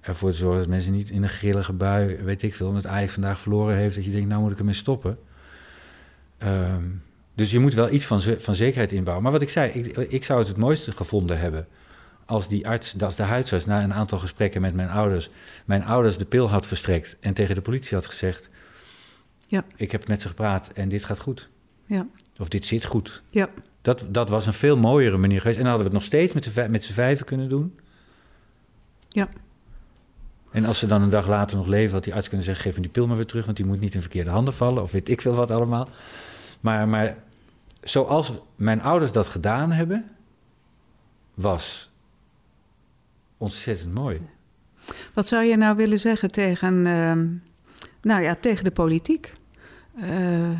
ervoor 0.00 0.30
te 0.30 0.36
zorgen 0.36 0.58
dat 0.60 0.68
mensen 0.68 0.92
niet 0.92 1.10
in 1.10 1.22
een 1.22 1.28
grillige 1.28 1.72
bui, 1.72 2.16
weet 2.16 2.42
ik 2.42 2.54
veel, 2.54 2.68
omdat 2.68 2.86
Ajax 2.86 3.12
vandaag 3.12 3.40
verloren 3.40 3.76
heeft, 3.76 3.94
dat 3.94 4.04
je 4.04 4.10
denkt, 4.10 4.28
nou 4.28 4.42
moet 4.42 4.52
ik 4.52 4.58
ermee 4.58 4.74
stoppen. 4.74 5.18
Ehm, 6.38 6.84
dus 7.34 7.50
je 7.50 7.58
moet 7.58 7.74
wel 7.74 7.90
iets 7.90 8.06
van, 8.06 8.20
van 8.20 8.54
zekerheid 8.54 8.92
inbouwen. 8.92 9.22
Maar 9.22 9.32
wat 9.32 9.42
ik 9.42 9.50
zei, 9.50 9.70
ik, 9.70 9.96
ik 9.96 10.24
zou 10.24 10.38
het 10.38 10.48
het 10.48 10.56
mooiste 10.56 10.92
gevonden 10.92 11.38
hebben 11.38 11.66
als 12.26 12.48
die 12.48 12.68
arts, 12.68 13.02
als 13.02 13.16
de 13.16 13.22
huisarts 13.22 13.64
na 13.64 13.82
een 13.82 13.94
aantal 13.94 14.18
gesprekken 14.18 14.60
met 14.60 14.74
mijn 14.74 14.88
ouders, 14.88 15.28
mijn 15.64 15.84
ouders 15.84 16.18
de 16.18 16.24
pil 16.24 16.50
had 16.50 16.66
verstrekt 16.66 17.16
en 17.20 17.34
tegen 17.34 17.54
de 17.54 17.60
politie 17.60 17.94
had 17.96 18.06
gezegd, 18.06 18.50
Ja. 19.46 19.64
ik 19.76 19.92
heb 19.92 20.08
met 20.08 20.20
ze 20.20 20.28
gepraat 20.28 20.68
en 20.68 20.88
dit 20.88 21.04
gaat 21.04 21.20
goed. 21.20 21.48
Ja. 21.86 22.06
Of 22.38 22.48
dit 22.48 22.66
zit 22.66 22.84
goed. 22.84 23.22
Ja. 23.30 23.48
Dat, 23.82 24.06
dat 24.08 24.28
was 24.28 24.46
een 24.46 24.52
veel 24.52 24.76
mooiere 24.76 25.16
manier 25.16 25.40
geweest. 25.40 25.58
En 25.58 25.64
dan 25.64 25.72
hadden 25.72 25.90
we 25.90 25.96
het 25.96 26.02
nog 26.02 26.12
steeds 26.12 26.32
met, 26.32 26.54
de, 26.54 26.68
met 26.68 26.84
z'n 26.84 26.92
vijven 26.92 27.26
kunnen 27.26 27.48
doen. 27.48 27.78
Ja. 29.08 29.28
En 30.50 30.64
als 30.64 30.78
ze 30.78 30.86
dan 30.86 31.02
een 31.02 31.10
dag 31.10 31.26
later 31.28 31.56
nog 31.56 31.66
leven, 31.66 31.94
had 31.94 32.04
die 32.04 32.14
arts 32.14 32.28
kunnen 32.28 32.46
zeggen: 32.46 32.64
geef 32.64 32.74
me 32.74 32.82
die 32.82 32.90
pil 32.90 33.06
maar 33.06 33.16
weer 33.16 33.26
terug, 33.26 33.44
want 33.44 33.56
die 33.56 33.66
moet 33.66 33.80
niet 33.80 33.94
in 33.94 34.00
verkeerde 34.00 34.30
handen 34.30 34.54
vallen. 34.54 34.82
Of 34.82 34.92
weet 34.92 35.08
ik 35.08 35.20
veel 35.20 35.34
wat 35.34 35.50
allemaal. 35.50 35.88
Maar, 36.60 36.88
maar 36.88 37.16
zoals 37.82 38.32
mijn 38.56 38.80
ouders 38.82 39.12
dat 39.12 39.26
gedaan 39.26 39.72
hebben, 39.72 40.10
was 41.34 41.90
ontzettend 43.38 43.94
mooi. 43.94 44.20
Wat 45.14 45.26
zou 45.26 45.44
je 45.44 45.56
nou 45.56 45.76
willen 45.76 45.98
zeggen 45.98 46.30
tegen, 46.30 46.86
ehm, 46.86 47.26
nou 48.02 48.22
ja, 48.22 48.36
tegen 48.40 48.64
de 48.64 48.70
politiek? 48.70 49.32
Eh, 50.00 50.50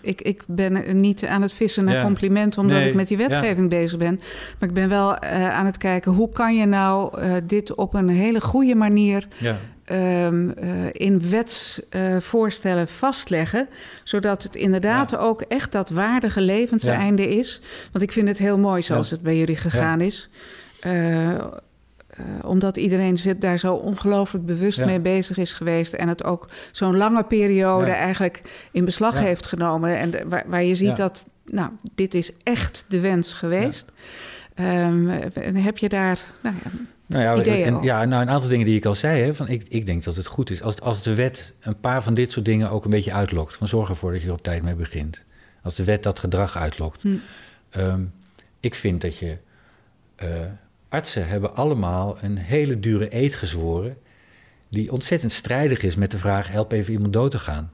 ik, 0.00 0.20
ik 0.20 0.42
ben 0.46 1.00
niet 1.00 1.26
aan 1.26 1.42
het 1.42 1.52
vissen 1.52 1.84
naar 1.84 1.94
Ja. 1.94 2.02
complimenten 2.02 2.60
omdat 2.60 2.78
Nee, 2.78 2.88
ik 2.88 2.94
met 2.94 3.08
die 3.08 3.16
wetgeving 3.16 3.68
bezig 3.68 3.98
ben. 3.98 4.20
Maar 4.58 4.68
ik 4.68 4.74
ben 4.74 4.88
wel 4.88 5.16
eh, 5.16 5.50
aan 5.50 5.66
het 5.66 5.78
kijken 5.78 6.12
hoe 6.12 6.30
kan 6.32 6.56
je 6.56 6.66
nou 6.66 7.20
eh, 7.20 7.32
dit 7.44 7.74
op 7.74 7.94
een 7.94 8.08
hele 8.08 8.40
goede 8.40 8.74
manier 8.74 9.28
Ja, 9.38 9.56
um, 10.26 10.52
in 10.92 11.30
wetsvoorstellen 11.30 12.88
vastleggen, 12.88 13.68
zodat 14.04 14.42
het 14.42 14.56
inderdaad 14.56 15.16
ook 15.16 15.42
echt 15.42 15.72
dat 15.72 15.90
waardige 15.90 16.40
levenseinde 16.40 17.28
is. 17.28 17.60
Want 17.92 18.04
ik 18.04 18.12
vind 18.12 18.28
het 18.28 18.38
heel 18.38 18.58
mooi 18.58 18.82
zoals 18.82 19.10
het 19.10 19.22
bij 19.22 19.36
jullie 19.38 19.56
gegaan 19.56 20.00
is. 20.00 20.28
Uh, 20.86 21.44
omdat 22.42 22.76
iedereen 22.76 23.18
daar 23.38 23.58
zo 23.58 23.74
ongelooflijk 23.74 24.46
bewust 24.46 24.84
mee 24.84 25.00
bezig 25.00 25.36
is 25.36 25.52
geweest. 25.52 25.92
En 25.92 26.08
het 26.08 26.24
ook 26.24 26.48
zo'n 26.70 26.96
lange 26.96 27.24
periode 27.24 27.90
eigenlijk 27.90 28.42
in 28.72 28.84
beslag 28.84 29.18
heeft 29.18 29.46
genomen. 29.46 29.96
En 29.96 30.28
waar, 30.28 30.44
waar, 30.46 30.64
je 30.64 30.74
ziet 30.74 30.96
dat, 30.96 31.24
nou, 31.44 31.70
dit 31.94 32.14
is 32.14 32.30
echt 32.42 32.84
de 32.88 33.00
wens 33.00 33.32
geweest. 33.32 33.92
Um, 34.60 35.08
en 35.34 35.56
heb 35.56 35.78
je 35.78 35.88
daar 35.88 36.18
nou 36.42 36.54
nou 37.10 37.22
ja, 37.22 37.40
ideeën 37.40 37.82
Ja, 37.82 38.04
nou, 38.04 38.22
een 38.22 38.30
aantal 38.30 38.48
dingen 38.48 38.66
die 38.66 38.76
ik 38.76 38.84
al 38.84 38.94
zei. 38.94 39.22
Hè, 39.22 39.34
van 39.34 39.48
ik, 39.48 39.62
ik 39.68 39.86
denk 39.86 40.04
dat 40.04 40.16
het 40.16 40.26
goed 40.26 40.50
is. 40.50 40.62
Als, 40.62 40.80
als 40.80 41.02
de 41.02 41.14
wet 41.14 41.52
een 41.60 41.80
paar 41.80 42.02
van 42.02 42.14
dit 42.14 42.30
soort 42.30 42.44
dingen 42.44 42.70
ook 42.70 42.84
een 42.84 42.90
beetje 42.90 43.12
uitlokt. 43.12 43.54
Van 43.54 43.68
zorg 43.68 43.88
ervoor 43.88 44.12
dat 44.12 44.20
je 44.20 44.26
er 44.26 44.32
op 44.32 44.42
tijd 44.42 44.62
mee 44.62 44.74
begint. 44.74 45.24
Als 45.62 45.74
de 45.74 45.84
wet 45.84 46.02
dat 46.02 46.18
gedrag 46.18 46.56
uitlokt. 46.56 47.02
Hm. 47.02 47.08
Um, 47.76 48.12
ik 48.60 48.74
vind 48.74 49.00
dat 49.00 49.18
je... 49.18 49.36
Uh, 50.22 50.28
artsen 50.90 51.28
hebben 51.28 51.56
allemaal 51.56 52.16
een 52.20 52.36
hele 52.36 52.80
dure 52.80 53.16
eet 53.16 53.34
gezworen. 53.34 53.96
die 54.68 54.92
ontzettend 54.92 55.32
strijdig 55.32 55.82
is 55.82 55.96
met 55.96 56.10
de 56.10 56.18
vraag: 56.18 56.48
help 56.48 56.72
even 56.72 56.92
iemand 56.92 57.12
dood 57.12 57.30
te 57.30 57.38
gaan. 57.38 57.72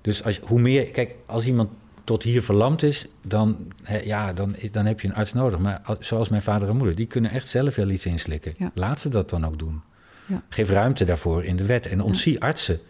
Dus 0.00 0.24
als, 0.24 0.38
hoe 0.38 0.60
meer. 0.60 0.90
Kijk, 0.90 1.14
als 1.26 1.46
iemand 1.46 1.70
tot 2.04 2.22
hier 2.22 2.42
verlamd 2.42 2.82
is, 2.82 3.06
dan, 3.22 3.72
ja, 4.04 4.32
dan, 4.32 4.56
dan 4.70 4.86
heb 4.86 5.00
je 5.00 5.08
een 5.08 5.14
arts 5.14 5.32
nodig. 5.32 5.58
Maar 5.58 5.82
zoals 6.00 6.28
mijn 6.28 6.42
vader 6.42 6.68
en 6.68 6.76
moeder, 6.76 6.96
die 6.96 7.06
kunnen 7.06 7.30
echt 7.30 7.48
zelf 7.48 7.74
wel 7.74 7.88
iets 7.88 8.06
inslikken. 8.06 8.54
Laat 8.74 9.00
ze 9.00 9.08
dat 9.08 9.30
dan 9.30 9.46
ook 9.46 9.58
doen. 9.58 9.82
Ja. 10.26 10.42
Geef 10.48 10.70
ruimte 10.70 11.04
daarvoor 11.04 11.44
in 11.44 11.56
de 11.56 11.64
wet 11.64 11.86
en 11.86 12.00
ontzie 12.00 12.40
artsen 12.40 12.80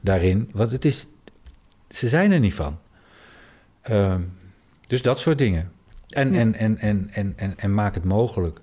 daarin. 0.00 0.50
Want 0.52 0.70
het 0.70 0.84
is, 0.84 1.06
ze 1.88 2.08
zijn 2.08 2.32
er 2.32 2.40
niet 2.40 2.54
van. 2.54 2.78
Uh, 3.90 4.14
dus 4.86 5.02
dat 5.02 5.18
soort 5.18 5.38
dingen. 5.38 5.72
En, 6.08 6.34
en, 6.34 6.54
en, 6.54 6.78
en, 6.78 7.08
en, 7.12 7.32
en, 7.36 7.58
en 7.58 7.74
maak 7.74 7.94
het 7.94 8.04
mogelijk 8.04 8.60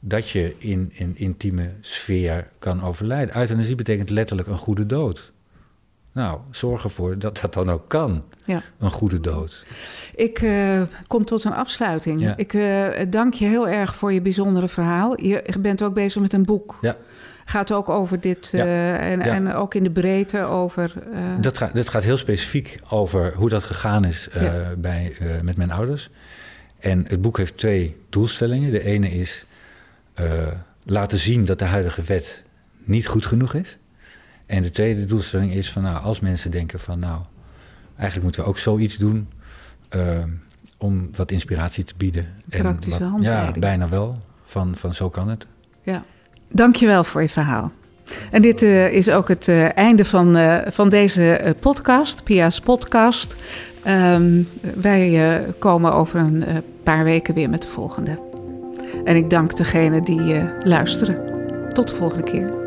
dat 0.00 0.28
je 0.28 0.54
in 0.58 0.78
een 0.78 0.90
in 0.94 1.16
intieme 1.16 1.70
sfeer 1.80 2.48
kan 2.58 2.82
overlijden. 2.82 3.36
Euthanasie 3.36 3.74
betekent 3.74 4.10
letterlijk 4.10 4.48
een 4.48 4.56
goede 4.56 4.86
dood. 4.86 5.32
Nou, 6.12 6.38
zorg 6.50 6.84
ervoor 6.84 7.18
dat 7.18 7.38
dat 7.40 7.54
dan 7.54 7.70
ook 7.70 7.88
kan. 7.88 8.24
Ja. 8.44 8.62
Een 8.78 8.90
goede 8.90 9.20
dood. 9.20 9.64
Ik 10.14 10.40
uh, 10.42 10.82
kom 11.06 11.24
tot 11.24 11.44
een 11.44 11.52
afsluiting. 11.52 12.36
Ik 12.36 12.52
uh, 12.52 12.86
dank 13.08 13.34
je 13.34 13.44
heel 13.44 13.68
erg 13.68 13.94
voor 13.94 14.12
je 14.12 14.20
bijzondere 14.20 14.68
verhaal. 14.68 15.20
Je 15.22 15.44
bent 15.60 15.82
ook 15.82 15.94
bezig 15.94 16.22
met 16.22 16.32
een 16.32 16.44
boek. 16.44 16.78
Ja. 16.80 16.96
Gaat 17.44 17.72
ook 17.72 17.88
over 17.88 18.20
dit 18.20 18.50
uh, 18.54 19.10
en, 19.12 19.20
en, 19.20 19.54
ook 19.54 19.74
in 19.74 19.82
de 19.82 19.90
breedte 19.90 20.42
over. 20.42 20.92
Dat, 21.40 21.58
gaat, 21.58 21.74
dat 21.74 21.88
gaat 21.88 22.02
heel 22.02 22.16
specifiek 22.16 22.78
over 22.88 23.34
hoe 23.34 23.48
dat 23.48 23.64
gegaan 23.64 24.04
is 24.04 24.28
bij, 24.78 25.16
met 25.42 25.56
mijn 25.56 25.70
ouders. 25.70 26.10
En 26.78 27.04
het 27.08 27.20
boek 27.20 27.36
heeft 27.36 27.56
twee 27.56 27.96
doelstellingen. 28.08 28.70
De 28.70 28.84
ene 28.84 29.10
is 29.10 29.44
laten 30.84 31.18
zien 31.18 31.44
dat 31.44 31.58
de 31.58 31.64
huidige 31.64 32.02
wet 32.02 32.44
niet 32.84 33.06
goed 33.06 33.26
genoeg 33.26 33.54
is. 33.54 33.78
En 34.46 34.62
de 34.62 34.70
tweede 34.70 35.04
doelstelling 35.04 35.52
is 35.52 35.70
van 35.70 35.82
nou, 35.82 36.02
als 36.02 36.20
mensen 36.20 36.50
denken 36.50 36.80
van 36.80 36.98
nou, 36.98 37.20
eigenlijk 37.94 38.22
moeten 38.22 38.42
we 38.42 38.48
ook 38.48 38.58
zoiets 38.58 38.96
doen 38.96 39.28
uh, 39.96 40.18
om 40.78 41.10
wat 41.16 41.30
inspiratie 41.30 41.84
te 41.84 41.94
bieden. 41.96 42.26
Praktische 42.48 43.04
en 43.04 43.12
wat, 43.12 43.22
Ja, 43.22 43.50
bijna 43.58 43.88
wel. 43.88 44.18
Van, 44.42 44.76
van 44.76 44.94
zo 44.94 45.08
kan 45.08 45.28
het. 45.28 45.46
Ja, 45.82 46.04
dankjewel 46.48 47.04
voor 47.04 47.22
je 47.22 47.28
verhaal. 47.28 47.72
En 48.30 48.42
dit 48.42 48.62
uh, 48.62 48.92
is 48.92 49.10
ook 49.10 49.28
het 49.28 49.48
uh, 49.48 49.76
einde 49.76 50.04
van, 50.04 50.36
van 50.66 50.88
deze 50.88 51.54
podcast, 51.60 52.24
Pia's 52.24 52.60
podcast. 52.60 53.36
Um, 53.86 54.46
wij 54.80 55.44
komen 55.58 55.92
over 55.92 56.20
een 56.20 56.44
paar 56.82 57.04
weken 57.04 57.34
weer 57.34 57.50
met 57.50 57.62
de 57.62 57.68
volgende. 57.68 58.29
En 59.04 59.16
ik 59.16 59.30
dank 59.30 59.56
degene 59.56 60.02
die 60.02 60.34
uh, 60.34 60.42
luisteren. 60.64 61.28
Tot 61.72 61.88
de 61.88 61.94
volgende 61.94 62.24
keer. 62.24 62.59